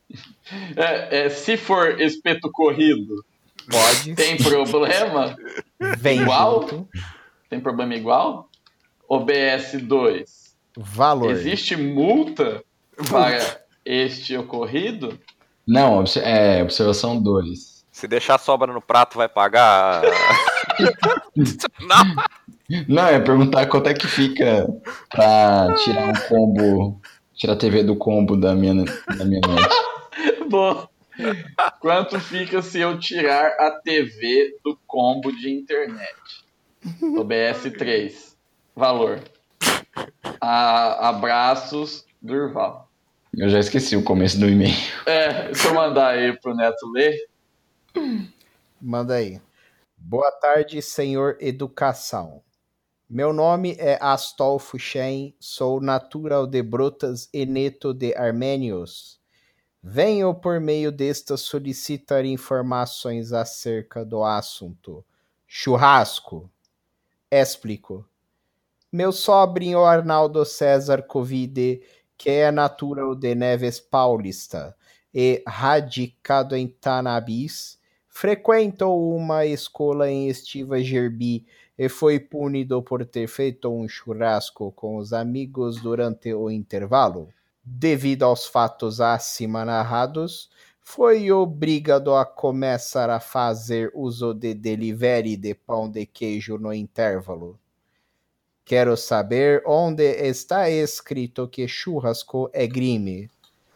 É, 0.78 1.26
é, 1.26 1.30
se 1.30 1.58
for 1.58 2.00
espeto 2.00 2.50
corrido, 2.50 3.26
Pode. 3.70 4.16
tem 4.16 4.38
problema? 4.38 5.36
Vem 5.98 6.22
igual? 6.22 6.62
junto. 6.62 6.88
Tem 7.50 7.60
problema 7.60 7.96
igual? 7.96 8.50
OBS 9.10 9.74
2. 9.82 10.56
Valor. 10.78 11.32
Existe 11.32 11.76
multa 11.76 12.64
para 13.10 13.60
este 13.86 14.36
ocorrido? 14.38 15.18
Não, 15.66 16.00
obs- 16.00 16.18
é, 16.18 16.62
observação 16.64 17.22
2. 17.22 17.86
Se 17.92 18.08
deixar 18.08 18.38
sobra 18.38 18.72
no 18.72 18.82
prato, 18.82 19.18
vai 19.18 19.28
pagar. 19.28 20.02
Não. 21.82 22.16
Não, 22.88 23.08
é 23.08 23.20
perguntar 23.20 23.66
quanto 23.68 23.88
é 23.88 23.94
que 23.94 24.08
fica 24.08 24.68
pra 25.10 25.74
tirar 25.84 26.10
um 26.10 26.14
combo, 26.28 27.02
tirar 27.34 27.54
a 27.54 27.58
TV 27.58 27.82
do 27.84 27.96
combo 27.96 28.36
da 28.36 28.54
minha, 28.54 28.84
da 29.18 29.24
minha 29.26 29.40
noite. 29.48 29.76
Bom, 30.50 30.88
quanto 31.80 32.20
fica 32.20 32.62
se 32.62 32.80
eu 32.80 33.00
tirar 33.00 33.48
a 33.60 33.72
TV 33.72 34.58
do 34.64 34.78
combo 34.86 35.32
de 35.32 35.50
internet? 35.50 36.16
OBS 37.02 37.72
3. 37.78 38.38
Valor. 38.76 39.22
A- 40.40 41.10
abraços, 41.10 42.06
Durval. 42.22 42.90
Eu 43.36 43.50
já 43.50 43.60
esqueci 43.60 43.96
o 43.96 44.04
começo 44.04 44.40
do 44.40 44.48
e-mail. 44.48 44.76
É, 45.06 45.54
se 45.54 45.68
eu 45.68 45.74
mandar 45.74 46.10
aí 46.10 46.38
pro 46.40 46.56
Neto 46.56 46.90
ler. 46.92 47.16
Manda 48.82 49.16
aí. 49.16 49.42
Boa 49.98 50.32
tarde, 50.32 50.82
senhor 50.82 51.38
Educação. 51.40 52.42
Meu 53.10 53.32
nome 53.32 53.76
é 53.80 53.98
Astolfo 54.02 54.78
Shen, 54.78 55.34
sou 55.40 55.80
natural 55.80 56.46
de 56.46 56.62
Brotas 56.62 57.30
e 57.34 57.46
neto 57.46 57.94
de 57.94 58.14
Armênios. 58.16 59.17
Venho 59.82 60.34
por 60.34 60.60
meio 60.60 60.92
desta 60.92 61.38
solicitar 61.38 62.26
informações 62.26 63.32
acerca 63.32 64.04
do 64.04 64.24
assunto. 64.24 65.06
Churrasco. 65.48 66.50
Explico. 67.32 68.06
Meu 68.92 69.12
sobrinho 69.12 69.84
Arnaldo 69.84 70.44
César 70.46 71.04
Covide, 71.04 71.82
que 72.18 72.30
é 72.30 72.52
natural 72.52 73.14
de 73.16 73.36
Neves 73.36 73.80
Paulista 73.80 74.76
e 75.14 75.44
radicado 75.48 76.56
em 76.56 76.68
Tanabis, 76.68 77.78
frequentou 78.08 79.16
uma 79.16 79.46
escola 79.46 80.10
em 80.10 80.28
Estiva 80.28 80.82
Gerbi 80.82 81.46
e 81.78 81.88
foi 81.88 82.20
punido 82.20 82.82
por 82.82 83.06
ter 83.06 83.28
feito 83.28 83.70
um 83.70 83.88
churrasco 83.88 84.72
com 84.72 84.98
os 84.98 85.14
amigos 85.14 85.80
durante 85.82 86.34
o 86.34 86.50
intervalo. 86.50 87.30
Devido 87.70 88.24
aos 88.24 88.46
fatos 88.46 89.02
acima 89.02 89.66
narrados, 89.66 90.50
foi 90.80 91.30
obrigado 91.34 92.16
a 92.16 92.26
começar 92.26 93.10
a 93.10 93.20
fazer 93.20 93.92
uso 93.94 94.34
de 94.34 94.54
delivery 94.54 95.36
de 95.36 95.54
pão 95.54 95.90
de 95.90 96.06
queijo 96.06 96.58
no 96.58 96.74
intervalo. 96.74 97.60
Quero 98.64 98.96
saber 98.96 99.62
onde 99.66 100.04
está 100.04 100.70
escrito 100.70 101.46
que 101.46 101.68
churrasco 101.68 102.50
é 102.54 102.66
crime. 102.68 103.30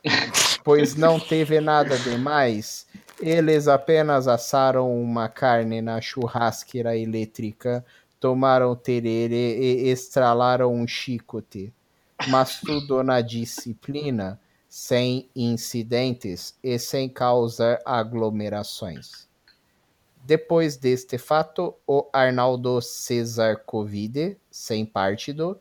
Pois 0.63 0.95
não 0.95 1.19
teve 1.19 1.59
nada 1.59 1.97
demais. 1.97 2.85
Eles 3.19 3.67
apenas 3.67 4.27
assaram 4.27 4.93
uma 5.01 5.27
carne 5.27 5.81
na 5.81 5.99
churrasqueira 5.99 6.95
elétrica, 6.95 7.83
tomaram 8.19 8.75
tererê 8.75 9.57
e 9.59 9.89
estralaram 9.89 10.71
um 10.71 10.87
chicote. 10.87 11.73
Mas 12.29 12.59
tudo 12.59 13.03
na 13.03 13.21
disciplina, 13.21 14.39
sem 14.69 15.29
incidentes 15.35 16.57
e 16.63 16.77
sem 16.79 17.09
causar 17.09 17.79
aglomerações. 17.85 19.27
Depois 20.23 20.77
deste 20.77 21.17
fato, 21.17 21.75
o 21.85 22.07
Arnaldo 22.13 22.79
Cesar 22.81 23.57
Covide, 23.65 24.37
sem 24.49 24.85
partido, 24.85 25.59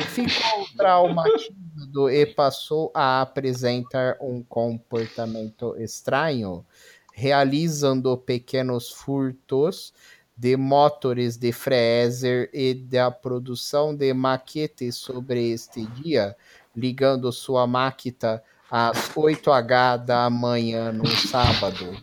ficou 0.00 0.66
traumatizado 0.76 2.10
e 2.10 2.26
passou 2.26 2.90
a 2.94 3.22
apresentar 3.22 4.16
um 4.20 4.42
comportamento 4.42 5.74
estranho, 5.78 6.64
realizando 7.14 8.16
pequenos 8.16 8.90
furtos 8.90 9.92
de 10.42 10.56
motores 10.56 11.36
de 11.36 11.52
freezer 11.52 12.50
e 12.52 12.74
da 12.74 13.12
produção 13.12 13.94
de 13.94 14.12
maquetes 14.12 14.96
sobre 14.96 15.52
este 15.52 15.86
dia, 15.86 16.36
ligando 16.74 17.30
sua 17.30 17.64
máquina 17.64 18.42
às 18.68 19.08
8h 19.10 20.04
da 20.04 20.28
manhã 20.28 20.90
no 20.90 21.06
sábado. 21.06 21.96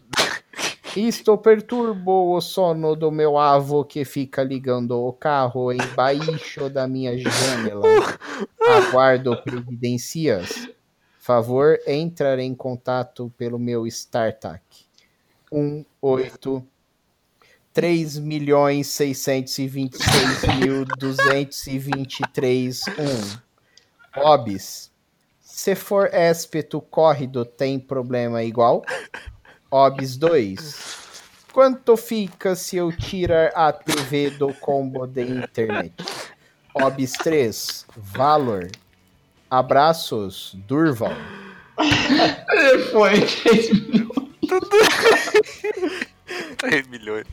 Isto 0.96 1.38
perturbou 1.38 2.34
o 2.34 2.40
sono 2.40 2.96
do 2.96 3.12
meu 3.12 3.38
avô 3.38 3.84
que 3.84 4.06
fica 4.06 4.42
ligando 4.42 4.92
o 4.92 5.12
carro 5.12 5.74
embaixo 5.74 6.70
da 6.70 6.88
minha 6.88 7.18
janela. 7.18 7.86
Aguardo 8.66 9.36
providências. 9.44 10.70
Favor 11.20 11.78
entrar 11.86 12.40
em 12.40 12.56
contato 12.56 13.34
pelo 13.38 13.60
meu 13.60 13.86
StarTAC. 13.86 14.62
18 15.52 16.66
3 17.80 18.18
milhões 18.20 18.88
626 18.88 20.44
mil 20.60 20.84
223 20.98 22.82
1. 24.18 24.22
Obis. 24.22 24.92
Se 25.40 25.76
for 25.76 26.14
éspeto 26.14 26.82
córrido, 26.82 27.46
tem 27.46 27.80
problema 27.80 28.44
igual? 28.44 28.84
Obis 29.72 30.18
2. 30.18 31.22
Quanto 31.54 31.96
fica 31.96 32.54
se 32.54 32.76
eu 32.76 32.92
tirar 32.92 33.54
a 33.56 33.72
TV 33.72 34.32
do 34.32 34.54
combo 34.56 35.08
de 35.08 35.22
internet? 35.22 35.94
Obis 36.74 37.14
3. 37.14 37.86
Valor. 37.96 38.70
Abraços, 39.50 40.54
Durval. 40.68 41.16
Telefone 42.46 43.22
3 43.22 43.70
milhões. 43.72 44.20
3 46.60 46.88
milhões. 46.88 47.26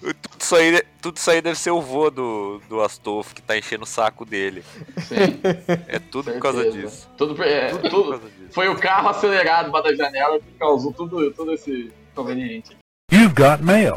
Tudo 0.00 0.16
isso, 0.40 0.54
aí, 0.56 0.82
tudo 1.02 1.16
isso 1.16 1.30
aí 1.30 1.40
deve 1.42 1.58
ser 1.58 1.70
o 1.70 1.80
vô 1.80 2.10
do, 2.10 2.60
do 2.68 2.80
Astolfo 2.80 3.34
que 3.34 3.42
tá 3.42 3.56
enchendo 3.58 3.82
o 3.84 3.86
saco 3.86 4.24
dele. 4.24 4.62
Sim. 4.98 5.40
É 5.88 5.98
tudo 5.98 6.30
por 6.32 6.40
causa 6.40 6.70
disso. 6.70 7.08
Tudo, 7.16 7.42
é, 7.42 7.70
Tudo 7.70 7.80
por 7.82 7.90
tudo- 7.90 8.10
causa 8.10 8.28
disso. 8.30 8.52
foi 8.52 8.68
o 8.68 8.76
carro 8.78 9.08
acelerado 9.08 9.72
para 9.72 9.84
da 9.90 9.94
janela 9.96 10.38
que 10.38 10.52
causou 10.58 10.92
tudo, 10.92 11.30
tudo 11.32 11.52
esse 11.52 11.92
inconveniente. 12.12 12.76
You've 13.12 13.34
got 13.34 13.62
mail. 13.62 13.96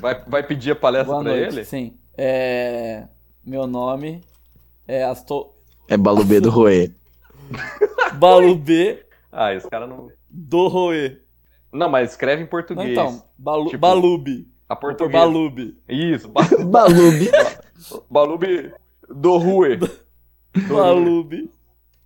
Vai, 0.00 0.22
vai 0.26 0.42
pedir 0.42 0.70
a 0.72 0.76
palestra 0.76 1.12
Boa 1.12 1.24
pra 1.24 1.32
noite, 1.32 1.54
ele? 1.56 1.64
sim. 1.64 1.96
É, 2.16 3.04
Meu 3.44 3.66
nome 3.66 4.20
é 4.86 5.02
Astor... 5.04 5.52
É 5.88 5.96
Balubê 5.96 6.40
do 6.40 6.50
Roê. 6.50 6.92
Balubê 8.14 9.04
Ah, 9.32 9.52
esse 9.54 9.68
cara 9.68 9.86
não. 9.86 10.08
do 10.28 10.68
Roê. 10.68 11.18
Não, 11.72 11.88
mas 11.88 12.10
escreve 12.10 12.42
em 12.42 12.44
Não, 12.44 12.50
português. 12.50 12.90
então, 12.90 13.22
Balu... 13.38 13.66
Tipo, 13.66 13.78
Balube. 13.78 14.48
A 14.68 14.76
português. 14.76 15.12
Balube. 15.12 15.76
Isso, 15.88 16.28
ba 16.30 16.42
Balube. 16.64 17.30
Balube 18.10 18.72
do 19.08 19.36
Rue. 19.36 19.78
Balube. 20.68 21.50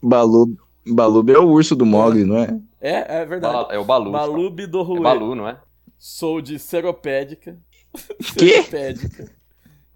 Balub. 0.02 0.56
Balub 0.86 1.30
é 1.30 1.38
o 1.38 1.48
urso 1.48 1.74
do 1.74 1.86
Mogli, 1.86 2.24
não 2.24 2.38
é? 2.38 2.60
É, 2.80 3.20
é 3.20 3.24
verdade. 3.24 3.68
Ba- 3.68 3.74
é 3.74 3.78
o 3.78 3.84
Balu. 3.84 4.10
Balube 4.12 4.66
do 4.66 4.80
É 4.80 4.84
Roê. 4.84 5.00
Balu, 5.00 5.34
não 5.34 5.48
é? 5.48 5.58
Sou 5.98 6.40
de 6.40 6.58
Seropédica. 6.58 7.56
Quê? 8.38 8.62
Seropédica. 8.62 9.30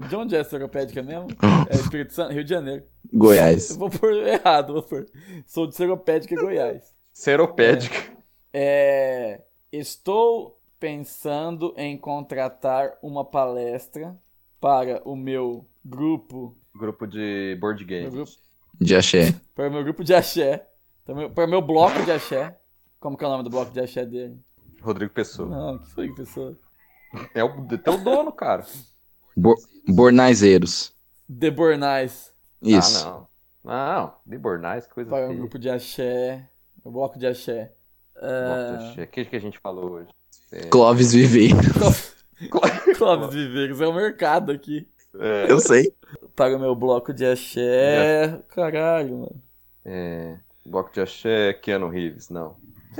De 0.08 0.16
onde 0.16 0.36
é 0.36 0.44
Seropédica 0.44 1.02
mesmo? 1.02 1.26
É 1.68 1.74
Espírito 1.74 2.12
Santo, 2.14 2.32
Rio 2.32 2.44
de 2.44 2.50
Janeiro. 2.50 2.84
Goiás. 3.12 3.70
Eu 3.70 3.78
vou 3.78 3.90
pôr 3.90 4.12
errado, 4.14 4.72
vou 4.74 4.82
pôr. 4.82 5.06
Sou 5.46 5.66
de 5.66 5.74
Seropédica, 5.74 6.34
Goiás. 6.40 6.94
Seropédica. 7.12 7.96
É, 8.52 9.40
estou 9.72 10.58
pensando 10.78 11.74
em 11.76 11.96
contratar 11.98 12.96
uma 13.02 13.24
palestra 13.24 14.16
para 14.60 15.02
o 15.08 15.16
meu 15.16 15.66
grupo, 15.84 16.56
Grupo 16.74 17.06
de 17.06 17.56
board 17.60 17.84
game. 17.84 18.02
meu 18.04 18.12
grupo 18.12 18.30
De 18.80 18.94
axé. 18.94 19.34
para 19.54 19.68
o 19.68 19.70
meu 19.72 19.82
grupo 19.82 20.04
de 20.04 20.14
axé, 20.14 20.68
para 21.04 21.44
o 21.44 21.48
meu, 21.48 21.58
o 21.58 21.62
bloco 21.62 22.02
de 22.04 22.12
axé. 22.12 22.58
Como 23.00 23.16
que 23.16 23.24
é 23.24 23.26
o 23.26 23.30
nome 23.30 23.44
do 23.44 23.50
bloco 23.50 23.72
de 23.72 23.80
axé 23.80 24.04
dele? 24.04 24.38
Rodrigo 24.80 25.12
Pessoa. 25.12 25.48
Não, 25.48 25.78
que 25.78 25.86
foi 25.90 26.08
que 26.08 26.14
pessoa? 26.14 26.56
É 27.34 27.42
o 27.42 27.66
teu 27.78 27.98
dono, 28.02 28.30
cara. 28.32 28.64
Bo 29.36 29.54
Bornazeiros. 29.88 30.94
The 31.28 31.50
Bornais. 31.50 32.32
Isso. 32.62 33.06
Ah, 33.06 33.10
não. 33.10 33.28
Não, 33.64 34.14
de 34.26 34.38
Bornais, 34.38 34.86
coisa 34.86 35.10
Para 35.10 35.24
o 35.24 35.28
feia. 35.28 35.38
grupo 35.38 35.58
de 35.58 35.68
axé, 35.70 36.48
o 36.84 36.90
bloco 36.90 37.18
de 37.18 37.26
axé. 37.26 37.72
O 38.20 39.06
que, 39.06 39.24
que 39.24 39.36
a 39.36 39.40
gente 39.40 39.58
falou 39.58 39.92
hoje? 39.92 40.08
É, 40.52 40.60
Clóvis 40.68 41.12
Vivei. 41.12 41.50
Clóvis 42.96 43.34
Viveiros 43.34 43.80
é 43.80 43.86
o 43.86 43.92
mercado 43.92 44.52
aqui. 44.52 44.88
é, 45.18 45.46
Eu 45.50 45.58
sei. 45.60 45.92
Paga 46.34 46.58
meu 46.58 46.74
bloco 46.74 47.12
de 47.12 47.26
axé. 47.26 48.40
Caralho, 48.48 49.18
mano. 49.18 49.42
é, 49.84 50.36
bloco 50.64 50.92
de 50.92 51.00
axé, 51.00 51.52
Keanu 51.54 51.88
Reeves, 51.88 52.28
não. 52.30 52.56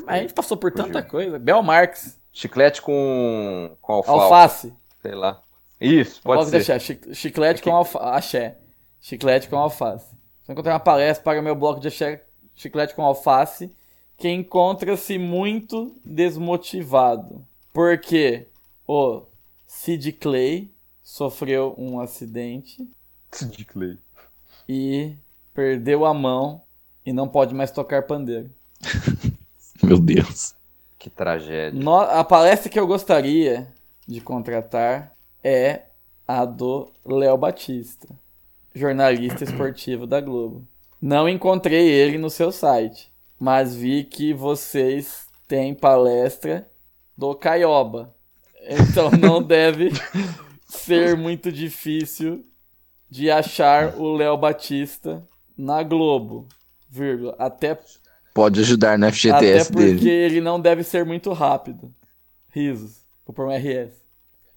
A 0.06 0.18
gente 0.18 0.34
passou 0.34 0.56
por 0.56 0.72
tanta 0.72 1.02
coisa. 1.02 1.38
Bel 1.38 1.62
Marx. 1.62 2.18
Chiclete 2.32 2.80
com, 2.82 3.76
com 3.80 3.92
alface. 3.94 4.20
Alface. 4.20 4.74
Sei 5.02 5.14
lá. 5.14 5.40
Isso, 5.80 6.20
pode 6.22 6.38
bloco 6.42 6.50
de 6.56 6.64
ser. 6.64 6.72
axé. 6.72 6.94
Chi- 6.94 7.14
Chiclete 7.14 7.62
com 7.62 7.74
alfa... 7.74 7.98
axé. 8.10 8.58
Chiclete 9.00 9.48
com 9.48 9.56
alface. 9.56 10.10
Se 10.42 10.50
eu 10.50 10.52
encontrar 10.52 10.74
uma 10.74 10.80
palestra, 10.80 11.24
paga 11.24 11.40
meu 11.42 11.54
bloco 11.54 11.80
de 11.80 11.88
axé. 11.88 12.24
Chiclete 12.54 12.94
com 12.94 13.02
alface. 13.02 13.72
Que 14.18 14.28
encontra-se 14.28 15.16
muito 15.16 15.94
desmotivado. 16.04 17.44
Porque 17.72 18.46
o 18.86 19.22
Sid 19.66 20.12
Clay 20.12 20.68
sofreu 21.02 21.74
um 21.78 22.00
acidente 22.00 22.86
De 23.48 23.64
Clay. 23.64 23.96
e 24.68 25.14
perdeu 25.54 26.04
a 26.04 26.12
mão 26.12 26.60
e 27.06 27.12
não 27.12 27.28
pode 27.28 27.54
mais 27.54 27.70
tocar 27.70 28.02
pandeiro. 28.02 28.50
Meu 29.82 29.98
Deus. 29.98 30.54
Que 30.98 31.08
tragédia. 31.08 31.80
No- 31.80 32.00
a 32.00 32.24
palestra 32.24 32.68
que 32.68 32.78
eu 32.78 32.86
gostaria 32.86 33.68
de 34.06 34.20
contratar 34.20 35.14
é 35.44 35.82
a 36.26 36.44
do 36.44 36.90
Léo 37.06 37.36
Batista, 37.38 38.08
jornalista 38.74 39.44
esportivo 39.44 40.06
da 40.06 40.20
Globo. 40.20 40.66
Não 41.00 41.28
encontrei 41.28 41.88
ele 41.88 42.18
no 42.18 42.28
seu 42.28 42.50
site, 42.50 43.10
mas 43.38 43.74
vi 43.74 44.04
que 44.04 44.32
vocês 44.34 45.26
têm 45.46 45.74
palestra 45.74 46.68
do 47.16 47.34
Caioba. 47.34 48.14
Então 48.62 49.10
não 49.10 49.40
deve 49.42 49.90
ser 50.66 51.16
muito 51.16 51.50
difícil 51.52 52.44
de 53.10 53.30
achar 53.30 53.96
o 53.96 54.14
Léo 54.14 54.36
Batista 54.36 55.26
na 55.56 55.82
Globo, 55.82 56.46
vírgula, 56.88 57.34
até 57.38 57.78
Pode 58.34 58.60
ajudar 58.60 58.98
no 58.98 59.06
até 59.06 59.16
FGTS 59.16 59.72
porque 59.72 59.94
dele. 59.94 60.10
ele 60.10 60.40
não 60.40 60.60
deve 60.60 60.84
ser 60.84 61.04
muito 61.04 61.32
rápido. 61.32 61.92
Risos. 62.50 63.04
Vou 63.26 63.34
pôr 63.34 63.46
um 63.46 63.50
RS. 63.50 63.94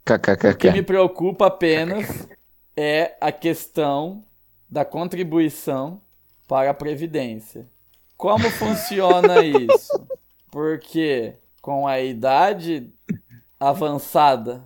O 0.05 0.55
que 0.55 0.71
me 0.71 0.81
KKKK. 0.81 0.83
preocupa 0.83 1.47
apenas 1.47 2.27
é 2.77 3.15
a 3.19 3.31
questão 3.31 4.23
da 4.69 4.85
contribuição 4.85 6.01
para 6.47 6.69
a 6.69 6.73
Previdência. 6.73 7.67
Como 8.21 8.51
funciona 8.51 9.41
isso? 9.43 10.07
Porque 10.51 11.33
com 11.59 11.87
a 11.87 11.99
idade 11.99 12.93
avançada 13.59 14.63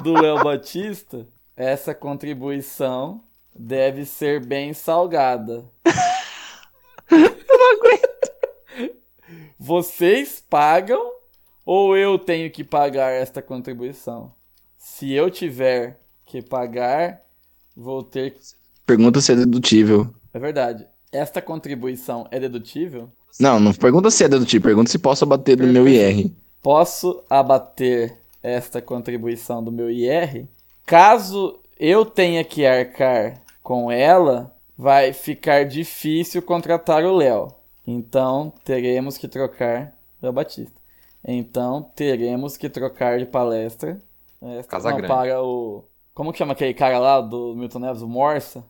do 0.00 0.12
Léo 0.12 0.44
Batista, 0.44 1.26
essa 1.56 1.92
contribuição 1.92 3.24
deve 3.52 4.04
ser 4.04 4.46
bem 4.46 4.72
salgada. 4.72 5.68
Vocês 9.58 10.40
pagam 10.48 11.10
ou 11.66 11.96
eu 11.96 12.20
tenho 12.20 12.52
que 12.52 12.62
pagar 12.62 13.10
esta 13.10 13.42
contribuição? 13.42 14.32
Se 14.76 15.12
eu 15.12 15.28
tiver 15.28 15.98
que 16.24 16.40
pagar, 16.40 17.20
vou 17.76 18.04
ter 18.04 18.34
que. 18.34 18.42
Pergunta 18.86 19.20
se 19.20 19.32
é 19.32 19.34
dedutível. 19.34 20.14
É 20.32 20.38
verdade. 20.38 20.86
Esta 21.12 21.40
contribuição 21.40 22.26
é 22.30 22.38
dedutível? 22.38 23.10
Não, 23.40 23.58
não 23.58 23.72
pergunta 23.72 24.10
se 24.10 24.24
é 24.24 24.28
dedutível, 24.28 24.68
pergunta 24.68 24.90
se 24.90 24.98
posso 24.98 25.24
abater 25.24 25.56
do 25.56 25.66
meu 25.66 25.86
IR. 25.88 26.30
Posso 26.62 27.22
abater 27.30 28.18
esta 28.42 28.82
contribuição 28.82 29.62
do 29.62 29.72
meu 29.72 29.90
IR? 29.90 30.46
Caso 30.84 31.60
eu 31.78 32.04
tenha 32.04 32.42
que 32.44 32.66
arcar 32.66 33.40
com 33.62 33.90
ela, 33.90 34.54
vai 34.76 35.12
ficar 35.12 35.64
difícil 35.64 36.42
contratar 36.42 37.04
o 37.04 37.16
Léo. 37.16 37.48
Então 37.86 38.52
teremos 38.64 39.16
que 39.16 39.28
trocar 39.28 39.94
Léo 40.20 40.32
Batista. 40.32 40.78
Então 41.24 41.90
teremos 41.94 42.56
que 42.56 42.68
trocar 42.68 43.18
de 43.18 43.26
palestra. 43.26 44.00
Esta 44.40 44.70
Casa 44.70 44.90
não 44.90 45.00
para 45.02 45.42
o. 45.42 45.84
Como 46.14 46.32
que 46.32 46.38
chama 46.38 46.52
aquele 46.52 46.74
cara 46.74 46.98
lá 46.98 47.20
do 47.20 47.54
Milton 47.54 47.80
Neves? 47.80 48.02
O 48.02 48.08
Morsa? 48.08 48.64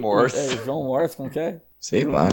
Morsa. 0.00 0.36
É, 0.54 0.64
João 0.64 0.84
Morsa, 0.84 1.16
como 1.16 1.30
que 1.30 1.38
é? 1.38 1.60
Sei 1.80 2.04
lá. 2.04 2.28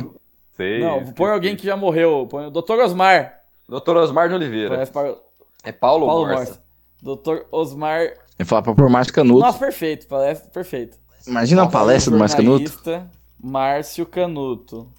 Sei. 0.56 0.80
Não, 0.80 1.06
põe 1.14 1.32
alguém 1.32 1.56
que 1.56 1.66
já 1.66 1.76
morreu. 1.76 2.28
Põe 2.30 2.48
o 2.48 2.52
Dr. 2.52 2.80
Osmar. 2.84 3.39
Doutor 3.68 3.98
Osmar 3.98 4.30
de 4.30 4.36
Oliveira. 4.36 4.86
Para... 4.88 5.16
É 5.64 5.72
Paulo, 5.72 6.06
Paulo 6.06 6.28
Morsa. 6.28 6.62
Morsa. 7.02 7.24
Dr. 7.24 7.46
Osmar. 7.52 8.14
Eu 8.38 8.46
falar 8.46 8.62
pra 8.62 8.76
pôr 8.76 8.89
Márcio 8.89 9.14
Canuto. 9.14 9.39
Nossa, 9.39 9.60
perfeito. 9.60 10.08
Palestra 10.08 10.50
perfeito. 10.50 10.98
Imagina 11.28 11.64
a 11.64 11.68
palestra 11.68 12.12
do 12.12 12.18
Márcio 12.18 12.38
Canuto. 12.38 13.10
Márcio 13.41 14.06
Canuto. 14.06 14.91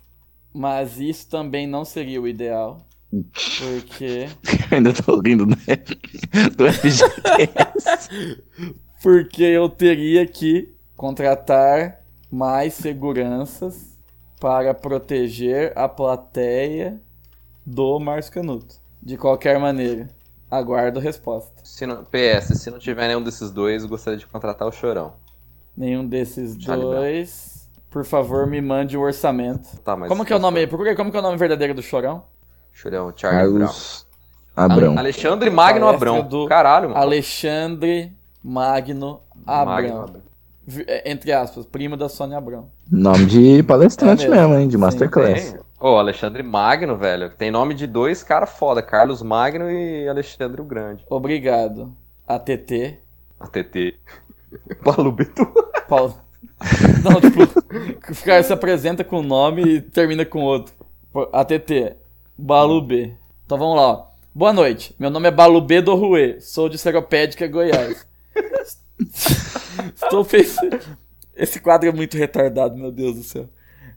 Mas 0.53 0.99
isso 1.01 1.29
também 1.29 1.67
não 1.67 1.85
seria 1.85 2.21
o 2.21 2.29
ideal. 2.29 2.79
Porque. 3.11 4.29
Ainda 4.71 4.93
tô 4.93 5.21
rindo, 5.21 5.47
né? 5.47 5.57
Do 6.57 6.73
FGTS. 6.73 8.43
Porque 9.03 9.43
eu 9.43 9.69
teria 9.69 10.27
que 10.27 10.75
contratar 10.97 12.01
mais 12.31 12.75
seguranças 12.75 13.94
para 14.45 14.75
proteger 14.75 15.73
a 15.75 15.89
plateia 15.89 17.01
do 17.65 17.99
Márcio 17.99 18.31
Canuto. 18.31 18.75
De 19.03 19.17
qualquer 19.17 19.59
maneira, 19.59 20.11
aguardo 20.51 21.01
resposta. 21.01 21.63
Se 21.65 21.87
não, 21.87 22.05
PS, 22.05 22.61
se 22.61 22.71
não 22.71 22.79
tiver 22.79 23.09
nenhum 23.09 23.23
desses 23.23 23.51
dois, 23.51 23.87
gostaria 23.87 24.19
de 24.19 24.27
contratar 24.27 24.69
o 24.69 24.71
Chorão. 24.71 25.15
Nenhum 25.75 26.07
desses 26.07 26.63
Charlie 26.63 26.85
dois. 26.87 27.71
Por 27.89 28.05
favor, 28.05 28.47
me 28.47 28.61
mande 28.61 28.99
o 28.99 29.01
orçamento. 29.01 29.79
Tá, 29.79 29.97
mas 29.97 30.11
Como 30.11 30.27
que 30.27 30.33
é 30.35 30.37
o 30.37 30.39
nome 30.39 30.61
aí? 30.61 30.67
Procura 30.67 30.95
como 30.95 31.11
que 31.11 31.17
é 31.17 31.21
o 31.21 31.23
nome 31.23 31.39
verdadeiro 31.39 31.73
do 31.73 31.81
Chorão? 31.81 32.25
Chorão. 32.71 33.15
Carlos 33.19 34.07
Abrão. 34.55 34.99
Alexandre 34.99 35.49
Magno 35.49 35.87
Palestra 35.87 36.11
Abrão. 36.11 36.29
do 36.29 36.47
Caralho, 36.47 36.91
mano. 36.91 37.01
Alexandre 37.01 38.13
Magno 38.43 39.23
Abrão. 39.47 39.75
Magno 39.75 40.01
Abrão. 40.03 40.34
É, 40.87 41.11
Entre 41.11 41.33
aspas, 41.33 41.67
primo 41.67 41.97
da 41.97 42.09
Sônia 42.09 42.39
Abrão. 42.39 42.71
Nome 42.91 43.27
de 43.27 43.62
palestrante 43.62 44.25
É 44.27 44.29
mesmo. 44.29 44.49
mesmo, 44.49 44.61
hein? 44.62 44.69
De 44.69 44.75
Sim, 44.75 44.81
Masterclass. 44.81 45.53
Tem. 45.53 45.61
Ô, 45.81 45.97
Alexandre 45.99 46.43
Magno, 46.43 46.97
velho. 46.97 47.31
Tem 47.31 47.51
nome 47.51 47.75
de 47.75 47.87
dois 47.87 48.23
caras 48.23 48.51
foda. 48.51 48.83
Carlos 48.83 49.23
Magno 49.23 49.71
e 49.71 50.09
Alexandre 50.09 50.61
o 50.61 50.65
Grande. 50.65 51.05
Obrigado. 51.11 51.95
ATT. 52.27 52.99
A 53.39 53.47
TT. 53.47 53.95
Paulo 54.83 55.12
Beto. 55.12 55.47
Paulo. 55.89 56.15
Não, 57.03 57.21
tipo, 57.21 57.43
o 57.43 58.25
cara 58.25 58.43
se 58.43 58.53
apresenta 58.53 59.05
com 59.05 59.19
um 59.19 59.23
nome 59.23 59.62
e 59.62 59.81
termina 59.83 60.25
com 60.25 60.41
outro. 60.41 60.75
ATT. 61.33 61.97
Balu 62.39 62.81
B. 62.81 63.12
Então 63.45 63.59
vamos 63.59 63.77
lá, 63.77 63.89
ó. 63.89 64.07
Boa 64.35 64.53
noite. 64.53 64.95
Meu 64.99 65.11
nome 65.11 65.29
é 65.29 65.31
Balu 65.31 65.61
B 65.61 65.83
do 65.83 65.95
Rue. 65.95 66.41
Sou 66.41 66.69
de 66.69 66.79
Seropédica, 66.79 67.47
Goiás. 67.47 68.07
Estou 69.95 70.25
pensando. 70.25 70.81
Esse 71.35 71.61
quadro 71.61 71.89
é 71.89 71.93
muito 71.93 72.16
retardado, 72.16 72.77
meu 72.77 72.93
Deus 72.93 73.16
do 73.16 73.22
céu. 73.22 73.49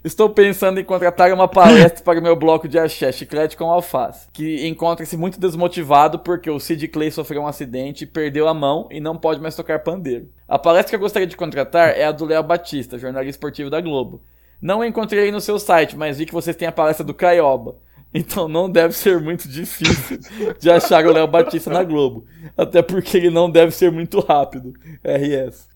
Estou 0.03 0.29
pensando 0.29 0.79
em 0.79 0.83
contratar 0.83 1.33
uma 1.33 1.47
palestra 1.47 2.03
para 2.03 2.19
o 2.19 2.23
meu 2.23 2.35
bloco 2.35 2.67
de 2.67 2.79
axé, 2.79 3.11
chiclete 3.11 3.57
com 3.57 3.69
alface, 3.69 4.29
que 4.31 4.67
encontra-se 4.67 5.17
muito 5.17 5.39
desmotivado 5.39 6.19
porque 6.19 6.49
o 6.49 6.59
Sid 6.59 6.87
Clay 6.87 7.11
sofreu 7.11 7.41
um 7.41 7.47
acidente, 7.47 8.05
perdeu 8.05 8.47
a 8.47 8.53
mão 8.53 8.87
e 8.91 8.99
não 8.99 9.17
pode 9.17 9.41
mais 9.41 9.55
tocar 9.55 9.79
pandeiro. 9.79 10.29
A 10.47 10.57
palestra 10.57 10.91
que 10.91 10.95
eu 10.95 10.99
gostaria 10.99 11.27
de 11.27 11.35
contratar 11.35 11.89
é 11.89 12.05
a 12.05 12.11
do 12.11 12.25
Léo 12.25 12.43
Batista, 12.43 12.97
jornalista 12.97 13.31
esportivo 13.31 13.69
da 13.69 13.81
Globo. 13.81 14.21
Não 14.61 14.83
encontrei 14.83 15.31
no 15.31 15.41
seu 15.41 15.59
site, 15.59 15.97
mas 15.97 16.17
vi 16.17 16.25
que 16.25 16.33
vocês 16.33 16.55
têm 16.55 16.67
a 16.67 16.71
palestra 16.71 17.03
do 17.03 17.13
Caioba. 17.13 17.75
Então 18.17 18.47
não 18.47 18.67
deve 18.69 18.95
ser 18.95 19.19
muito 19.19 19.47
difícil 19.47 20.19
de 20.59 20.71
achar 20.71 21.05
o 21.05 21.13
Léo 21.13 21.27
Batista 21.27 21.69
na 21.69 21.83
Globo. 21.83 22.25
Até 22.57 22.81
porque 22.81 23.17
ele 23.17 23.29
não 23.29 23.49
deve 23.49 23.71
ser 23.71 23.91
muito 23.91 24.19
rápido. 24.19 24.73
RS. 25.03 25.69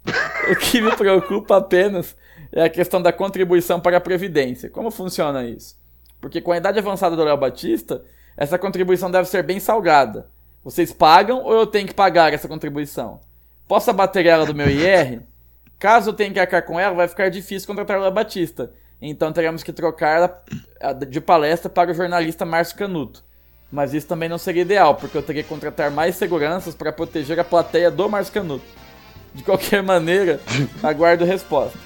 O 0.50 0.56
que 0.56 0.82
me 0.82 0.96
preocupa 0.96 1.58
apenas 1.58 2.16
é 2.52 2.64
a 2.64 2.70
questão 2.70 3.00
da 3.00 3.14
contribuição 3.14 3.80
para 3.80 3.98
a 3.98 4.02
Previdência. 4.02 4.70
Como 4.72 4.90
funciona 4.90 5.44
isso? 5.44 5.78
Porque 6.20 6.42
com 6.42 6.52
a 6.52 6.58
idade 6.58 6.80
avançada 6.80 7.16
do 7.16 7.24
Léo 7.24 7.38
Batista, 7.38 8.04
essa 8.36 8.58
contribuição 8.58 9.12
deve 9.12 9.28
ser 9.28 9.44
bem 9.44 9.60
salgada. 9.60 10.28
Vocês 10.64 10.92
pagam 10.92 11.44
ou 11.44 11.54
eu 11.54 11.68
tenho 11.68 11.88
que 11.88 11.94
pagar 11.94 12.34
essa 12.34 12.48
contribuição? 12.48 13.20
Posso 13.68 13.90
abater 13.90 14.26
ela 14.26 14.46
do 14.46 14.56
meu 14.56 14.68
IR? 14.68 15.22
Caso 15.78 16.10
eu 16.10 16.14
tenha 16.14 16.32
que 16.32 16.40
arcar 16.40 16.66
com 16.66 16.80
ela, 16.80 16.96
vai 16.96 17.08
ficar 17.08 17.30
difícil 17.30 17.68
contratar 17.68 17.98
o 17.98 18.02
Léo 18.02 18.12
Batista. 18.12 18.72
Então 19.02 19.34
teremos 19.34 19.64
que 19.64 19.74
trocar 19.74 20.44
de 21.10 21.20
palestra 21.20 21.70
para 21.70 21.92
o 21.92 21.94
jornalista 21.94 22.46
Márcio 22.46 22.78
Canuto. 22.78 23.24
Mas 23.72 23.94
isso 23.94 24.06
também 24.06 24.28
não 24.30 24.38
seria 24.38 24.62
ideal, 24.64 24.96
porque 24.96 25.18
eu 25.18 25.24
teria 25.24 25.42
que 25.42 25.50
contratar 25.50 25.90
mais 25.90 26.16
seguranças 26.16 26.76
para 26.76 26.92
proteger 26.92 27.40
a 27.40 27.44
plateia 27.44 27.90
do 27.90 28.08
Márcio 28.10 28.34
Canuto. 28.34 28.66
De 29.34 29.44
qualquer 29.44 29.82
maneira, 29.84 30.40
aguardo 30.84 31.26
resposta. 31.26 31.78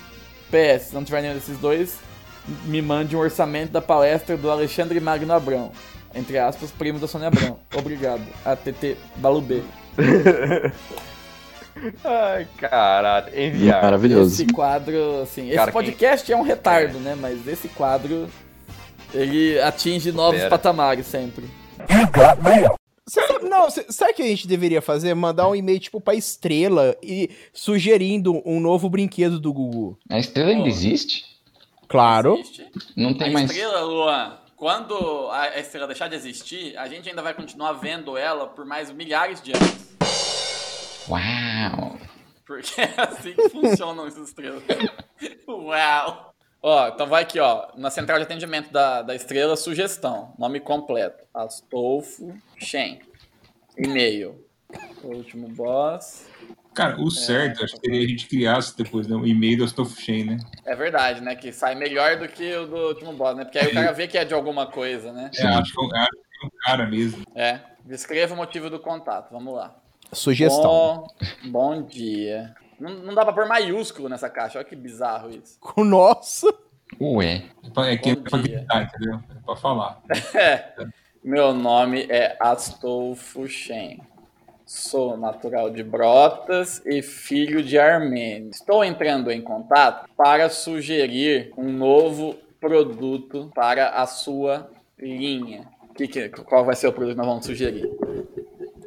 PS, 0.49 0.87
se 0.87 0.93
não 0.95 1.03
tiver 1.03 1.21
nenhum 1.21 1.35
desses 1.35 1.57
dois, 1.59 1.99
me 2.65 2.81
mande 2.81 3.15
um 3.15 3.19
orçamento 3.19 3.71
da 3.71 3.81
palestra 3.81 4.35
do 4.35 4.49
Alexandre 4.49 4.99
Magno 4.99 5.33
Abrão. 5.33 5.71
Entre 6.13 6.37
aspas, 6.37 6.71
primo 6.71 6.99
da 6.99 7.07
Sônia 7.07 7.27
Abrão. 7.27 7.59
Obrigado. 7.75 8.23
ATT 8.43 8.97
Balubê. 9.17 9.61
Ai, 12.03 12.47
caralho. 12.57 13.37
Enviar. 13.39 13.83
Maravilhoso. 13.83 14.33
Esse 14.33 14.45
quadro, 14.51 15.21
assim, 15.21 15.47
esse 15.47 15.55
Cara, 15.55 15.71
podcast 15.71 16.31
é 16.31 16.35
um 16.35 16.41
retardo, 16.41 16.99
né? 16.99 17.15
Mas 17.19 17.45
esse 17.47 17.67
quadro, 17.69 18.29
ele 19.13 19.59
atinge 19.61 20.11
novos 20.11 20.37
Pera. 20.39 20.49
patamares 20.49 21.05
sempre. 21.05 21.45
Sabe, 23.07 23.47
não, 23.47 23.69
sabe 23.69 24.11
o 24.13 24.15
que 24.15 24.23
a 24.23 24.27
gente 24.27 24.47
deveria 24.47 24.81
fazer? 24.81 25.13
Mandar 25.13 25.47
um 25.47 25.55
e-mail, 25.55 25.79
tipo, 25.79 26.01
pra 26.01 26.15
estrela 26.15 26.95
e 27.03 27.29
sugerindo 27.53 28.41
um 28.43 28.59
novo 28.59 28.89
brinquedo 28.89 29.39
do 29.39 29.53
Gugu. 29.53 29.97
A 30.09 30.17
estrela 30.17 30.49
ainda 30.49 30.67
existe? 30.67 31.23
Claro. 31.87 32.35
Existe. 32.39 32.65
Não 32.97 33.11
A 33.11 33.13
tem 33.17 33.31
mais. 33.31 33.51
estrela, 33.51 33.81
Luan, 33.83 34.33
quando 34.57 34.95
a 35.29 35.41
a 35.43 35.59
estrela 35.59 35.85
deixar 35.85 36.07
de 36.07 36.15
existir, 36.15 36.75
a 36.77 36.87
gente 36.87 37.07
ainda 37.07 37.21
vai 37.21 37.35
continuar 37.35 37.73
vendo 37.73 38.17
ela 38.17 38.47
por 38.47 38.65
mais 38.65 38.91
milhares 38.91 39.39
de 39.39 39.51
anos. 39.51 39.94
Uau! 41.09 41.97
Porque 42.45 42.81
é 42.81 42.93
assim 43.01 43.33
que 43.33 43.49
funcionam 43.49 44.07
essas 44.07 44.29
estrelas. 44.29 44.63
Uau! 45.47 46.33
Ó, 46.61 46.87
então 46.87 47.05
vai 47.07 47.21
aqui, 47.23 47.39
ó. 47.39 47.67
Na 47.75 47.89
central 47.91 48.17
de 48.17 48.23
atendimento 48.23 48.71
da, 48.71 49.01
da 49.03 49.13
estrela, 49.15 49.55
sugestão. 49.55 50.33
Nome 50.37 50.59
completo. 50.59 51.23
Astolfo 51.33 52.33
Shen. 52.57 52.99
E-mail. 53.77 54.43
Último 55.03 55.47
boss. 55.49 56.27
Cara, 56.73 56.99
o 56.99 57.09
certo, 57.09 57.63
acho 57.63 57.75
que 57.75 57.81
seria 57.87 58.03
a 58.03 58.07
gente 58.07 58.27
criasse 58.27 58.75
depois 58.75 59.07
né, 59.07 59.15
um 59.15 59.25
e-mail 59.25 59.59
do 59.59 59.63
Astolfo 59.63 59.99
Shen, 60.01 60.25
né? 60.25 60.37
É 60.65 60.75
verdade, 60.75 61.21
né? 61.21 61.35
Que 61.35 61.51
sai 61.53 61.75
melhor 61.75 62.17
do 62.17 62.27
que 62.27 62.53
o 62.55 62.65
do 62.67 62.75
último 62.89 63.13
boss, 63.13 63.35
né? 63.37 63.45
Porque 63.45 63.59
aí 63.59 63.67
o 63.67 63.73
cara 63.73 63.91
vê 63.93 64.07
que 64.07 64.17
é 64.17 64.25
de 64.25 64.33
alguma 64.33 64.65
coisa, 64.67 65.13
né? 65.13 65.29
É, 65.37 65.45
acho 65.47 65.71
que 65.73 65.79
é 65.79 65.83
um- 65.83 65.95
acho 65.95 66.09
que 66.11 66.43
é 66.43 66.47
um 66.47 66.49
cara 66.65 66.85
mesmo. 66.87 67.23
É. 67.35 67.59
Descreva 67.85 68.33
o 68.33 68.37
motivo 68.37 68.69
do 68.69 68.79
contato. 68.79 69.31
Vamos 69.31 69.53
lá. 69.53 69.75
Sugestão. 70.15 71.07
Bom, 71.45 71.51
bom 71.51 71.81
dia. 71.83 72.55
Não, 72.79 72.91
não 72.95 73.13
dá 73.13 73.23
pra 73.23 73.33
pôr 73.33 73.47
maiúsculo 73.47 74.09
nessa 74.09 74.29
caixa. 74.29 74.57
Olha 74.57 74.67
que 74.67 74.75
bizarro 74.75 75.29
isso. 75.29 75.57
Nossa. 75.77 76.47
Ué. 76.99 77.43
É 77.77 77.93
É 77.93 77.97
que 77.97 78.09
é 78.11 78.15
Bom 78.15 78.21
pra 78.23 78.39
dia. 78.39 78.57
gritar, 78.59 78.83
entendeu? 78.83 79.19
É 79.29 79.39
pra 79.45 79.55
falar. 79.55 80.01
É. 80.35 80.73
Meu 81.23 81.53
nome 81.53 82.05
é 82.09 82.37
Astolfo 82.39 83.47
Shen. 83.47 83.99
Sou 84.65 85.15
natural 85.17 85.69
de 85.71 85.83
Brotas 85.83 86.81
e 86.85 87.01
filho 87.01 87.63
de 87.63 87.77
Armênio. 87.79 88.49
Estou 88.51 88.83
entrando 88.83 89.31
em 89.31 89.41
contato 89.41 90.07
para 90.15 90.49
sugerir 90.49 91.51
um 91.57 91.71
novo 91.71 92.35
produto 92.59 93.51
para 93.55 93.89
a 93.89 94.05
sua 94.07 94.69
linha. 94.99 95.67
Que 95.95 96.07
que- 96.07 96.29
qual 96.29 96.63
vai 96.65 96.75
ser 96.75 96.87
o 96.87 96.93
produto 96.93 97.13
que 97.13 97.17
nós 97.19 97.27
vamos 97.27 97.45
sugerir? 97.45 97.89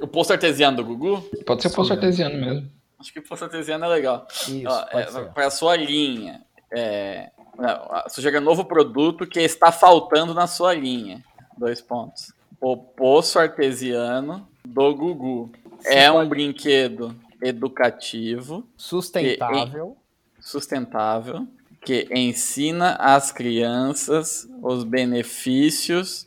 O 0.00 0.06
poço 0.06 0.32
artesiano 0.32 0.76
do 0.76 0.84
Gugu? 0.84 1.20
Pode 1.44 1.62
ser 1.62 1.70
poço 1.70 1.92
artesiano 1.92 2.38
mesmo. 2.38 2.70
Acho 2.98 3.12
que 3.12 3.18
o 3.20 3.22
poço 3.22 3.44
artesiano 3.44 3.84
é 3.84 3.88
legal. 3.88 4.26
Isso, 4.30 4.64
Ó, 4.66 4.86
pode 4.86 5.16
é, 5.18 5.24
para 5.26 5.46
a 5.46 5.50
sua 5.50 5.76
linha. 5.76 6.42
É, 6.70 7.30
não, 7.56 8.08
sugerir 8.08 8.38
um 8.38 8.42
novo 8.42 8.64
produto 8.64 9.26
que 9.26 9.40
está 9.40 9.70
faltando 9.72 10.34
na 10.34 10.46
sua 10.46 10.74
linha. 10.74 11.24
Dois 11.56 11.80
pontos. 11.80 12.32
O 12.60 12.76
poço 12.76 13.38
artesiano 13.38 14.46
do 14.64 14.94
Gugu. 14.94 15.50
é 15.84 16.10
um 16.10 16.28
brinquedo 16.28 17.14
educativo. 17.42 18.66
Sustentável. 18.76 19.96
e- 20.38 20.42
sustentável. 20.42 21.46
Que 21.84 22.08
ensina 22.12 22.94
às 22.96 23.30
crianças 23.30 24.48
os 24.62 24.82
benefícios 24.84 26.26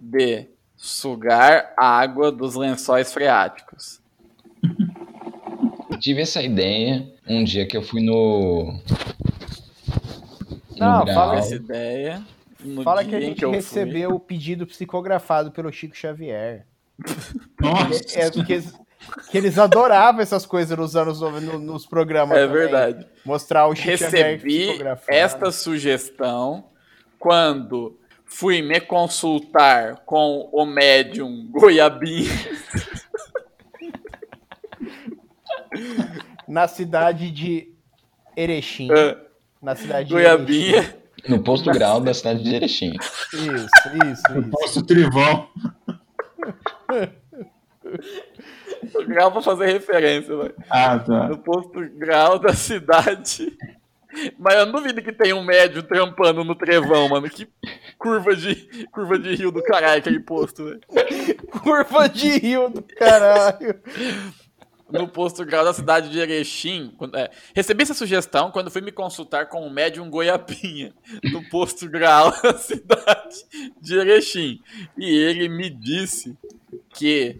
de 0.00 0.46
sugar 0.76 1.72
água 1.76 2.30
dos 2.30 2.54
lençóis 2.54 3.12
freáticos. 3.12 4.00
Tive 6.00 6.22
essa 6.22 6.42
ideia 6.42 7.10
um 7.26 7.42
dia 7.42 7.66
que 7.66 7.76
eu 7.76 7.82
fui 7.82 8.02
no. 8.02 8.72
no 10.70 10.76
Não, 10.78 11.04
Grau. 11.04 11.14
fala 11.14 11.36
Essa 11.36 11.54
ideia. 11.54 12.22
No 12.60 12.82
Fala 12.82 13.02
dia 13.04 13.10
que 13.10 13.16
a 13.16 13.20
gente 13.28 13.42
eu 13.42 13.50
fui. 13.50 13.56
recebeu 13.56 14.10
o 14.10 14.20
pedido 14.20 14.66
psicografado 14.66 15.50
pelo 15.52 15.70
Chico 15.72 15.96
Xavier. 15.96 16.66
Nossa. 17.60 18.18
É, 18.18 18.30
porque 18.30 18.54
eles, 18.54 18.74
que 19.30 19.38
eles 19.38 19.58
adoravam 19.58 20.20
essas 20.20 20.44
coisas 20.44 20.76
nos 20.76 20.96
anos 20.96 21.20
no- 21.20 21.40
no- 21.40 21.58
nos 21.58 21.86
programas. 21.86 22.36
É 22.36 22.46
também. 22.46 22.56
verdade. 22.62 23.06
Mostrar 23.24 23.66
o 23.68 23.74
Chico 23.74 23.96
Xavier 23.98 24.40
Recebi 24.40 24.78
esta 25.08 25.50
sugestão 25.52 26.64
quando 27.18 27.96
fui 28.36 28.60
me 28.60 28.78
consultar 28.80 29.96
com 30.04 30.50
o 30.52 30.66
médium 30.66 31.48
Goiabinha. 31.50 32.30
Na 36.46 36.68
cidade 36.68 37.30
de 37.30 37.72
Erechim. 38.36 38.92
É. 38.92 39.16
Na 39.62 39.74
cidade 39.74 40.08
de 40.08 40.14
Goiabinha. 40.14 40.76
Erechim. 40.76 40.96
No 41.28 41.42
posto 41.42 41.70
grau 41.70 41.98
da 41.98 42.12
cidade 42.12 42.42
de 42.42 42.54
Erechim. 42.54 42.92
Isso, 43.32 43.38
isso, 43.46 44.38
isso. 44.38 44.50
Posso 44.50 44.84
trivão. 44.84 45.48
Grau 49.08 49.32
pra 49.32 49.40
fazer 49.40 49.72
referência, 49.72 50.36
vai. 50.36 50.52
Ah, 50.68 50.98
tá. 50.98 51.28
No 51.28 51.38
posto 51.38 51.80
grau 51.96 52.38
da 52.38 52.52
cidade. 52.52 53.56
Mas 54.38 54.54
eu 54.54 54.66
não 54.66 54.72
duvido 54.72 55.02
que 55.02 55.12
tem 55.12 55.32
um 55.32 55.42
médium 55.42 55.82
trampando 55.82 56.44
no 56.44 56.54
trevão, 56.54 57.08
mano. 57.08 57.28
Que 57.28 57.48
curva 58.06 58.36
de, 58.36 58.86
curva 58.92 59.18
de 59.18 59.34
rio 59.34 59.50
do 59.50 59.62
caralho 59.62 59.98
aquele 59.98 60.20
posto, 60.20 60.64
velho. 60.64 60.80
Curva 61.62 62.08
de 62.08 62.38
rio 62.38 62.68
do 62.68 62.82
caralho. 62.82 63.80
no 64.90 65.08
posto 65.08 65.44
grau 65.44 65.64
da 65.64 65.72
cidade 65.74 66.08
de 66.10 66.18
Erechim. 66.18 66.92
quando- 66.96 67.16
é, 67.16 67.28
recebi 67.54 67.82
essa 67.82 67.94
sugestão 67.94 68.50
quando 68.52 68.70
fui 68.70 68.80
me 68.80 68.92
consultar 68.92 69.48
com 69.48 69.66
o 69.66 69.70
médium 69.70 70.08
Goiapinha, 70.08 70.92
no 71.32 71.42
posto 71.48 71.88
grau 71.88 72.30
da 72.42 72.56
cidade 72.56 73.34
de 73.80 73.96
Erechim. 73.98 74.60
E 74.96 75.08
ele 75.10 75.48
me 75.48 75.68
disse 75.70 76.36
que. 76.94 77.36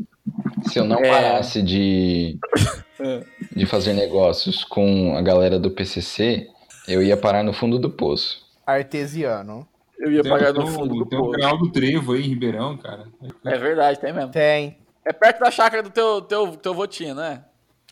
Se 0.68 0.78
eu 0.80 0.84
não 0.84 0.98
É. 0.98 1.08
parasse 1.08 1.62
de, 1.62 2.36
É. 2.98 3.22
de 3.54 3.64
fazer 3.66 3.92
negócios 3.92 4.64
com 4.64 5.14
a 5.16 5.22
galera 5.22 5.58
do 5.58 5.70
PCC, 5.70 6.48
eu 6.88 7.00
ia 7.02 7.16
parar 7.16 7.44
no 7.44 7.52
fundo 7.52 7.78
do 7.78 7.90
poço. 7.90 8.44
Artesiano. 8.66 9.68
Eu 9.98 10.12
ia 10.12 10.22
Tem, 10.22 10.30
parar 10.30 10.52
no 10.52 10.66
fundo 10.66 10.94
do 10.94 11.06
tem 11.06 11.18
o 11.18 11.22
poço. 11.24 11.38
grau 11.38 11.58
do 11.58 11.72
trevo 11.72 12.12
aí 12.12 12.20
em 12.20 12.28
Ribeirão, 12.28 12.76
cara. 12.76 13.06
É 13.44 13.56
verdade, 13.56 13.98
tem 13.98 14.12
mesmo. 14.12 14.30
Tem. 14.30 14.78
É 15.04 15.12
perto 15.12 15.40
da 15.40 15.50
chácara 15.50 15.82
do 15.82 15.90
teu, 15.90 16.20
teu, 16.22 16.56
teu 16.56 16.74
votinho, 16.74 17.14
né? 17.14 17.44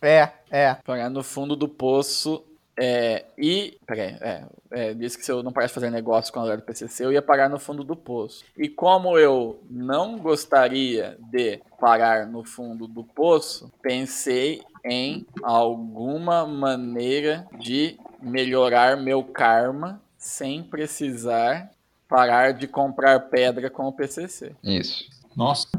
É, 0.03 0.29
é. 0.51 0.75
Parar 0.85 1.09
no 1.09 1.23
fundo 1.23 1.57
do 1.57 1.69
poço. 1.69 2.45
É, 2.77 3.25
e. 3.39 3.79
Peraí, 3.87 4.17
é, 4.21 4.45
é, 4.71 4.95
disse 4.95 5.17
que 5.17 5.25
se 5.25 5.31
eu 5.31 5.43
não 5.43 5.53
parasse 5.53 5.73
de 5.73 5.75
fazer 5.81 5.91
negócio 5.91 6.33
com 6.33 6.41
a 6.41 6.43
galera 6.43 6.61
do 6.61 6.65
PCC, 6.65 7.05
eu 7.05 7.13
ia 7.13 7.23
parar 7.23 7.49
no 7.49 7.59
fundo 7.59 7.85
do 7.85 7.95
poço. 7.97 8.45
E 8.57 8.69
como 8.69 9.17
eu 9.17 9.61
não 9.71 10.19
gostaria 10.19 11.17
de 11.31 11.61
parar 11.81 12.27
no 12.27 12.45
fundo 12.45 12.87
do 12.89 13.05
poço, 13.05 13.73
pensei 13.81 14.61
em 14.85 15.25
alguma 15.43 16.47
maneira 16.47 17.47
de 17.59 17.97
melhorar 18.21 18.97
meu 18.97 19.23
karma 19.23 20.03
sem 20.19 20.63
precisar 20.63 21.71
parar 22.09 22.53
de 22.53 22.67
comprar 22.67 23.19
pedra 23.21 23.71
com 23.71 23.85
o 23.87 23.93
PCC. 23.93 24.53
Isso. 24.63 25.05
Nossa. 25.37 25.69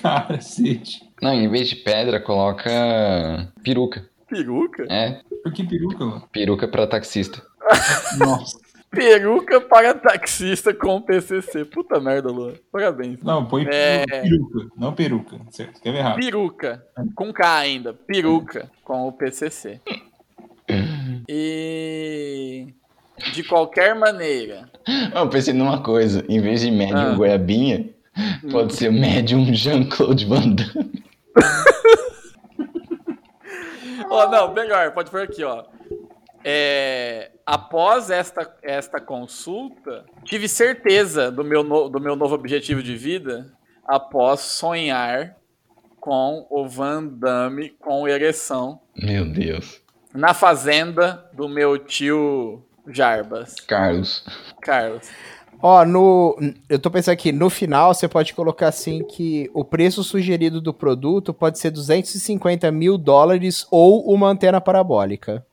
Cacete. 0.00 1.08
Não, 1.20 1.32
em 1.32 1.48
vez 1.48 1.68
de 1.68 1.76
pedra, 1.76 2.20
coloca 2.20 2.70
peruca. 3.62 4.08
Peruca? 4.28 4.84
É, 4.90 5.20
Por 5.42 5.52
que 5.52 5.64
peruca, 5.64 6.04
mano? 6.04 6.28
peruca 6.30 6.68
pra 6.68 6.86
taxista. 6.86 7.42
Nossa. 8.18 8.58
Peruca 8.90 9.60
para 9.60 9.92
taxista 9.94 10.72
com 10.72 11.00
PCC. 11.02 11.64
Puta 11.66 12.00
merda, 12.00 12.30
Luan. 12.30 12.54
Parabéns. 12.72 13.22
Não, 13.22 13.44
põe 13.44 13.66
É. 13.70 14.06
peruca, 14.06 14.66
não 14.76 14.94
peruca. 14.94 15.38
Você 15.50 15.64
escreve 15.64 15.98
errado. 15.98 16.16
Peruca. 16.16 16.82
Com 17.14 17.30
K 17.32 17.56
ainda. 17.58 17.92
Peruca 17.92 18.70
com 18.84 19.06
o 19.08 19.12
PCC. 19.12 19.80
E. 21.30 22.37
De 23.32 23.42
qualquer 23.44 23.94
maneira. 23.94 24.68
Eu 25.14 25.28
pensei 25.28 25.54
numa 25.54 25.82
coisa, 25.82 26.24
em 26.28 26.40
vez 26.40 26.60
de 26.62 26.70
médium 26.70 27.12
Ah. 27.12 27.14
goiabinha, 27.14 27.88
pode 28.50 28.74
ser 28.74 28.90
médium 28.90 29.52
Jean-Claude 29.54 30.24
Van 30.26 30.48
Damme. 30.50 31.02
Ó, 34.10 34.30
não, 34.30 34.52
melhor, 34.54 34.92
pode 34.92 35.10
pôr 35.10 35.22
aqui, 35.22 35.44
ó. 35.44 35.64
É, 36.44 37.30
após 37.44 38.10
esta, 38.10 38.50
esta 38.62 39.00
consulta, 39.00 40.04
tive 40.24 40.48
certeza 40.48 41.30
do 41.30 41.44
meu, 41.44 41.62
no- 41.62 41.88
do 41.88 42.00
meu 42.00 42.16
novo 42.16 42.34
objetivo 42.34 42.82
de 42.82 42.96
vida 42.96 43.52
após 43.86 44.40
sonhar 44.40 45.36
com 46.00 46.46
o 46.48 46.66
Van 46.66 47.04
Damme 47.04 47.70
com 47.80 48.06
ereção 48.08 48.80
Meu 48.96 49.26
Deus. 49.26 49.82
na 50.14 50.32
fazenda 50.32 51.28
do 51.34 51.48
meu 51.48 51.76
tio 51.76 52.64
Jarbas. 52.88 53.54
Carlos. 53.66 54.24
Carlos. 54.62 55.06
Ó, 55.60 55.84
no. 55.84 56.38
Eu 56.68 56.78
tô 56.78 56.90
pensando 56.90 57.14
aqui, 57.14 57.32
no 57.32 57.50
final 57.50 57.92
você 57.92 58.08
pode 58.08 58.32
colocar 58.32 58.68
assim 58.68 59.02
que 59.04 59.50
o 59.52 59.64
preço 59.64 60.04
sugerido 60.04 60.60
do 60.60 60.72
produto 60.72 61.34
pode 61.34 61.58
ser 61.58 61.70
250 61.70 62.70
mil 62.70 62.96
dólares 62.96 63.66
ou 63.70 64.08
uma 64.12 64.28
antena 64.28 64.60
parabólica. 64.60 65.44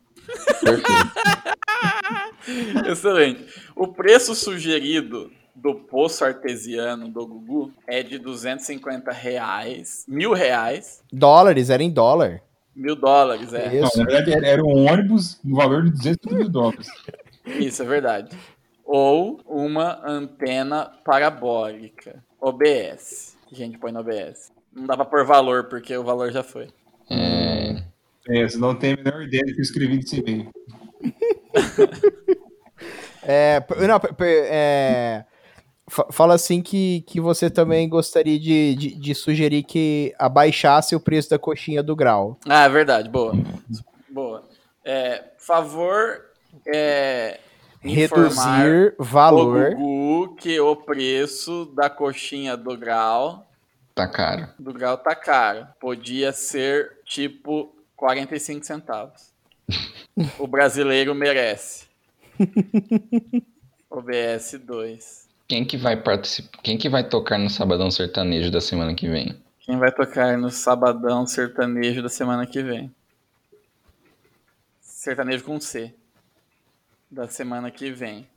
Excelente. 2.87 3.45
O 3.75 3.87
preço 3.87 4.35
sugerido 4.35 5.31
do 5.55 5.73
poço 5.75 6.23
artesiano 6.23 7.09
do 7.09 7.25
Gugu 7.25 7.71
é 7.87 8.03
de 8.03 8.19
250 8.19 9.11
reais, 9.11 10.03
mil 10.07 10.33
reais, 10.33 11.01
Dólares, 11.11 11.69
era 11.69 11.81
em 11.81 11.89
dólar. 11.89 12.41
mil 12.75 12.95
dólares, 12.95 13.53
é. 13.53 13.79
Não, 13.79 13.89
na 13.95 14.03
verdade, 14.03 14.33
era- 14.33 14.47
era 14.47 14.63
um 14.63 14.85
ônibus 14.87 15.39
no 15.43 15.55
valor 15.55 15.83
de 15.85 15.91
200 15.91 16.33
mil 16.33 16.49
dólares. 16.49 16.87
Isso, 17.45 17.81
é 17.81 17.85
verdade. 17.85 18.37
Ou 18.83 19.39
uma 19.45 19.99
antena 20.07 20.91
parabólica, 21.03 22.23
OBS, 22.39 23.35
que 23.47 23.55
a 23.55 23.57
gente 23.57 23.77
põe 23.77 23.91
no 23.91 23.99
OBS. 24.01 24.51
Não 24.73 24.85
dá 24.85 24.95
pra 24.95 25.05
pôr 25.05 25.25
valor, 25.25 25.65
porque 25.65 25.95
o 25.95 26.03
valor 26.03 26.31
já 26.31 26.43
foi. 26.43 26.67
É, 27.09 27.83
É, 28.27 28.47
você 28.47 28.57
não 28.57 28.75
tem 28.75 28.93
a 28.93 28.97
menor 28.97 29.21
ideia 29.23 29.43
do 29.45 29.53
que 29.53 29.59
eu 29.59 29.63
escrevi 29.63 29.97
nesse 29.97 30.19
e-mail. 30.19 30.49
É, 33.27 33.59
não, 33.87 33.99
é, 34.21 35.25
fa- 35.89 36.05
fala 36.11 36.35
assim 36.35 36.61
que, 36.61 37.01
que 37.07 37.19
você 37.19 37.49
também 37.49 37.89
gostaria 37.89 38.37
de, 38.39 38.75
de, 38.75 38.95
de 38.95 39.15
sugerir 39.15 39.63
que 39.63 40.13
abaixasse 40.19 40.95
o 40.95 40.99
preço 40.99 41.31
da 41.31 41.39
coxinha 41.39 41.81
do 41.81 41.95
grau. 41.95 42.37
Ah, 42.47 42.65
é 42.65 42.69
verdade, 42.69 43.09
boa. 43.09 43.33
Boa. 44.09 44.47
É, 44.83 45.23
favor, 45.39 46.25
é, 46.67 47.39
Reduzir 47.81 48.95
valor. 48.97 49.73
o 49.73 49.75
Gugu 49.75 50.35
que 50.35 50.59
o 50.59 50.75
preço 50.75 51.65
da 51.75 51.89
coxinha 51.89 52.57
do 52.57 52.75
grau 52.75 53.47
tá 53.93 54.07
caro. 54.07 54.47
do 54.57 54.73
grau 54.73 54.97
tá 54.97 55.15
caro. 55.15 55.67
Podia 55.79 56.31
ser 56.33 56.99
tipo 57.05 57.75
45 57.95 58.65
centavos. 58.65 59.31
o 60.39 60.47
brasileiro 60.47 61.13
merece. 61.13 61.85
OBS 63.89 64.59
2. 64.63 65.25
Quem 65.47 65.63
que 65.63 65.77
vai 65.77 65.95
participar? 65.95 66.57
Quem 66.63 66.77
que 66.77 66.89
vai 66.89 67.07
tocar 67.07 67.37
no 67.37 67.49
Sabadão 67.49 67.91
Sertanejo 67.91 68.51
da 68.51 68.59
semana 68.59 68.95
que 68.95 69.07
vem? 69.07 69.39
Quem 69.59 69.77
vai 69.77 69.91
tocar 69.91 70.37
no 70.37 70.49
Sabadão 70.49 71.25
Sertanejo 71.25 72.01
da 72.01 72.09
semana 72.09 72.45
que 72.47 72.61
vem? 72.63 72.93
Sertanejo 74.81 75.43
com 75.43 75.59
C. 75.59 75.93
Da 77.15 77.29
semana 77.29 77.71
que 77.71 77.91
vem. 77.91 78.27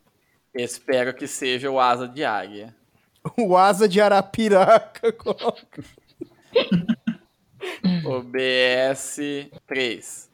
Espero 0.55 1.13
que 1.13 1.27
seja 1.27 1.69
o 1.69 1.81
Asa 1.81 2.07
de 2.07 2.25
Águia. 2.25 2.73
O 3.37 3.57
asa 3.57 3.89
de 3.89 4.01
Arapiraca. 4.01 5.11
coloca. 5.19 5.83
OBS 8.07 9.19
3. 9.67 10.31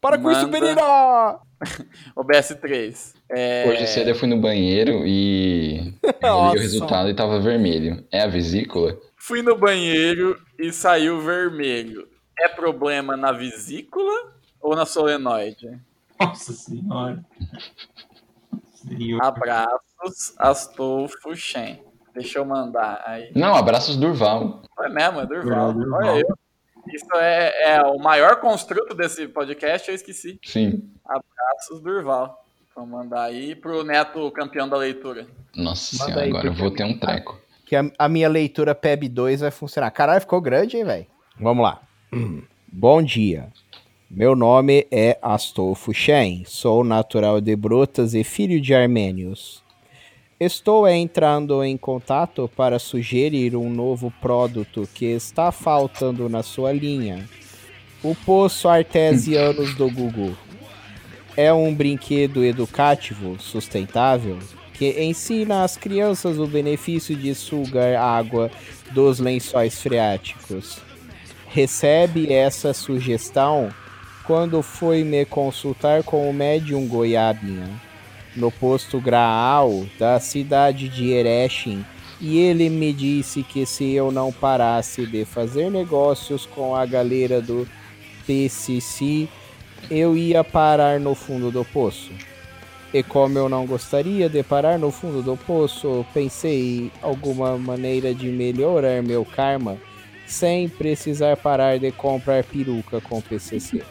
Para 0.00 0.16
com 0.18 0.30
isso, 0.30 0.42
Manda- 0.42 0.60
menina! 0.60 1.40
OBS 2.14 2.56
3. 2.60 3.14
É... 3.28 3.68
Hoje 3.68 3.86
cedo 3.88 4.10
eu 4.10 4.14
fui 4.14 4.28
no 4.28 4.40
banheiro 4.40 5.04
e 5.04 5.92
eu 6.22 6.50
vi 6.52 6.58
o 6.58 6.60
resultado 6.60 7.10
e 7.10 7.14
tava 7.14 7.40
vermelho. 7.40 8.06
É 8.12 8.20
a 8.22 8.28
vesícula? 8.28 8.96
Fui 9.16 9.42
no 9.42 9.58
banheiro 9.58 10.40
e 10.56 10.72
saiu 10.72 11.20
vermelho. 11.20 12.08
É 12.38 12.48
problema 12.48 13.16
na 13.16 13.32
vesícula 13.32 14.32
ou 14.60 14.76
na 14.76 14.86
solenoide? 14.86 15.76
Nossa 16.20 16.52
senhora. 16.52 17.24
Senhor. 18.74 19.22
Abraços, 19.22 20.34
Astolfo 20.38 21.34
Shen. 21.34 21.82
Deixa 22.14 22.38
eu 22.38 22.44
mandar 22.44 23.02
aí. 23.06 23.30
Não, 23.34 23.54
abraços 23.54 23.96
Durval. 23.96 24.62
É 24.80 24.88
mesmo, 24.88 25.20
é 25.20 25.26
Durval. 25.26 25.72
Durval. 25.72 26.00
Olha 26.00 26.20
eu. 26.20 26.38
Isso 26.92 27.14
é, 27.14 27.74
é 27.74 27.82
o 27.82 27.98
maior 27.98 28.40
construto 28.40 28.94
desse 28.94 29.28
podcast, 29.28 29.88
eu 29.88 29.94
esqueci. 29.94 30.40
Sim. 30.44 30.90
Abraços, 31.04 31.80
Durval. 31.80 32.44
Vou 32.74 32.86
mandar 32.86 33.24
aí 33.24 33.54
pro 33.54 33.84
neto 33.84 34.30
campeão 34.30 34.68
da 34.68 34.76
leitura. 34.76 35.26
Nossa 35.54 35.96
Manda 35.96 36.04
senhora, 36.04 36.24
aí, 36.24 36.30
agora 36.30 36.46
eu 36.46 36.54
vou 36.54 36.70
ter 36.70 36.84
um 36.84 36.98
treco. 36.98 37.38
Que 37.66 37.76
a, 37.76 37.84
a 37.98 38.08
minha 38.08 38.28
leitura 38.28 38.74
PEB 38.74 39.08
2 39.08 39.40
vai 39.40 39.50
funcionar. 39.50 39.90
Caralho, 39.90 40.20
ficou 40.20 40.40
grande, 40.40 40.76
hein, 40.76 40.84
velho? 40.84 41.06
Vamos 41.38 41.62
lá. 41.62 41.80
Bom 42.72 43.02
dia. 43.02 43.52
Meu 44.12 44.34
nome 44.34 44.88
é 44.90 45.16
Astolfo 45.22 45.94
Shen. 45.94 46.42
Sou 46.44 46.82
natural 46.82 47.40
de 47.40 47.54
Brotas 47.54 48.12
e 48.12 48.24
filho 48.24 48.60
de 48.60 48.74
armênios. 48.74 49.62
Estou 50.40 50.88
entrando 50.88 51.62
em 51.62 51.76
contato 51.76 52.50
para 52.56 52.80
sugerir 52.80 53.54
um 53.54 53.70
novo 53.70 54.12
produto 54.20 54.88
que 54.92 55.04
está 55.04 55.52
faltando 55.52 56.28
na 56.28 56.42
sua 56.42 56.72
linha. 56.72 57.24
O 58.02 58.16
Poço 58.16 58.68
Artesianos 58.68 59.76
do 59.76 59.88
Google. 59.88 60.36
É 61.36 61.52
um 61.52 61.72
brinquedo 61.72 62.44
educativo, 62.44 63.38
sustentável, 63.38 64.40
que 64.74 65.04
ensina 65.04 65.62
às 65.62 65.76
crianças 65.76 66.36
o 66.36 66.48
benefício 66.48 67.14
de 67.14 67.32
sugar 67.32 67.94
água 67.94 68.50
dos 68.90 69.20
lençóis 69.20 69.80
freáticos. 69.80 70.80
Recebe 71.46 72.32
essa 72.32 72.74
sugestão 72.74 73.72
quando 74.30 74.62
foi 74.62 75.02
me 75.02 75.24
consultar 75.24 76.04
com 76.04 76.30
o 76.30 76.32
médium 76.32 76.86
Goiabinha, 76.86 77.68
no 78.36 78.48
posto 78.48 79.00
Graal 79.00 79.84
da 79.98 80.20
cidade 80.20 80.88
de 80.88 81.10
Erechim, 81.10 81.84
e 82.20 82.38
ele 82.38 82.70
me 82.70 82.92
disse 82.92 83.42
que 83.42 83.66
se 83.66 83.90
eu 83.90 84.12
não 84.12 84.30
parasse 84.30 85.04
de 85.04 85.24
fazer 85.24 85.68
negócios 85.68 86.46
com 86.46 86.76
a 86.76 86.86
galera 86.86 87.42
do 87.42 87.66
PCC, 88.24 89.26
eu 89.90 90.16
ia 90.16 90.44
parar 90.44 91.00
no 91.00 91.16
fundo 91.16 91.50
do 91.50 91.64
poço. 91.64 92.12
E 92.94 93.02
como 93.02 93.36
eu 93.36 93.48
não 93.48 93.66
gostaria 93.66 94.28
de 94.28 94.44
parar 94.44 94.78
no 94.78 94.92
fundo 94.92 95.22
do 95.22 95.36
poço, 95.36 96.06
pensei 96.14 96.82
em 96.82 96.92
alguma 97.02 97.58
maneira 97.58 98.14
de 98.14 98.28
melhorar 98.28 99.02
meu 99.02 99.24
karma 99.24 99.76
sem 100.24 100.68
precisar 100.68 101.36
parar 101.36 101.80
de 101.80 101.90
comprar 101.90 102.44
peruca 102.44 103.00
com 103.00 103.20
PCC. 103.20 103.82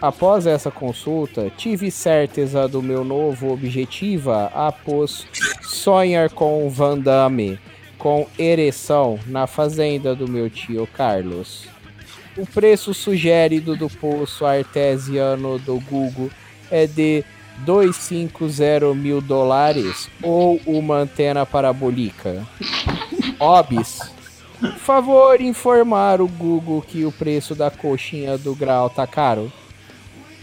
Após 0.00 0.46
essa 0.46 0.70
consulta, 0.70 1.50
tive 1.56 1.90
certeza 1.90 2.66
do 2.66 2.82
meu 2.82 3.04
novo 3.04 3.52
objetivo 3.52 4.30
após 4.32 5.26
sonhar 5.60 6.30
com 6.30 6.68
Van 6.70 6.98
Damme 6.98 7.58
com 7.98 8.26
ereção 8.38 9.20
na 9.26 9.46
fazenda 9.46 10.14
do 10.14 10.26
meu 10.26 10.48
tio 10.48 10.86
Carlos. 10.86 11.66
O 12.34 12.46
preço 12.46 12.94
sugerido 12.94 13.76
do 13.76 13.90
poço 13.90 14.46
artesiano 14.46 15.58
do 15.58 15.78
Google 15.80 16.30
é 16.70 16.86
de 16.86 17.22
250 17.58 18.94
mil 18.94 19.20
dólares 19.20 20.08
ou 20.22 20.58
uma 20.64 20.96
antena 20.96 21.44
parabólica. 21.44 22.46
Obis, 23.38 24.00
favor 24.78 25.40
informar 25.42 26.22
o 26.22 26.26
Google 26.26 26.80
que 26.80 27.04
o 27.04 27.12
preço 27.12 27.54
da 27.54 27.70
coxinha 27.70 28.38
do 28.38 28.54
grau 28.54 28.88
tá 28.88 29.06
caro. 29.06 29.52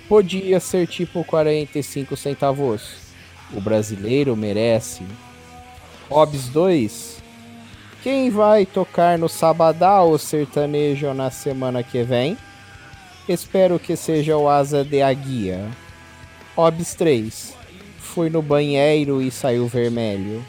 Podia 0.07 0.59
ser 0.59 0.87
tipo 0.87 1.23
45 1.23 2.15
centavos. 2.15 3.07
O 3.53 3.59
brasileiro 3.59 4.35
merece. 4.35 5.03
Obs 6.09 6.47
2, 6.49 7.21
quem 8.01 8.29
vai 8.29 8.65
tocar 8.65 9.17
no 9.17 9.27
Sabadão 9.27 10.17
sertanejo 10.17 11.13
na 11.13 11.29
semana 11.29 11.83
que 11.83 12.03
vem? 12.03 12.37
Espero 13.27 13.77
que 13.77 13.97
seja 13.97 14.37
o 14.37 14.47
Asa 14.47 14.85
de 14.85 15.01
Aguia. 15.01 15.67
Obs 16.55 16.95
3. 16.95 17.53
Fui 17.99 18.29
no 18.29 18.41
banheiro 18.41 19.21
e 19.21 19.29
saiu 19.29 19.67
vermelho. 19.67 20.41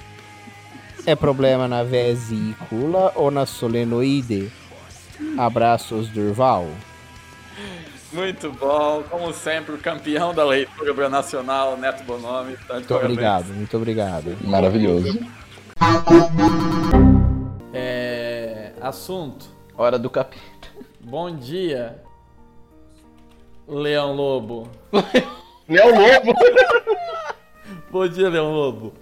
É 1.04 1.16
problema 1.16 1.66
na 1.66 1.82
vesícula 1.82 3.12
ou 3.16 3.30
na 3.30 3.44
solenoide? 3.44 4.52
Abraços, 5.36 6.06
Durval. 6.08 6.68
Muito 8.12 8.50
bom. 8.52 9.02
Como 9.10 9.32
sempre, 9.32 9.74
o 9.74 9.78
campeão 9.78 10.32
da 10.34 10.44
leitura 10.44 11.08
nacional, 11.08 11.76
Neto 11.76 12.04
Bonomi. 12.04 12.56
Tá 12.66 12.74
Muito 12.74 12.88
parabéns. 12.88 13.12
obrigado, 13.12 13.46
muito 13.54 13.76
obrigado. 13.76 14.36
Maravilhoso. 14.44 15.18
É, 17.72 18.72
assunto. 18.80 19.46
Hora 19.76 19.98
do 19.98 20.08
capítulo. 20.10 20.48
Bom 21.00 21.30
dia, 21.36 22.02
Leão 23.66 24.14
Lobo. 24.14 24.68
Leão 25.68 25.90
Lobo? 25.90 26.32
Bom 27.90 28.08
dia, 28.08 28.28
Leão 28.28 28.52
Lobo. 28.52 28.92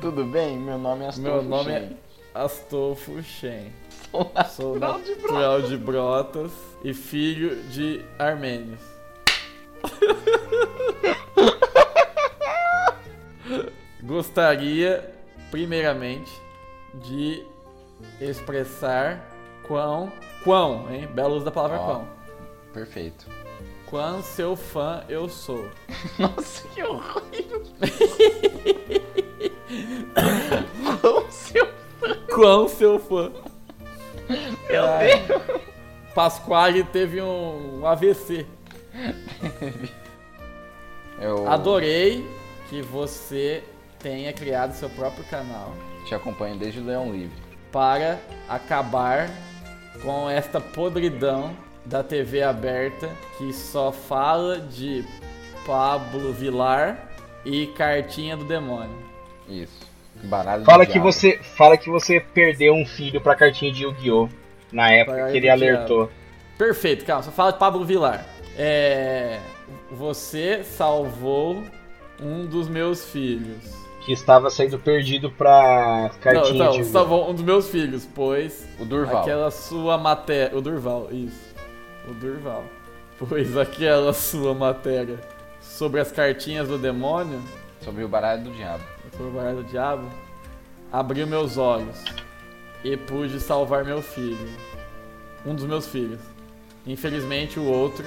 Tudo 0.00 0.24
bem? 0.24 0.58
Meu 0.58 0.76
nome 0.78 1.04
é 1.04 1.08
Astolfo 1.08 1.30
Meu 1.30 1.42
nome 1.42 1.72
é 1.72 1.80
Shen. 1.80 1.96
Astolfo 2.34 3.22
Shen. 3.22 3.72
Sou 4.50 4.78
natural 4.78 5.62
de 5.62 5.76
Brotas 5.76 6.52
e 6.84 6.94
filho 6.94 7.56
de 7.64 8.04
armênios. 8.18 8.80
Gostaria, 14.02 15.12
primeiramente, 15.50 16.30
de 16.94 17.44
expressar 18.20 19.20
quão. 19.66 20.12
Quão, 20.44 20.92
hein? 20.92 21.06
Belo 21.08 21.34
uso 21.36 21.44
da 21.44 21.50
palavra 21.50 21.78
Ó. 21.78 21.84
quão. 21.86 22.08
Perfeito. 22.72 23.26
Quão 23.86 24.22
seu 24.22 24.54
fã 24.56 25.02
eu 25.08 25.28
sou. 25.28 25.68
Nossa, 26.18 26.66
que 26.68 26.82
horrível. 26.82 27.62
Quão 31.00 31.30
seu 31.30 31.66
fã. 32.00 32.16
Quão 32.34 32.68
seu 32.68 32.98
fã. 32.98 33.32
Meu. 34.86 35.18
Deus. 35.26 35.62
Pasquale 36.14 36.84
teve 36.84 37.20
um, 37.20 37.80
um 37.80 37.86
AVC. 37.86 38.46
Eu 41.20 41.48
Adorei 41.48 42.26
que 42.68 42.82
você 42.82 43.62
tenha 43.98 44.32
criado 44.32 44.72
seu 44.72 44.90
próprio 44.90 45.24
canal 45.24 45.72
te 46.06 46.14
acompanho 46.14 46.56
desde 46.56 46.80
o 46.80 46.84
Leão 46.84 47.12
Livre. 47.12 47.36
para 47.72 48.18
acabar 48.48 49.28
com 50.02 50.30
esta 50.30 50.60
podridão 50.60 51.54
da 51.84 52.02
TV 52.02 52.42
aberta 52.42 53.10
que 53.36 53.52
só 53.52 53.92
fala 53.92 54.60
de 54.60 55.04
Pablo 55.66 56.32
Vilar 56.32 57.08
e 57.44 57.66
Cartinha 57.68 58.36
do 58.36 58.44
Demônio. 58.44 58.96
Isso. 59.48 59.86
Baralho 60.24 60.62
do 60.62 60.66
Fala 60.66 60.86
que 60.86 60.92
diabo. 60.92 61.12
você, 61.12 61.38
fala 61.56 61.76
que 61.76 61.90
você 61.90 62.20
perdeu 62.20 62.72
um 62.74 62.86
filho 62.86 63.20
pra 63.20 63.34
cartinha 63.34 63.72
de 63.72 63.82
Yu-Gi-Oh! 63.84 64.28
Na 64.72 64.90
época 64.90 65.30
que 65.30 65.36
ele 65.36 65.48
alertou. 65.48 66.10
Perfeito, 66.58 67.04
calma, 67.04 67.22
só 67.22 67.30
fala 67.30 67.52
de 67.52 67.58
Pablo 67.58 67.84
Vilar. 67.84 68.24
É. 68.56 69.38
Você 69.90 70.64
salvou 70.64 71.62
um 72.20 72.46
dos 72.46 72.68
meus 72.68 73.04
filhos. 73.10 73.74
Que 74.04 74.12
estava 74.12 74.50
sendo 74.50 74.78
perdido 74.78 75.30
pra 75.30 76.10
cartinha 76.20 76.44
não, 76.44 76.52
de 76.52 76.58
não, 76.58 76.66
Yu-Gi-Oh! 76.66 76.92
salvou 76.92 77.30
um 77.30 77.34
dos 77.34 77.42
meus 77.42 77.68
filhos, 77.68 78.08
pois. 78.14 78.66
O 78.78 78.84
Durval. 78.84 79.22
Aquela 79.22 79.50
sua 79.50 79.98
matéria. 79.98 80.56
O 80.56 80.60
Durval, 80.60 81.08
isso. 81.10 81.54
O 82.08 82.14
Durval. 82.14 82.64
Pois 83.18 83.56
aquela 83.56 84.12
sua 84.12 84.54
matéria 84.54 85.18
sobre 85.60 86.00
as 86.00 86.12
cartinhas 86.12 86.68
do 86.68 86.78
demônio. 86.78 87.42
Sobre 87.80 88.04
o 88.04 88.08
baralho 88.08 88.44
do 88.44 88.50
diabo. 88.50 88.84
Sobre 89.10 89.26
o 89.26 89.30
baralho 89.30 89.56
do 89.56 89.64
diabo. 89.64 90.08
Abriu 90.92 91.26
meus 91.26 91.56
olhos. 91.56 92.04
E 92.88 92.96
pude 92.96 93.40
salvar 93.40 93.84
meu 93.84 94.00
filho. 94.00 94.48
Um 95.44 95.56
dos 95.56 95.64
meus 95.64 95.88
filhos. 95.88 96.20
Infelizmente 96.86 97.58
o 97.58 97.64
outro 97.64 98.04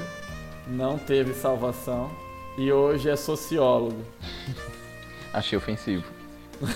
não 0.65 0.97
teve 0.97 1.33
salvação. 1.33 2.09
E 2.57 2.71
hoje 2.71 3.09
é 3.09 3.15
sociólogo. 3.17 4.01
Achei 5.33 5.57
ofensivo. 5.57 6.05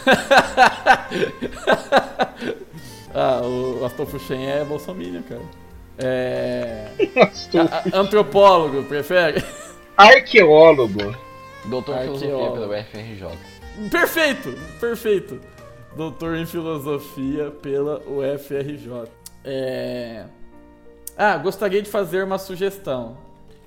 ah, 3.14 3.41
o 3.41 3.86
Astolfo 3.86 4.20
Shen 4.20 4.45
é 4.47 4.66
bolsominion, 4.66 5.22
cara. 5.24 5.41
É. 5.97 6.89
A- 7.58 7.78
a- 7.78 7.99
antropólogo, 8.01 8.84
prefere? 8.84 9.41
Arqueólogo. 9.95 11.16
Doutor 11.66 11.97
em 11.99 12.01
filosofia 12.01 12.34
Arqueólogo. 12.34 12.68
pela 12.68 12.82
UFRJ. 12.82 13.38
Perfeito, 13.89 14.54
perfeito. 14.80 15.39
Doutor 15.96 16.36
em 16.36 16.46
filosofia 16.46 17.52
pela 17.52 18.02
UFRJ. 18.08 19.10
É... 19.44 20.26
Ah, 21.16 21.38
gostaria 21.38 21.82
de 21.82 21.89
fazer 21.89 22.24
uma 22.24 22.39
sugestão. 22.39 23.18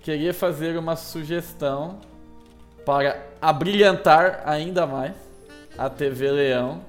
Queria 0.01 0.35
fazer 0.35 0.77
uma 0.77 0.97
sugestão 0.97 2.01
para 2.85 3.25
abrilhantar 3.41 4.43
ainda 4.45 4.87
mais 4.87 5.15
a 5.79 5.89
TV 5.89 6.31
Leão 6.31 6.85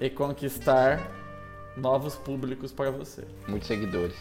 e 0.00 0.10
conquistar 0.10 1.10
novos 1.76 2.14
públicos 2.14 2.72
para 2.72 2.90
você. 2.90 3.24
Muitos 3.48 3.68
seguidores. 3.68 4.16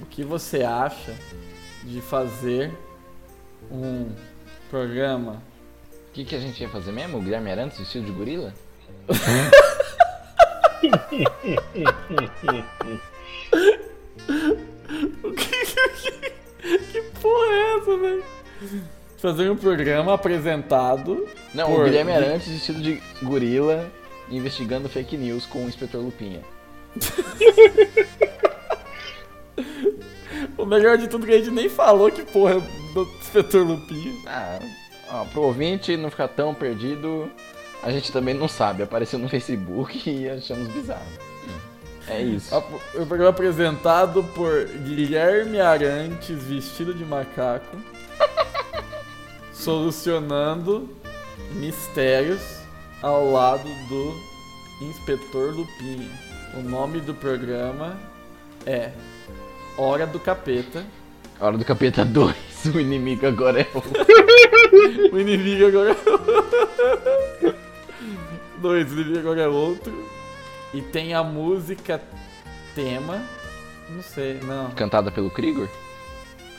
O 0.00 0.06
que 0.06 0.24
você 0.24 0.62
acha 0.62 1.14
de 1.84 2.00
fazer 2.00 2.72
um 3.70 4.10
programa 4.70 5.42
O 6.08 6.12
que, 6.12 6.24
que 6.24 6.34
a 6.34 6.38
gente 6.38 6.60
ia 6.60 6.68
fazer 6.68 6.92
mesmo? 6.92 7.18
O 7.18 7.22
Guilherme 7.22 7.50
Arantes 7.50 7.78
vestido 7.78 8.04
de 8.04 8.12
gorila? 8.12 8.52
Que 16.90 17.02
porra 17.20 17.46
é 17.52 17.76
essa, 17.76 17.96
velho? 17.96 18.24
Fazer 19.18 19.50
um 19.50 19.56
programa 19.56 20.14
apresentado. 20.14 21.28
Não, 21.54 21.66
por 21.66 21.80
o 21.80 21.84
Guilherme 21.84 22.12
Arantes 22.12 22.48
vestido 22.48 22.80
de 22.80 23.02
gorila 23.22 23.90
investigando 24.30 24.88
fake 24.88 25.16
news 25.16 25.46
com 25.46 25.64
o 25.64 25.68
Inspetor 25.68 26.02
Lupinha. 26.02 26.40
O 30.56 30.64
melhor 30.64 30.96
de 30.98 31.08
tudo 31.08 31.24
é 31.24 31.28
que 31.28 31.34
a 31.34 31.38
gente 31.38 31.50
nem 31.50 31.68
falou 31.68 32.10
que 32.10 32.22
porra 32.22 32.54
é 32.56 32.60
do 32.94 33.02
Inspetor 33.20 33.66
Lupinha. 33.66 34.12
Ah, 34.26 34.58
ó, 35.10 35.24
pro 35.24 35.42
ouvinte 35.42 35.96
não 35.96 36.10
ficar 36.10 36.28
tão 36.28 36.54
perdido, 36.54 37.30
a 37.82 37.90
gente 37.90 38.12
também 38.12 38.34
não 38.34 38.48
sabe. 38.48 38.82
Apareceu 38.82 39.18
no 39.18 39.28
Facebook 39.28 39.98
e 40.08 40.28
achamos 40.28 40.68
bizarro. 40.68 41.32
É 42.08 42.20
isso. 42.20 42.54
O 42.94 43.06
programa 43.06 43.30
apresentado 43.30 44.24
por 44.34 44.66
Guilherme 44.84 45.60
Arantes 45.60 46.42
vestido 46.42 46.92
de 46.92 47.04
macaco, 47.04 47.76
solucionando 49.52 50.90
mistérios 51.52 52.42
ao 53.00 53.30
lado 53.30 53.68
do 53.88 54.14
Inspetor 54.84 55.54
Lupinha. 55.54 56.10
O 56.54 56.62
nome 56.62 57.00
do 57.00 57.14
programa 57.14 57.96
é 58.66 58.90
Hora 59.78 60.06
do 60.06 60.18
Capeta. 60.18 60.84
Hora 61.40 61.56
do 61.56 61.64
Capeta 61.64 62.04
2, 62.04 62.34
o 62.74 62.80
inimigo 62.80 63.26
agora 63.26 63.60
é 63.60 63.68
o. 63.74 65.14
o 65.14 65.18
inimigo 65.20 65.66
agora 65.66 65.90
é 65.90 67.48
o... 67.48 67.61
Dois, 68.62 68.92
inimigo 68.92 69.18
agora 69.18 69.42
é 69.42 69.48
outro. 69.48 69.92
E 70.72 70.80
tem 70.80 71.12
a 71.14 71.22
música 71.24 72.00
tema. 72.76 73.20
Não 73.90 74.02
sei, 74.04 74.38
não. 74.40 74.70
Cantada 74.70 75.10
pelo 75.10 75.28
Krigor? 75.30 75.68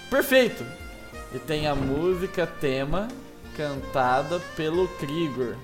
Perfeito! 0.09 0.65
E 1.33 1.39
tem 1.39 1.65
a 1.65 1.73
música 1.73 2.45
tema 2.45 3.07
cantada 3.55 4.41
pelo 4.57 4.87
Krigor 4.99 5.55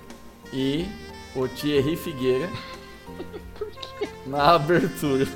e 0.50 0.88
o 1.36 1.46
Thierry 1.46 1.94
Figueira 1.94 2.48
na 4.26 4.54
abertura. 4.54 5.26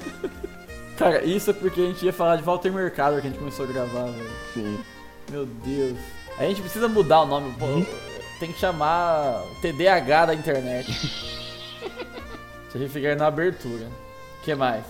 Cara, 0.96 1.22
isso 1.22 1.50
é 1.50 1.52
porque 1.52 1.82
a 1.82 1.84
gente 1.84 2.06
ia 2.06 2.14
falar 2.14 2.36
de 2.36 2.42
Walter 2.42 2.72
Mercado 2.72 3.20
que 3.20 3.26
a 3.26 3.30
gente 3.30 3.38
começou 3.38 3.66
a 3.66 3.68
gravar, 3.68 4.06
velho. 4.06 4.30
Sim. 4.54 4.78
Meu 5.30 5.44
Deus. 5.44 5.98
A 6.38 6.44
gente 6.44 6.62
precisa 6.62 6.88
mudar 6.88 7.20
o 7.20 7.26
nome. 7.26 7.54
pô. 7.58 7.66
Tem 8.44 8.52
que 8.52 8.60
chamar 8.60 9.42
TDAH 9.62 10.26
da 10.26 10.34
internet. 10.34 10.86
Thierry 12.70 12.90
Figueira 12.90 13.16
na 13.16 13.28
abertura. 13.28 13.86
O 13.86 14.44
que 14.44 14.54
mais? 14.54 14.84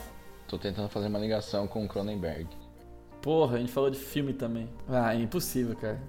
Tô 0.49 0.59
tentando 0.59 0.89
fazer 0.89 1.07
uma 1.07 1.21
ligação 1.21 1.69
com 1.69 1.85
o 1.85 1.89
Cronenberg. 1.89 2.49
Porra, 3.23 3.55
a 3.55 3.61
gente 3.61 3.71
falou 3.71 3.91
de 3.91 3.97
filme 3.97 4.33
também. 4.33 4.69
Ah, 4.89 5.15
é 5.15 5.19
impossível, 5.21 5.77
cara. 5.77 6.03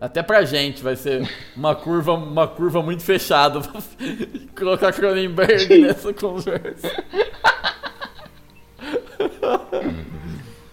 Até 0.00 0.22
pra 0.22 0.46
gente 0.46 0.82
vai 0.82 0.96
ser 0.96 1.30
uma 1.54 1.74
curva, 1.76 2.14
uma 2.14 2.48
curva 2.48 2.82
muito 2.82 3.02
fechada 3.02 3.60
colocar 4.56 4.94
Cronenberg 4.94 5.78
nessa 5.78 6.14
conversa. 6.14 6.90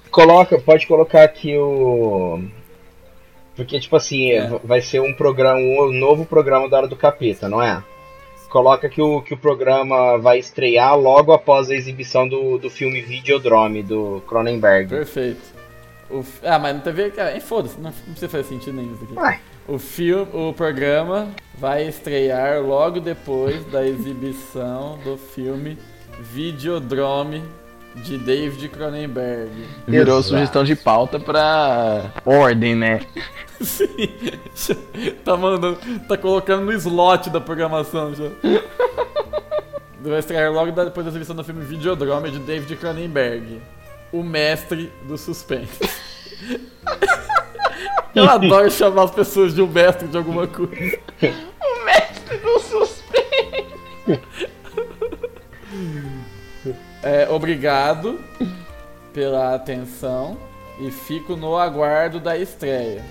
Coloca, 0.10 0.62
pode 0.62 0.88
colocar 0.88 1.24
aqui 1.24 1.58
o. 1.58 2.41
Porque, 3.60 3.78
tipo 3.78 3.97
assim, 3.97 4.30
vai 4.64 4.82
ser 4.82 5.01
um 5.01 5.14
programa, 5.14 5.60
um 5.60 5.91
novo 5.91 6.26
programa 6.26 6.70
da 6.70 6.78
Hora 6.78 6.88
do 6.88 6.95
Capeta, 6.95 7.49
não 7.49 7.62
é? 7.62 7.84
Coloca 8.47 8.88
que 8.88 9.01
o, 9.01 9.22
que 9.22 9.34
o 9.34 9.38
programa 9.38 10.18
vai 10.18 10.39
estrear 10.39 10.97
logo 10.97 11.34
após 11.34 11.70
a 11.70 11.76
exibição 11.76 12.26
do, 12.26 12.57
do 12.57 12.70
filme 12.70 13.01
Videodrome 13.01 13.84
do 13.84 14.24
Cronenberg. 14.26 14.88
Perfeito. 14.88 15.41
O 16.10 16.24
ah, 16.41 16.57
mas 16.57 16.74
não 16.74 16.82
TV. 16.82 17.10
Cara, 17.12 17.36
eh, 17.36 17.41
foda-se, 17.41 17.76
não, 17.76 17.91
não 17.91 18.14
precisa 18.14 18.30
fazer 18.30 18.45
sentido 18.45 18.78
nenhum 18.78 18.93
isso 18.93 19.03
aqui. 19.03 19.20
Ué. 19.20 19.39
O 19.68 19.78
filme, 19.78 20.28
o 20.34 20.53
programa 20.53 21.28
vai 21.55 21.86
estrear 21.86 22.62
logo 22.62 23.01
depois 23.01 23.66
da 23.66 23.86
exibição 23.86 24.97
do 25.03 25.18
filme 25.18 25.78
Videodrome 26.22 27.43
de 28.04 28.18
David 28.18 28.70
Cronenberg. 28.70 29.52
Virou 29.88 30.20
Exato. 30.20 30.30
sugestão 30.30 30.64
de 30.64 30.76
pauta 30.76 31.20
pra 31.20 32.06
ordem, 32.26 32.76
né? 32.76 33.02
Sim. 33.62 33.88
Tá 35.24 35.36
mandando. 35.36 35.78
Tá 36.08 36.18
colocando 36.18 36.66
no 36.66 36.72
slot 36.74 37.30
da 37.30 37.41
programação 37.41 38.14
já. 38.16 38.30
Vai 40.02 40.20
estrear 40.20 40.52
logo 40.52 40.72
depois 40.72 41.06
da 41.06 41.12
exibição 41.12 41.36
do 41.36 41.43
filme 41.43 41.64
Videodrome 41.66 42.32
de 42.32 42.39
David 42.39 42.76
Cronenberg. 42.78 43.62
O 44.12 44.24
mestre 44.24 44.91
do 45.04 45.18
suspense. 45.18 45.80
Eu 48.16 48.28
adoro 48.28 48.72
chamar 48.72 49.04
as 49.04 49.12
pessoas 49.12 49.54
de 49.54 49.62
um 49.62 49.68
mestre 49.68 50.08
de 50.08 50.18
alguma 50.18 50.47
coisa. 50.47 50.97
o 51.62 51.86
mestre 51.86 52.38
do 52.38 52.60
suspense. 52.60 53.68
Obrigado 57.30 58.20
pela 59.14 59.56
atenção 59.56 60.38
e 60.80 60.91
fico 60.91 61.36
no 61.36 61.58
aguardo 61.58 62.20
da 62.20 62.38
estreia 62.38 63.04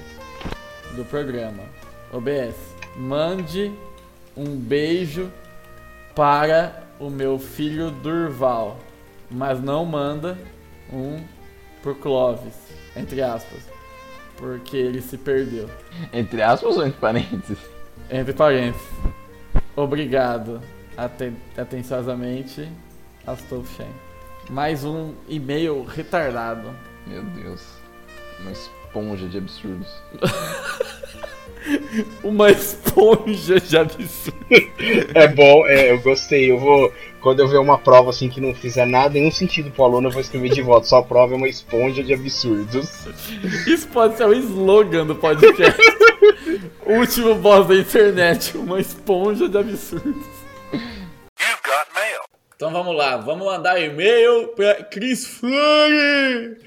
do 0.94 1.04
programa. 1.04 1.62
OBS, 2.12 2.54
mande 2.96 3.72
um 4.36 4.56
beijo 4.56 5.30
para 6.14 6.82
o 6.98 7.10
meu 7.10 7.38
filho 7.38 7.90
Durval, 7.90 8.78
mas 9.30 9.60
não 9.60 9.84
manda 9.84 10.38
um 10.92 11.22
pro 11.82 11.94
Clóvis, 11.94 12.54
entre 12.96 13.22
aspas, 13.22 13.68
porque 14.36 14.76
ele 14.76 15.00
se 15.00 15.16
perdeu. 15.18 15.68
Entre 16.12 16.42
aspas 16.42 16.76
ou 16.76 16.86
entre 16.86 16.98
parênteses? 16.98 17.58
Entre 18.10 18.32
parênteses. 18.32 18.88
Obrigado. 19.76 20.60
Aten 20.96 21.36
atenciosamente, 21.56 22.68
Astolfo 23.28 23.70
Shen. 23.76 23.90
Mais 24.50 24.84
um 24.84 25.12
e-mail 25.28 25.84
retardado. 25.84 26.74
Meu 27.06 27.22
Deus. 27.22 27.62
Uma 28.40 28.52
esponja 28.52 29.28
de 29.28 29.38
absurdos. 29.38 29.88
Uma 32.22 32.50
esponja 32.50 33.60
de 33.60 33.76
absurdo. 33.76 34.38
É 35.14 35.28
bom, 35.28 35.66
é, 35.66 35.90
eu 35.90 36.00
gostei. 36.00 36.50
Eu 36.50 36.58
vou. 36.58 36.92
Quando 37.20 37.40
eu 37.40 37.48
ver 37.48 37.58
uma 37.58 37.76
prova 37.76 38.10
assim 38.10 38.28
que 38.28 38.40
não 38.40 38.54
fizer 38.54 38.86
nada, 38.86 39.14
nenhum 39.14 39.30
sentido 39.30 39.70
pro 39.70 39.84
aluno, 39.84 40.08
eu 40.08 40.12
vou 40.12 40.22
escrever 40.22 40.50
de 40.50 40.62
volta. 40.62 40.86
Só 40.86 40.98
a 40.98 41.02
prova 41.02 41.34
é 41.34 41.36
uma 41.36 41.48
esponja 41.48 42.02
de 42.02 42.14
absurdos. 42.14 43.06
Isso 43.66 43.88
pode 43.88 44.16
ser 44.16 44.26
o 44.26 44.32
slogan 44.32 45.04
do 45.04 45.16
podcast. 45.16 45.78
Último 46.86 47.34
boss 47.34 47.66
da 47.66 47.74
internet, 47.74 48.56
uma 48.56 48.80
esponja 48.80 49.48
de 49.48 49.58
absurdos. 49.58 50.37
Então 52.58 52.72
vamos 52.72 52.96
lá, 52.96 53.16
vamos 53.16 53.46
mandar 53.46 53.80
e-mail 53.80 54.48
pra 54.48 54.82
Cris 54.82 55.24
Flores. 55.24 56.58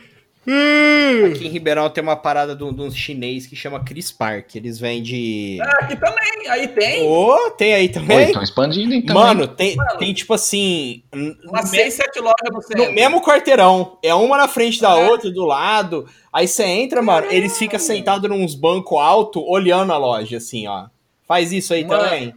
Aqui 1.28 1.46
em 1.46 1.50
Ribeirão 1.50 1.90
tem 1.90 2.02
uma 2.02 2.16
parada 2.16 2.56
de 2.56 2.64
um 2.64 2.70
um 2.70 2.90
chinês 2.90 3.46
que 3.46 3.58
chama 3.58 3.84
Chris 3.84 4.10
Park. 4.10 4.56
Eles 4.56 4.80
vendem. 4.80 5.60
Ah, 5.60 5.70
aqui 5.82 5.98
também, 5.98 6.48
aí 6.48 6.70
tem. 6.70 7.06
Ô, 7.06 7.52
tem 7.58 7.74
aí 7.74 7.90
também? 7.90 8.28
Estão 8.28 8.42
expandindo 8.42 8.94
então. 8.94 9.14
Mano, 9.14 9.46
tem, 9.46 9.76
tem 10.00 10.14
tipo 10.14 10.34
assim. 10.34 11.04
Umas 11.14 11.66
no 11.66 11.72
6, 11.72 11.94
7 11.94 12.20
lojas 12.22 12.36
no 12.54 12.62
centro. 12.62 12.86
No 12.86 12.94
mesmo 12.94 13.22
quarteirão. 13.22 13.98
É 14.02 14.14
uma 14.16 14.38
na 14.38 14.48
frente 14.48 14.80
da 14.80 14.96
outra, 14.96 15.30
do 15.30 15.44
lado. 15.44 16.08
Aí 16.32 16.48
você 16.48 16.64
entra, 16.64 17.02
mano, 17.02 17.28
eles 17.30 17.58
ficam 17.58 17.78
sentados 17.78 18.30
nos 18.30 18.56
bancos 18.56 18.98
altos, 18.98 19.44
olhando 19.46 19.92
a 19.92 19.98
loja, 19.98 20.38
assim, 20.38 20.68
ó. 20.68 20.86
Faz 21.28 21.52
isso 21.52 21.74
aí 21.74 21.84
Mano, 21.84 22.02
também. 22.02 22.34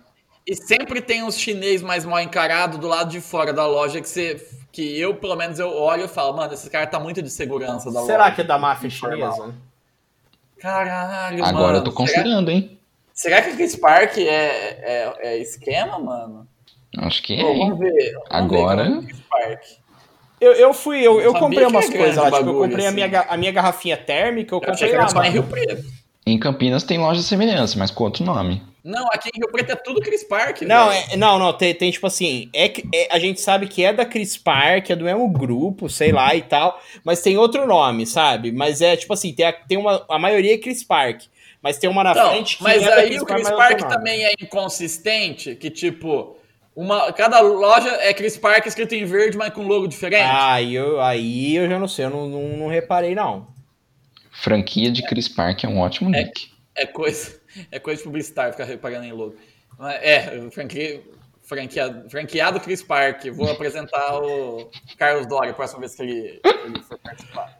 E 0.47 0.55
sempre 0.55 1.01
tem 1.01 1.23
uns 1.23 1.39
chinês 1.39 1.81
mais 1.83 2.05
mal 2.05 2.21
encarados 2.21 2.79
do 2.79 2.87
lado 2.87 3.11
de 3.11 3.21
fora 3.21 3.53
da 3.53 3.67
loja 3.67 4.01
que 4.01 4.09
você. 4.09 4.47
Que 4.71 4.99
eu, 4.99 5.15
pelo 5.15 5.37
menos, 5.37 5.59
eu 5.59 5.69
olho 5.73 6.05
e 6.05 6.09
falo, 6.09 6.37
mano, 6.37 6.53
esse 6.53 6.69
cara 6.69 6.87
tá 6.87 6.99
muito 7.01 7.23
de 7.23 7.31
segurança 7.31 7.91
da 7.91 8.01
loja. 8.01 8.13
Será 8.13 8.31
que 8.31 8.41
é 8.41 8.45
da 8.45 8.59
máfia 8.59 8.91
chinesa? 8.91 9.55
Caralho, 10.59 11.45
Agora 11.45 11.67
mano. 11.67 11.79
eu 11.79 11.85
tô 11.85 11.93
considerando, 11.93 12.51
hein? 12.51 12.79
Será, 13.13 13.37
será 13.37 13.51
que 13.51 13.57
Chris 13.57 13.77
Park 13.77 14.19
é, 14.19 14.25
é, 14.27 15.15
é 15.23 15.39
esquema, 15.39 15.99
mano? 15.99 16.47
Acho 16.99 17.23
que 17.23 17.35
é. 17.35 17.43
Vamos 17.43 17.79
ver. 17.79 18.13
Vamos 18.13 18.29
Agora. 18.31 18.85
Ver 19.01 19.11
é 19.11 19.15
Park. 19.31 19.63
Eu, 20.41 20.53
eu 20.53 20.75
fui, 20.75 21.01
eu, 21.01 21.21
eu 21.21 21.33
comprei 21.35 21.65
umas 21.67 21.89
é 21.89 21.97
coisas 21.97 22.17
lá. 22.17 22.31
Tipo, 22.31 22.51
eu 22.51 22.55
comprei 22.59 22.85
a, 22.85 22.89
assim. 22.89 22.95
minha, 22.95 23.09
ga- 23.09 23.27
a 23.29 23.37
minha 23.37 23.53
garrafinha 23.53 23.97
térmica, 23.97 24.55
eu 24.55 24.61
Eu 24.61 24.67
comprei 24.67 24.93
lá. 24.93 25.27
em. 25.27 25.31
Rio 25.31 25.43
Preto. 25.45 25.85
Em 26.27 26.39
Campinas 26.39 26.83
tem 26.83 26.99
loja 26.99 27.23
semelhança, 27.23 27.79
mas 27.79 27.91
com 27.91 28.05
outro 28.05 28.25
nome. 28.25 28.63
Não, 28.85 29.07
aqui 29.07 29.31
em 29.35 29.39
Rio 29.39 29.51
Preto 29.51 29.71
é 29.73 29.77
tudo 29.77 29.99
Chris 30.03 30.23
Park, 30.23 30.61
Não, 30.61 30.93
é- 30.93 31.17
não, 31.17 31.39
não, 31.39 31.53
tem, 31.55 31.75
tem 31.75 31.91
tipo 31.91 32.07
assim, 32.07 32.51
é, 32.53 32.69
que- 32.69 32.87
é- 32.95 33.09
a 33.11 33.19
gente 33.19 33.41
sabe 33.41 33.67
que 33.67 33.83
é 33.83 33.95
da 33.95 34.05
Chris 34.05 34.37
Park, 34.37 34.91
é 34.91 34.97
do 34.97 35.05
mesmo 35.05 35.27
grupo, 35.31 35.89
sei 35.89 36.13
lá 36.13 36.35
e 36.35 36.43
tal, 36.43 36.79
mas 37.03 37.23
tem 37.23 37.39
outro 37.39 37.67
nome, 37.67 38.07
sabe? 38.07 38.53
Mas 38.53 38.83
é 38.83 38.95
tipo 38.95 39.15
assim, 39.15 39.33
tem, 39.33 39.47
a, 39.47 39.53
tem 39.55 39.79
uma, 39.79 40.05
a 40.09 40.19
maioria 40.19 40.53
é 40.55 40.59
Chris 40.59 40.85
Park, 40.85 41.23
mas 41.63 41.79
tem 41.79 41.89
uma 41.89 42.05
na 42.05 42.15
Não, 42.15 42.29
frente 42.31 42.59
que 42.59 42.63
mas 42.63 42.83
é 42.83 42.87
da 42.91 42.97
aí 42.97 43.19
o 43.19 43.25
Chris 43.25 43.43
mas 43.45 43.53
é 43.53 43.57
Park 43.57 43.81
nome. 43.81 43.95
também 43.95 44.23
é 44.27 44.33
inconsistente, 44.39 45.55
que 45.55 45.71
tipo, 45.71 46.37
uma, 46.77 47.11
cada 47.15 47.41
loja 47.41 47.89
é 48.03 48.13
Chris 48.13 48.37
Park 48.37 48.67
escrito 48.67 48.95
em 48.95 49.07
verde, 49.07 49.39
mas 49.39 49.55
com 49.55 49.63
logo 49.63 49.87
diferente. 49.87 50.29
Ah, 50.31 50.53
aí 50.55 50.75
eu, 50.75 51.01
aí 51.01 51.57
eu 51.57 51.67
já 51.71 51.79
não 51.79 51.89
sei, 51.89 52.05
eu 52.05 52.11
não, 52.11 52.29
não, 52.29 52.43
não 52.59 52.67
reparei 52.69 53.15
não. 53.15 53.47
Franquia 54.31 54.91
de 54.91 55.03
Chris 55.07 55.27
Park 55.29 55.65
é 55.65 55.69
um 55.69 55.79
ótimo 55.79 56.11
nick. 56.11 56.53
É 56.77 56.85
coisa, 56.85 57.41
é 57.71 57.79
coisa 57.79 57.99
de 57.99 58.05
publicitário 58.05 58.53
ficar 58.53 58.65
reparando 58.65 59.05
em 59.05 59.13
logo. 59.13 59.35
Mas, 59.79 59.95
É, 60.03 60.51
franquia, 60.51 61.03
franqueado, 61.43 62.09
franqueado 62.11 62.61
Chris 62.61 62.83
Park. 62.83 63.25
Vou 63.35 63.51
apresentar 63.51 64.19
o 64.23 64.69
Carlos 64.99 65.27
Doria 65.27 65.51
a 65.51 65.55
próxima 65.55 65.81
vez 65.81 65.95
que 65.95 66.03
ele, 66.03 66.41
ele 66.65 66.83
for 66.83 66.99
participar. 66.99 67.59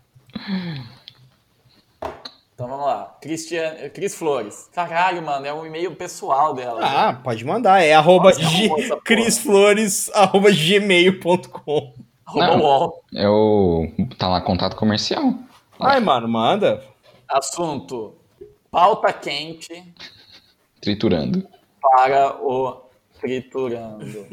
Então 2.55 2.69
vamos 2.69 2.87
lá. 2.87 3.17
Christian, 3.21 3.75
Cris 3.93 4.15
Flores. 4.15 4.69
Caralho, 4.73 5.21
mano, 5.23 5.45
é 5.45 5.53
um 5.53 5.67
e-mail 5.67 5.95
pessoal 5.97 6.55
dela. 6.55 6.81
Ah, 6.85 7.13
pode 7.15 7.45
mandar, 7.45 7.81
é 7.83 7.93
arroba 7.95 8.29
Nossa, 8.31 8.41
g- 8.43 8.69
crisflores, 9.05 10.09
gmail.com. 10.55 11.95
Arroba 12.27 12.93
É 13.15 13.29
o. 13.29 13.89
Tá 14.19 14.29
lá 14.29 14.41
contato 14.41 14.77
comercial. 14.77 15.35
Ai, 15.81 15.99
mano, 16.01 16.29
manda. 16.29 16.83
Assunto: 17.29 18.15
pauta 18.75 19.13
quente 19.13 19.95
Triturando. 20.81 21.49
para 21.81 22.43
o 22.43 22.83
triturando. 23.21 24.27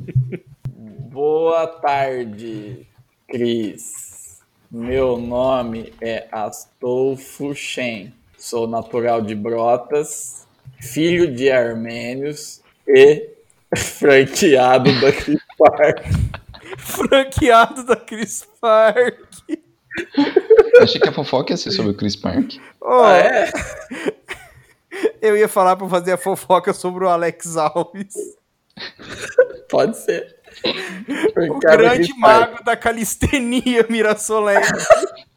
Boa 1.12 1.66
tarde, 1.66 2.86
Cris. 3.28 4.40
Meu 4.70 5.18
nome 5.18 5.92
é 6.00 6.26
Astolfo 6.32 7.54
Shen. 7.54 8.14
Sou 8.38 8.66
natural 8.66 9.20
de 9.20 9.34
Brotas, 9.34 10.48
filho 10.80 11.30
de 11.30 11.50
armênios 11.50 12.62
e 12.88 13.28
franqueado 13.76 14.98
da 14.98 15.12
Cris 15.12 15.42
Park. 15.58 16.06
Franqueado 16.78 17.84
da 17.84 17.96
Chris 17.96 18.48
Park. 18.58 19.28
Achei 20.82 21.00
que 21.00 21.08
a 21.08 21.12
fofoca 21.12 21.52
ia 21.52 21.56
ser 21.56 21.70
sobre 21.70 21.92
o 21.92 21.94
Chris 21.94 22.16
Park. 22.16 22.54
Oh, 22.80 23.02
Ah, 23.04 23.16
é? 23.18 23.52
Eu 25.22 25.36
ia 25.36 25.48
falar 25.48 25.76
pra 25.76 25.88
fazer 25.88 26.12
a 26.12 26.16
fofoca 26.16 26.72
sobre 26.72 27.04
o 27.04 27.08
Alex 27.08 27.56
Alves. 27.56 28.14
Pode 29.70 29.96
ser. 29.96 30.36
O 30.64 31.32
Franqueado 31.32 31.58
grande 31.60 32.20
Park. 32.20 32.50
mago 32.50 32.64
da 32.64 32.76
calistenia 32.76 33.86
mirassolense. 33.88 34.72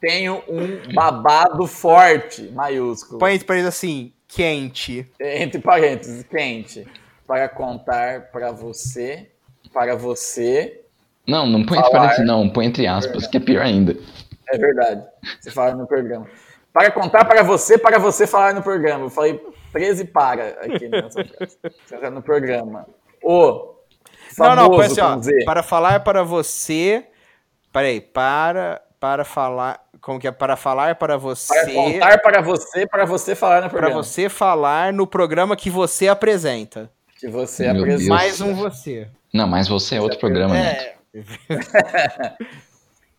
Tenho 0.00 0.42
um 0.46 0.92
babado 0.92 1.66
forte, 1.66 2.42
maiúsculo. 2.50 3.18
Põe 3.18 3.34
entre 3.34 3.46
parênteses 3.46 3.74
assim, 3.74 4.12
quente. 4.28 5.10
Entre 5.18 5.60
parênteses, 5.60 6.22
quente. 6.24 6.86
Para 7.26 7.48
contar 7.48 8.30
para 8.30 8.52
você, 8.52 9.30
para 9.72 9.96
você. 9.96 10.82
Não, 11.26 11.46
não 11.46 11.64
põe 11.64 11.78
entre 11.78 11.90
parênteses, 11.90 12.26
não. 12.26 12.48
Põe 12.48 12.66
entre 12.66 12.86
aspas, 12.86 13.26
que 13.26 13.36
é 13.36 13.40
pior 13.40 13.62
ainda. 13.62 13.96
É 14.52 14.58
verdade. 14.58 15.02
Você 15.40 15.50
fala 15.50 15.74
no 15.74 15.86
programa. 15.86 16.26
Para 16.72 16.90
contar 16.90 17.24
para 17.24 17.42
você, 17.42 17.78
para 17.78 17.98
você 17.98 18.26
falar 18.26 18.52
no 18.52 18.62
programa. 18.62 19.06
Eu 19.06 19.10
falei 19.10 19.40
13 19.72 20.06
para 20.06 20.48
aqui 20.60 20.88
nessa 20.88 21.24
frase. 21.24 21.58
Você 21.86 21.96
tá 21.96 22.10
no 22.10 22.22
programa. 22.22 22.86
O 23.22 23.74
Não, 24.38 24.56
não, 24.56 24.70
põe 24.70 24.88
famoso 24.90 25.30
assim, 25.30 25.42
ó. 25.42 25.44
Para 25.44 25.62
falar 25.62 26.00
para 26.00 26.22
você. 26.22 27.06
Peraí, 27.72 28.00
para. 28.00 28.82
Para 29.00 29.24
falar. 29.24 29.80
Como 30.00 30.18
que 30.18 30.28
é? 30.28 30.32
Para 30.32 30.56
falar 30.56 30.94
para 30.96 31.16
você. 31.16 31.54
Para 31.54 31.72
contar 31.72 32.18
para 32.18 32.42
você, 32.42 32.86
para 32.86 33.04
você 33.04 33.34
falar 33.34 33.56
no 33.56 33.70
Para 33.70 33.78
programa. 33.78 34.02
você 34.02 34.28
falar 34.28 34.92
no 34.92 35.06
programa 35.06 35.56
que 35.56 35.70
você 35.70 36.08
apresenta. 36.08 36.90
Que 37.18 37.28
você 37.28 37.72
Meu 37.72 37.82
apresenta. 37.82 37.98
Deus. 37.98 38.08
Mais 38.08 38.40
um 38.40 38.54
você. 38.54 39.08
Não, 39.32 39.46
mas 39.46 39.68
você 39.68 39.96
é 39.96 40.00
outro 40.00 40.18
programa, 40.18 40.54
Neto. 40.54 40.94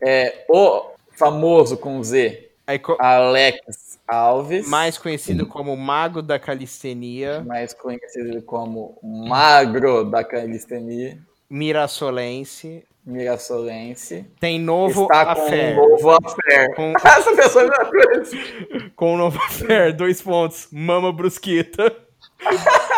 É, 0.01 0.45
o 0.49 0.91
famoso 1.13 1.77
com 1.77 2.03
Z. 2.03 2.51
Aí, 2.67 2.77
co- 2.77 2.97
Alex 2.99 3.97
Alves. 4.07 4.67
mais 4.67 4.97
conhecido 4.97 5.45
como 5.47 5.75
Mago 5.77 6.21
da 6.21 6.37
Calistenia, 6.37 7.41
mais 7.45 7.73
conhecido 7.73 8.41
como 8.41 8.99
Magro 9.01 10.03
da 10.03 10.23
Calistenia, 10.23 11.17
Mirassolense. 11.49 12.83
Mirassolense. 13.05 14.25
Tem 14.39 14.59
novo 14.59 15.03
está 15.03 15.25
com 15.25 15.31
affair. 15.43 15.77
um 15.79 15.89
novo 15.89 16.09
affair. 16.11 16.75
Com- 16.75 16.93
Essa 17.07 17.35
pessoa 17.35 17.65
não 17.65 17.85
conhece. 17.89 18.89
Com 18.95 19.13
o 19.13 19.17
novo 19.17 19.37
affair, 19.39 19.93
dois 19.95 20.21
pontos. 20.21 20.67
Mama 20.71 21.13
Brusqueta. 21.13 21.95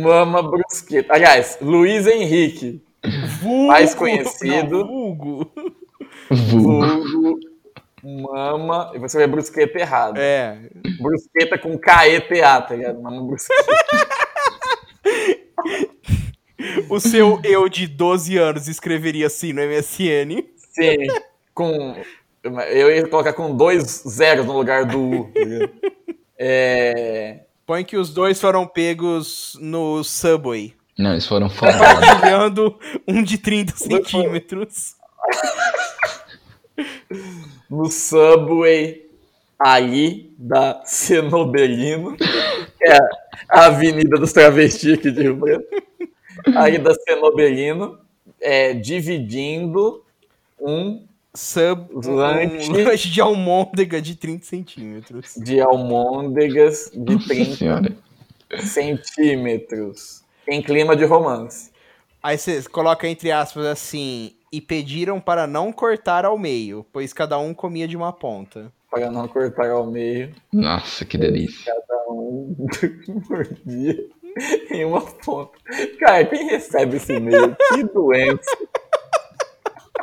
Mama 0.00 0.42
Brusqueta. 0.42 1.14
Aliás, 1.14 1.58
Luiz 1.60 2.06
Henrique. 2.06 2.82
Vulgo, 3.40 3.66
Mais 3.68 3.94
conhecido. 3.94 4.78
não, 4.78 4.86
vulgo. 4.86 5.52
Vulgo. 6.30 7.38
Mama. 8.02 8.92
E 8.94 8.98
você 8.98 9.18
vê 9.18 9.26
Brusqueta 9.26 9.78
errado. 9.78 10.18
É. 10.18 10.58
Brusqueta 11.00 11.58
com 11.58 11.78
K-E-T-A, 11.78 12.60
tá 12.62 12.74
ligado? 12.74 13.00
Mama 13.00 13.26
Brusqueta. 13.26 13.64
o 16.88 17.00
seu 17.00 17.40
eu 17.44 17.68
de 17.68 17.86
12 17.86 18.36
anos 18.38 18.68
escreveria 18.68 19.26
assim 19.26 19.52
no 19.52 19.62
MSN. 19.62 20.44
Sim, 20.56 20.96
com. 21.54 21.96
Eu 22.42 22.90
ia 22.90 23.06
colocar 23.08 23.32
com 23.32 23.54
dois 23.54 24.02
zeros 24.08 24.46
no 24.46 24.52
lugar 24.52 24.84
do 24.84 24.98
U. 25.00 25.24
tá? 25.32 25.90
É. 26.38 27.40
Põe 27.72 27.84
que 27.84 27.96
os 27.96 28.12
dois 28.12 28.38
foram 28.38 28.66
pegos 28.66 29.56
no 29.58 30.04
Subway. 30.04 30.74
Não, 30.98 31.12
eles 31.12 31.24
foram 31.24 31.48
fora. 31.56 31.72
Compartilhando 31.72 32.78
um 33.08 33.22
de 33.22 33.38
30 33.38 33.74
centímetros. 33.74 34.94
no 37.70 37.90
Subway 37.90 39.08
aí 39.58 40.30
da 40.36 40.82
Cenobelino, 40.84 42.14
que 42.14 42.26
é 42.86 42.98
a 43.48 43.64
Avenida 43.64 44.18
dos 44.18 44.34
Travestis 44.34 44.92
aqui 44.92 45.10
de 45.10 45.22
Rio 45.22 45.36
Branco, 45.36 45.64
aí 46.54 46.76
da 46.76 46.92
Cenobelino, 46.92 47.98
é, 48.38 48.74
dividindo 48.74 50.04
um 50.60 51.06
Sub, 51.34 51.88
lanche 51.94 52.70
um 52.70 52.84
lanche 52.84 53.08
de 53.10 53.20
almôndega 53.20 54.02
de 54.02 54.14
30 54.16 54.44
centímetros. 54.44 55.34
de 55.36 55.60
almôndegas 55.60 56.90
de 56.92 57.14
Nossa 57.14 57.28
30 57.28 57.56
senhora. 57.56 57.96
centímetros, 58.64 60.22
em 60.46 60.60
clima 60.62 60.94
de 60.94 61.04
romance. 61.04 61.70
Aí 62.22 62.36
você 62.36 62.62
coloca 62.64 63.08
entre 63.08 63.32
aspas 63.32 63.64
assim, 63.66 64.32
e 64.52 64.60
pediram 64.60 65.18
para 65.20 65.46
não 65.46 65.72
cortar 65.72 66.24
ao 66.26 66.38
meio, 66.38 66.84
pois 66.92 67.12
cada 67.12 67.38
um 67.38 67.54
comia 67.54 67.88
de 67.88 67.96
uma 67.96 68.12
ponta. 68.12 68.70
Para 68.90 69.10
não 69.10 69.26
cortar 69.26 69.70
ao 69.70 69.86
meio, 69.90 70.34
Nossa, 70.52 71.04
que 71.06 71.16
delícia. 71.16 71.72
cada 71.74 72.10
um 72.10 72.54
mordia 73.28 74.06
em 74.70 74.84
uma 74.84 75.00
ponta. 75.00 75.58
Cara, 75.98 76.26
quem 76.26 76.46
recebe 76.48 76.96
esse 76.96 77.14
e-mail? 77.14 77.56
Que 77.72 77.82
doença. 77.84 78.56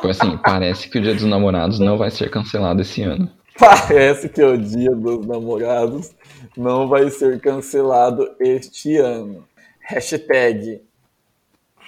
Tipo 0.00 0.08
assim, 0.08 0.38
parece 0.38 0.88
que 0.88 0.98
o 0.98 1.02
Dia 1.02 1.12
dos 1.12 1.24
Namorados 1.24 1.78
não 1.78 1.98
vai 1.98 2.10
ser 2.10 2.30
cancelado 2.30 2.80
esse 2.80 3.02
ano. 3.02 3.30
Parece 3.58 4.30
que 4.30 4.42
o 4.42 4.56
Dia 4.56 4.92
dos 4.92 5.26
Namorados 5.26 6.10
não 6.56 6.88
vai 6.88 7.10
ser 7.10 7.38
cancelado 7.38 8.34
este 8.40 8.96
ano. 8.96 9.46
Hashtag 9.80 10.80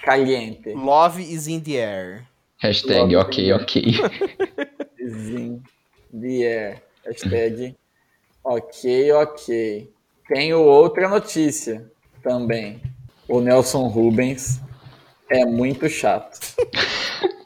caliente. 0.03 0.75
Love 0.75 1.23
is 1.23 1.47
in 1.47 1.59
the 1.59 1.77
air. 1.77 2.23
Hashtag 2.61 3.15
ok, 3.15 3.51
ok. 3.53 3.81
is 4.99 5.29
in 5.29 5.63
the 6.13 6.43
air. 6.43 6.83
Hashtag 7.03 7.75
ok, 8.43 9.11
ok. 9.13 9.91
Tenho 10.27 10.61
outra 10.61 11.09
notícia 11.09 11.91
também. 12.21 12.79
O 13.27 13.41
Nelson 13.41 13.87
Rubens 13.87 14.61
é 15.31 15.43
muito 15.45 15.89
chato. 15.89 16.39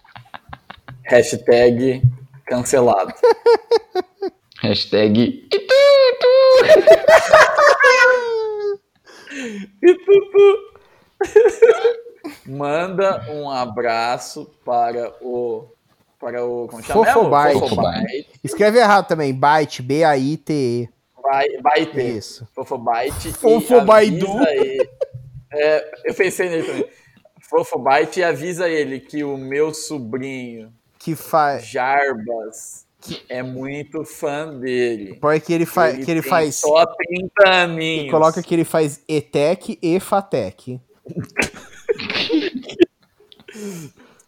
Hashtag 1.08 2.02
cancelado. 2.46 3.14
Hashtag 4.62 5.48
E 5.52 5.60
Tutu. 5.60 6.28
Manda 12.46 13.26
um 13.32 13.50
abraço 13.50 14.52
para 14.66 15.14
o. 15.22 15.68
Para 16.20 16.44
o. 16.46 16.68
Como 16.68 16.84
chama? 16.84 17.06
Fofobite. 17.06 17.60
Fofobite. 17.60 18.28
Escreve 18.44 18.80
errado 18.80 19.08
também, 19.08 19.34
byte, 19.34 19.82
B-A-I-T-E. 19.82 20.90
Vai, 21.22 21.48
vai 21.62 21.86
ter. 21.86 22.18
Isso. 22.18 22.48
Fofobite. 22.54 23.30
e 23.30 23.34
Fofobaidu. 23.34 24.28
avisa 24.32 24.52
ele- 24.54 24.90
É, 25.54 25.92
eu 26.06 26.14
pensei 26.14 26.50
nele 26.50 26.64
também. 26.68 26.86
Fofobite 27.50 28.20
e 28.20 28.24
avisa 28.24 28.68
ele 28.68 29.00
que 29.00 29.24
o 29.24 29.38
meu 29.38 29.74
sobrinho, 29.74 30.74
Que 31.08 31.16
faz. 31.16 31.66
Jarbas, 31.66 32.86
é 33.30 33.42
muito 33.42 34.04
fã 34.04 34.60
dele. 34.60 35.14
Porque 35.22 35.54
ele, 35.54 35.66
fa... 35.66 35.90
Ele 35.90 36.04
que 36.04 36.12
ele 36.12 36.22
tem 36.22 36.30
faz. 36.30 36.56
Só 36.56 36.86
30 36.86 37.50
aninhos. 37.50 38.12
Coloca 38.12 38.44
que 38.44 38.54
ele 38.54 38.66
faz 38.66 39.02
ETEC 39.08 39.80
e 39.82 40.02
FATEC. 40.02 40.82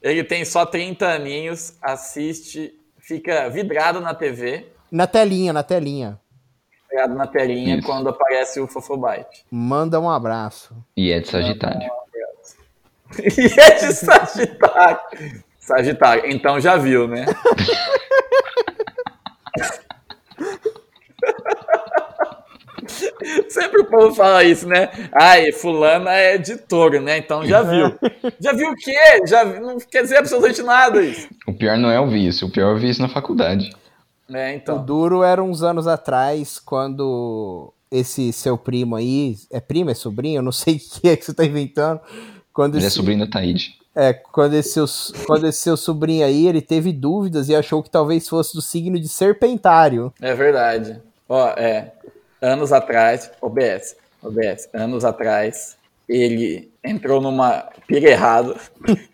Ele 0.02 0.24
tem 0.24 0.46
só 0.46 0.66
30 0.66 1.06
aninhos, 1.06 1.74
assiste, 1.82 2.74
fica 3.00 3.50
vidrado 3.50 4.00
na 4.00 4.16
TV, 4.16 4.68
Na 4.90 5.06
telinha, 5.06 5.52
na 5.52 5.62
telinha. 5.62 6.18
vidrado 6.90 7.14
na 7.16 7.28
telinha 7.28 7.80
Isso. 7.80 7.86
quando 7.86 8.08
aparece 8.08 8.62
o 8.62 8.68
Fofobite. 8.68 9.46
Manda 9.52 10.00
um 10.00 10.10
abraço. 10.10 10.74
e 10.96 11.12
é 11.12 11.20
de 11.20 11.28
Sagitário. 11.28 11.82
E 13.20 13.60
é 13.60 13.76
de 13.76 13.94
Sagitário. 13.94 15.44
Sagitário, 15.70 16.24
então 16.26 16.60
já 16.60 16.76
viu, 16.78 17.08
né? 17.08 17.26
Sempre 23.50 23.82
o 23.82 23.86
povo 23.86 24.14
fala 24.16 24.44
isso, 24.44 24.68
né? 24.68 24.90
Ai, 25.14 25.52
fulana 25.52 26.12
é 26.12 26.38
de 26.38 26.58
touro, 26.58 27.02
né? 27.02 27.18
Então 27.18 27.46
já 27.46 27.62
viu. 27.62 27.94
Já 28.40 28.54
viu 28.54 28.70
o 28.72 28.76
quê? 28.76 28.96
Já 29.28 29.44
vi- 29.44 29.60
não 29.60 29.78
quer 29.78 30.04
dizer 30.04 30.18
absolutamente 30.18 30.62
nada 30.62 31.02
isso. 31.02 31.28
O 31.48 31.54
pior 31.54 31.78
não 31.78 31.90
é 31.92 32.00
ouvir 32.00 32.28
isso, 32.28 32.46
o 32.46 32.52
pior 32.52 32.70
é 32.70 32.74
ouvir 32.74 32.90
isso 32.90 33.02
na 33.02 33.10
faculdade. 33.10 33.72
É, 34.32 34.52
O 34.52 34.56
então. 34.56 34.84
duro 34.86 35.24
era 35.24 35.44
uns 35.44 35.64
anos 35.64 35.88
atrás, 35.88 36.60
quando 36.60 37.74
esse 37.92 38.32
seu 38.32 38.58
primo 38.58 38.96
aí. 38.96 39.36
É 39.52 39.60
primo, 39.60 39.90
é 39.90 39.94
sobrinho? 39.94 40.40
Eu 40.40 40.44
não 40.44 40.52
sei 40.52 40.76
o 40.76 40.80
que 40.80 41.10
é 41.10 41.16
que 41.16 41.26
você 41.26 41.34
tá 41.34 41.44
inventando. 41.46 42.00
Quando 42.54 42.76
Ele 42.76 42.86
é 42.86 42.88
esse, 42.88 42.96
sobrinho 42.98 43.20
da 43.20 43.28
Taíde. 43.28 43.76
É, 44.00 44.14
quando 44.14 44.54
esse, 44.54 44.70
seu, 44.72 44.86
quando 45.26 45.48
esse 45.48 45.60
seu 45.60 45.76
sobrinho 45.76 46.26
aí, 46.26 46.48
ele 46.48 46.62
teve 46.62 46.94
dúvidas 46.94 47.50
e 47.50 47.56
achou 47.56 47.84
que 47.84 47.90
talvez 47.90 48.28
fosse 48.30 48.54
do 48.54 48.62
signo 48.62 49.00
de 49.00 49.10
serpentário. 49.10 50.14
É 50.22 50.34
verdade. 50.34 51.02
Ó, 51.28 51.50
é. 51.50 51.92
Anos 52.42 52.72
atrás, 52.72 53.30
OBS, 53.42 53.98
OBS, 54.24 54.70
anos 54.74 55.04
atrás, 55.04 55.76
ele 56.08 56.72
entrou 56.82 57.20
numa 57.20 57.70
pira 57.86 58.10
errada 58.10 58.56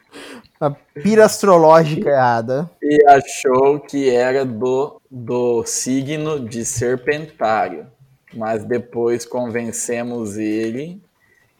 A 0.59 0.69
pira 0.69 1.25
astrológica 1.25 2.09
errada. 2.09 2.69
e 2.81 3.03
achou 3.09 3.79
que 3.79 4.09
era 4.09 4.45
do, 4.45 5.01
do 5.11 5.65
signo 5.65 6.39
de 6.39 6.63
serpentário. 6.63 7.87
Mas 8.33 8.63
depois 8.63 9.25
convencemos 9.25 10.37
ele 10.37 11.01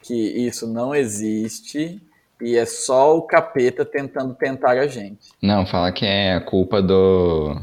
que 0.00 0.14
isso 0.14 0.66
não 0.66 0.94
existe 0.94 2.00
e 2.40 2.56
é 2.56 2.66
só 2.66 3.16
o 3.16 3.22
capeta 3.22 3.84
tentando 3.84 4.34
tentar 4.34 4.72
a 4.72 4.86
gente. 4.86 5.28
Não, 5.42 5.66
fala 5.66 5.92
que 5.92 6.04
é 6.04 6.34
a 6.34 6.40
culpa 6.40 6.82
do 6.82 7.60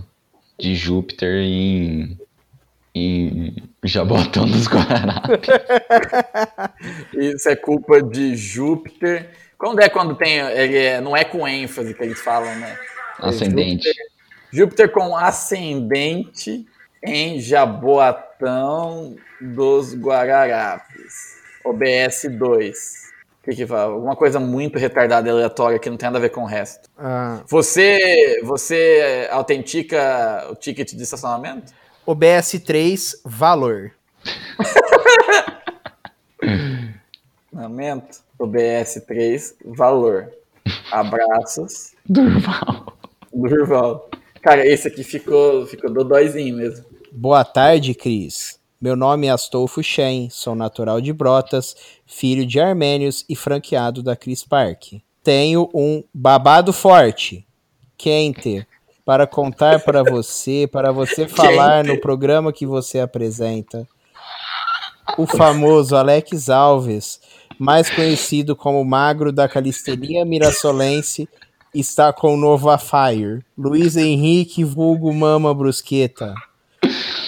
de 0.60 0.76
Júpiter 0.76 1.36
em, 1.36 2.18
em 2.96 3.56
Jabotão 3.84 4.46
dos 4.48 4.68
Guararapes. 4.68 5.50
Isso 7.14 7.50
é 7.50 7.56
culpa 7.56 8.02
de 8.02 8.36
Júpiter. 8.36 9.30
Quando 9.58 9.80
é 9.82 9.90
quando 9.90 10.16
tem. 10.16 10.40
Ele 10.40 10.78
é- 10.78 11.02
não 11.02 11.16
é 11.16 11.24
com 11.24 11.48
ênfase 11.48 11.94
que 11.94 12.04
eles 12.04 12.20
falam, 12.22 12.54
né? 12.56 12.78
É 13.22 13.28
Ascendente. 13.30 13.88
Júpiter, 13.88 14.06
Júpiter 14.52 14.92
com 14.92 15.16
ascendente 15.16 16.66
em 17.04 17.40
Jaboatão 17.40 19.16
dos 19.40 19.96
Guararapes. 19.96 21.42
OBS 21.64 22.26
2. 22.30 23.03
O 23.44 23.50
que 23.50 23.58
que 23.58 23.68
fala? 23.68 23.92
Alguma 23.94 24.16
coisa 24.16 24.40
muito 24.40 24.80
retardada 24.80 25.28
e 25.28 25.32
aleatória 25.32 25.78
que 25.78 25.90
não 25.90 25.98
tem 25.98 26.08
nada 26.08 26.18
a 26.18 26.22
ver 26.22 26.30
com 26.30 26.44
o 26.44 26.48
resto. 26.48 26.90
Ah, 26.98 27.42
Você, 27.50 28.40
você 28.42 29.28
autentica 29.30 30.48
o 30.50 30.56
ticket 30.56 30.94
de 30.94 31.04
estacionamento? 31.04 31.74
OBS 32.06 32.54
3, 32.66 33.22
valor. 33.26 33.92
Estacionamento? 37.52 38.20
OBS 38.40 39.04
3, 39.06 39.56
valor. 39.66 40.32
Abraços. 40.90 41.94
Durval. 42.08 42.98
Durval. 43.34 44.10
Cara, 44.42 44.66
esse 44.66 44.88
aqui 44.88 45.04
ficou, 45.04 45.66
ficou 45.66 45.92
dodóizinho 45.92 46.56
mesmo. 46.56 46.86
Boa 47.12 47.44
tarde, 47.44 47.94
Cris. 47.94 48.58
Meu 48.84 48.98
nome 48.98 49.28
é 49.28 49.30
Astolfo 49.30 49.82
Shen, 49.82 50.30
sou 50.30 50.54
natural 50.54 51.00
de 51.00 51.14
Brotas, 51.14 51.74
filho 52.06 52.46
de 52.46 52.60
armênios 52.60 53.24
e 53.30 53.34
franqueado 53.34 54.04
da 54.04 54.14
Cris 54.14 54.44
Park. 54.44 54.96
Tenho 55.24 55.70
um 55.74 56.04
babado 56.14 56.74
forte, 56.74 57.48
quente, 57.98 58.68
para 59.06 59.26
contar 59.26 59.80
para 59.80 60.04
você, 60.04 60.68
para 60.70 60.92
você 60.92 61.26
falar 61.32 61.86
no 61.86 61.98
programa 61.98 62.52
que 62.52 62.66
você 62.66 63.00
apresenta. 63.00 63.88
O 65.18 65.26
famoso 65.26 65.96
Alex 65.96 66.50
Alves, 66.50 67.22
mais 67.58 67.90
conhecido 67.90 68.54
como 68.54 68.84
Magro 68.84 69.32
da 69.32 69.48
Calistenia 69.48 70.26
Mirassolense, 70.26 71.30
está 71.74 72.12
com 72.12 72.34
o 72.34 72.38
novo 72.38 72.70
Afire. 72.70 73.46
Luiz 73.58 73.96
Henrique 73.96 74.62
vulgo 74.62 75.14
Mama 75.14 75.54
Brusqueta. 75.54 76.36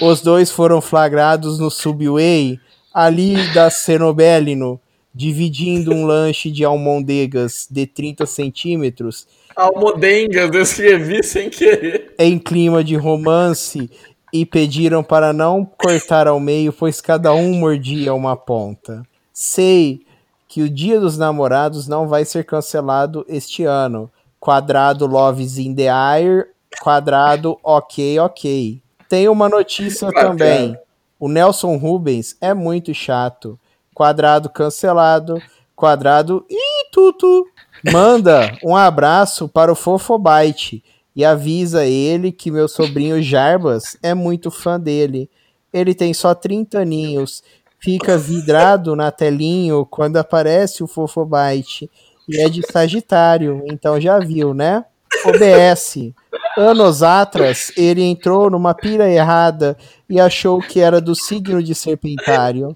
Os 0.02 0.22
dois 0.22 0.52
foram 0.52 0.82
flagrados 0.82 1.60
no 1.60 1.70
Subway, 1.70 2.60
ali 2.94 3.36
da 3.54 3.70
Cenobelino, 3.70 4.80
dividindo 5.14 5.92
um 5.94 6.06
lanche 6.06 6.52
de 6.52 6.64
almôndegas 6.66 7.68
de 7.70 7.86
30 7.86 8.26
centímetros 8.26 9.28
Almodengas, 9.56 10.54
eu 10.54 10.62
escrevi 10.62 11.24
sem 11.24 11.50
querer. 11.50 12.14
em 12.20 12.38
clima 12.38 12.84
de 12.84 12.98
romance 12.98 13.90
e 14.34 14.46
pediram 14.46 15.02
para 15.02 15.32
não 15.32 15.64
cortar 15.64 16.28
ao 16.28 16.42
meio, 16.42 16.74
pois 16.74 17.00
cada 17.00 17.34
um 17.34 17.54
mordia 17.54 18.14
uma 18.14 18.36
ponta. 18.36 19.04
Sei 19.32 20.02
que 20.50 20.62
o 20.62 20.70
Dia 20.70 21.00
dos 21.00 21.18
Namorados 21.18 21.88
não 21.88 22.06
vai 22.08 22.26
ser 22.26 22.44
cancelado 22.44 23.26
este 23.30 23.64
ano. 23.64 24.12
Quadrado 24.42 25.08
Loves 25.08 25.58
in 25.58 25.74
the 25.74 25.90
Air, 25.90 26.50
quadrado 26.82 27.58
ok, 27.64 28.20
ok. 28.20 28.82
Tem 29.16 29.30
uma 29.30 29.48
notícia 29.48 30.12
também. 30.12 30.78
O 31.18 31.30
Nelson 31.30 31.78
Rubens 31.78 32.36
é 32.42 32.54
muito 32.54 32.94
chato. 32.94 33.58
Quadrado 33.94 34.50
cancelado, 34.50 35.42
quadrado 35.74 36.46
ih, 36.50 36.90
tutu. 36.92 37.48
Manda 37.90 38.58
um 38.62 38.76
abraço 38.76 39.48
para 39.48 39.72
o 39.72 39.76
Fofobite 39.76 40.84
e 41.16 41.24
avisa 41.24 41.86
ele 41.86 42.30
que 42.30 42.52
meu 42.52 42.68
sobrinho 42.68 43.24
Jarbas 43.24 43.96
é 44.04 44.14
muito 44.14 44.52
fã 44.52 44.78
dele. 44.78 45.30
Ele 45.72 45.96
tem 45.96 46.14
só 46.14 46.36
30 46.36 46.80
aninhos, 46.80 47.42
fica 47.80 48.18
vidrado 48.18 48.98
na 48.98 49.12
telinho 49.12 49.86
quando 49.86 50.18
aparece 50.18 50.84
o 50.84 50.88
Fofobite 50.88 51.90
e 52.28 52.42
é 52.42 52.50
de 52.50 52.70
Sagitário, 52.70 53.64
então 53.68 53.98
já 53.98 54.20
viu, 54.20 54.54
né? 54.54 54.84
OBS. 55.26 56.14
Anos 56.58 57.04
atrás, 57.04 57.72
ele 57.76 58.02
entrou 58.02 58.50
numa 58.50 58.74
pira 58.74 59.10
errada 59.10 59.78
e 60.10 60.20
achou 60.20 60.60
que 60.60 60.80
era 60.80 61.02
do 61.02 61.16
signo 61.16 61.62
de 61.62 61.76
Serpentário. 61.76 62.76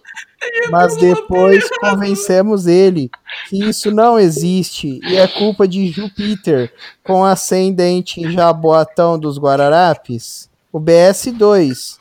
Mas 0.69 0.95
depois 0.97 1.69
convencemos 1.79 2.67
ele 2.67 3.09
que 3.49 3.63
isso 3.63 3.91
não 3.91 4.17
existe 4.17 4.99
e 5.03 5.17
é 5.17 5.27
culpa 5.27 5.67
de 5.67 5.87
Júpiter 5.87 6.73
com 7.03 7.23
ascendente 7.23 8.21
em 8.21 8.31
Jaboatão 8.31 9.17
dos 9.19 9.37
Guararapes. 9.37 10.49
O 10.71 10.79
BS2. 10.79 11.97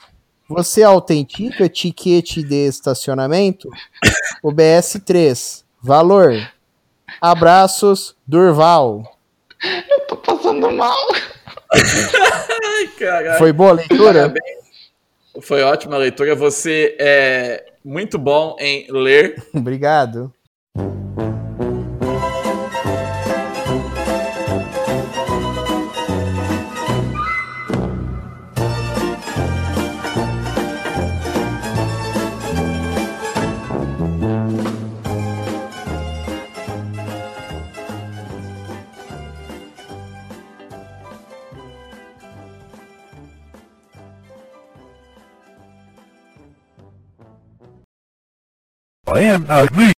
Você 0.48 0.82
autentica 0.82 1.68
tiquete 1.68 2.42
de 2.42 2.66
estacionamento? 2.66 3.68
O 4.42 4.50
BS3. 4.50 5.62
Valor. 5.82 6.34
Abraços, 7.20 8.16
Durval. 8.26 9.02
Eu 9.62 10.06
tô 10.06 10.16
passando 10.16 10.70
mal. 10.70 10.96
Ai. 11.72 13.38
Foi 13.38 13.52
boa 13.52 13.70
a 13.70 13.74
leitura? 13.74 14.12
Parabéns. 14.12 14.58
Foi 15.42 15.62
ótima 15.62 15.96
a 15.96 15.98
leitura. 15.98 16.34
Você 16.34 16.96
é 16.98 17.64
muito 17.84 18.18
bom 18.18 18.56
em 18.58 18.86
ler. 18.90 19.42
Obrigado. 19.54 20.32
I 49.18 49.22
am 49.22 49.46
ugly. 49.48 49.92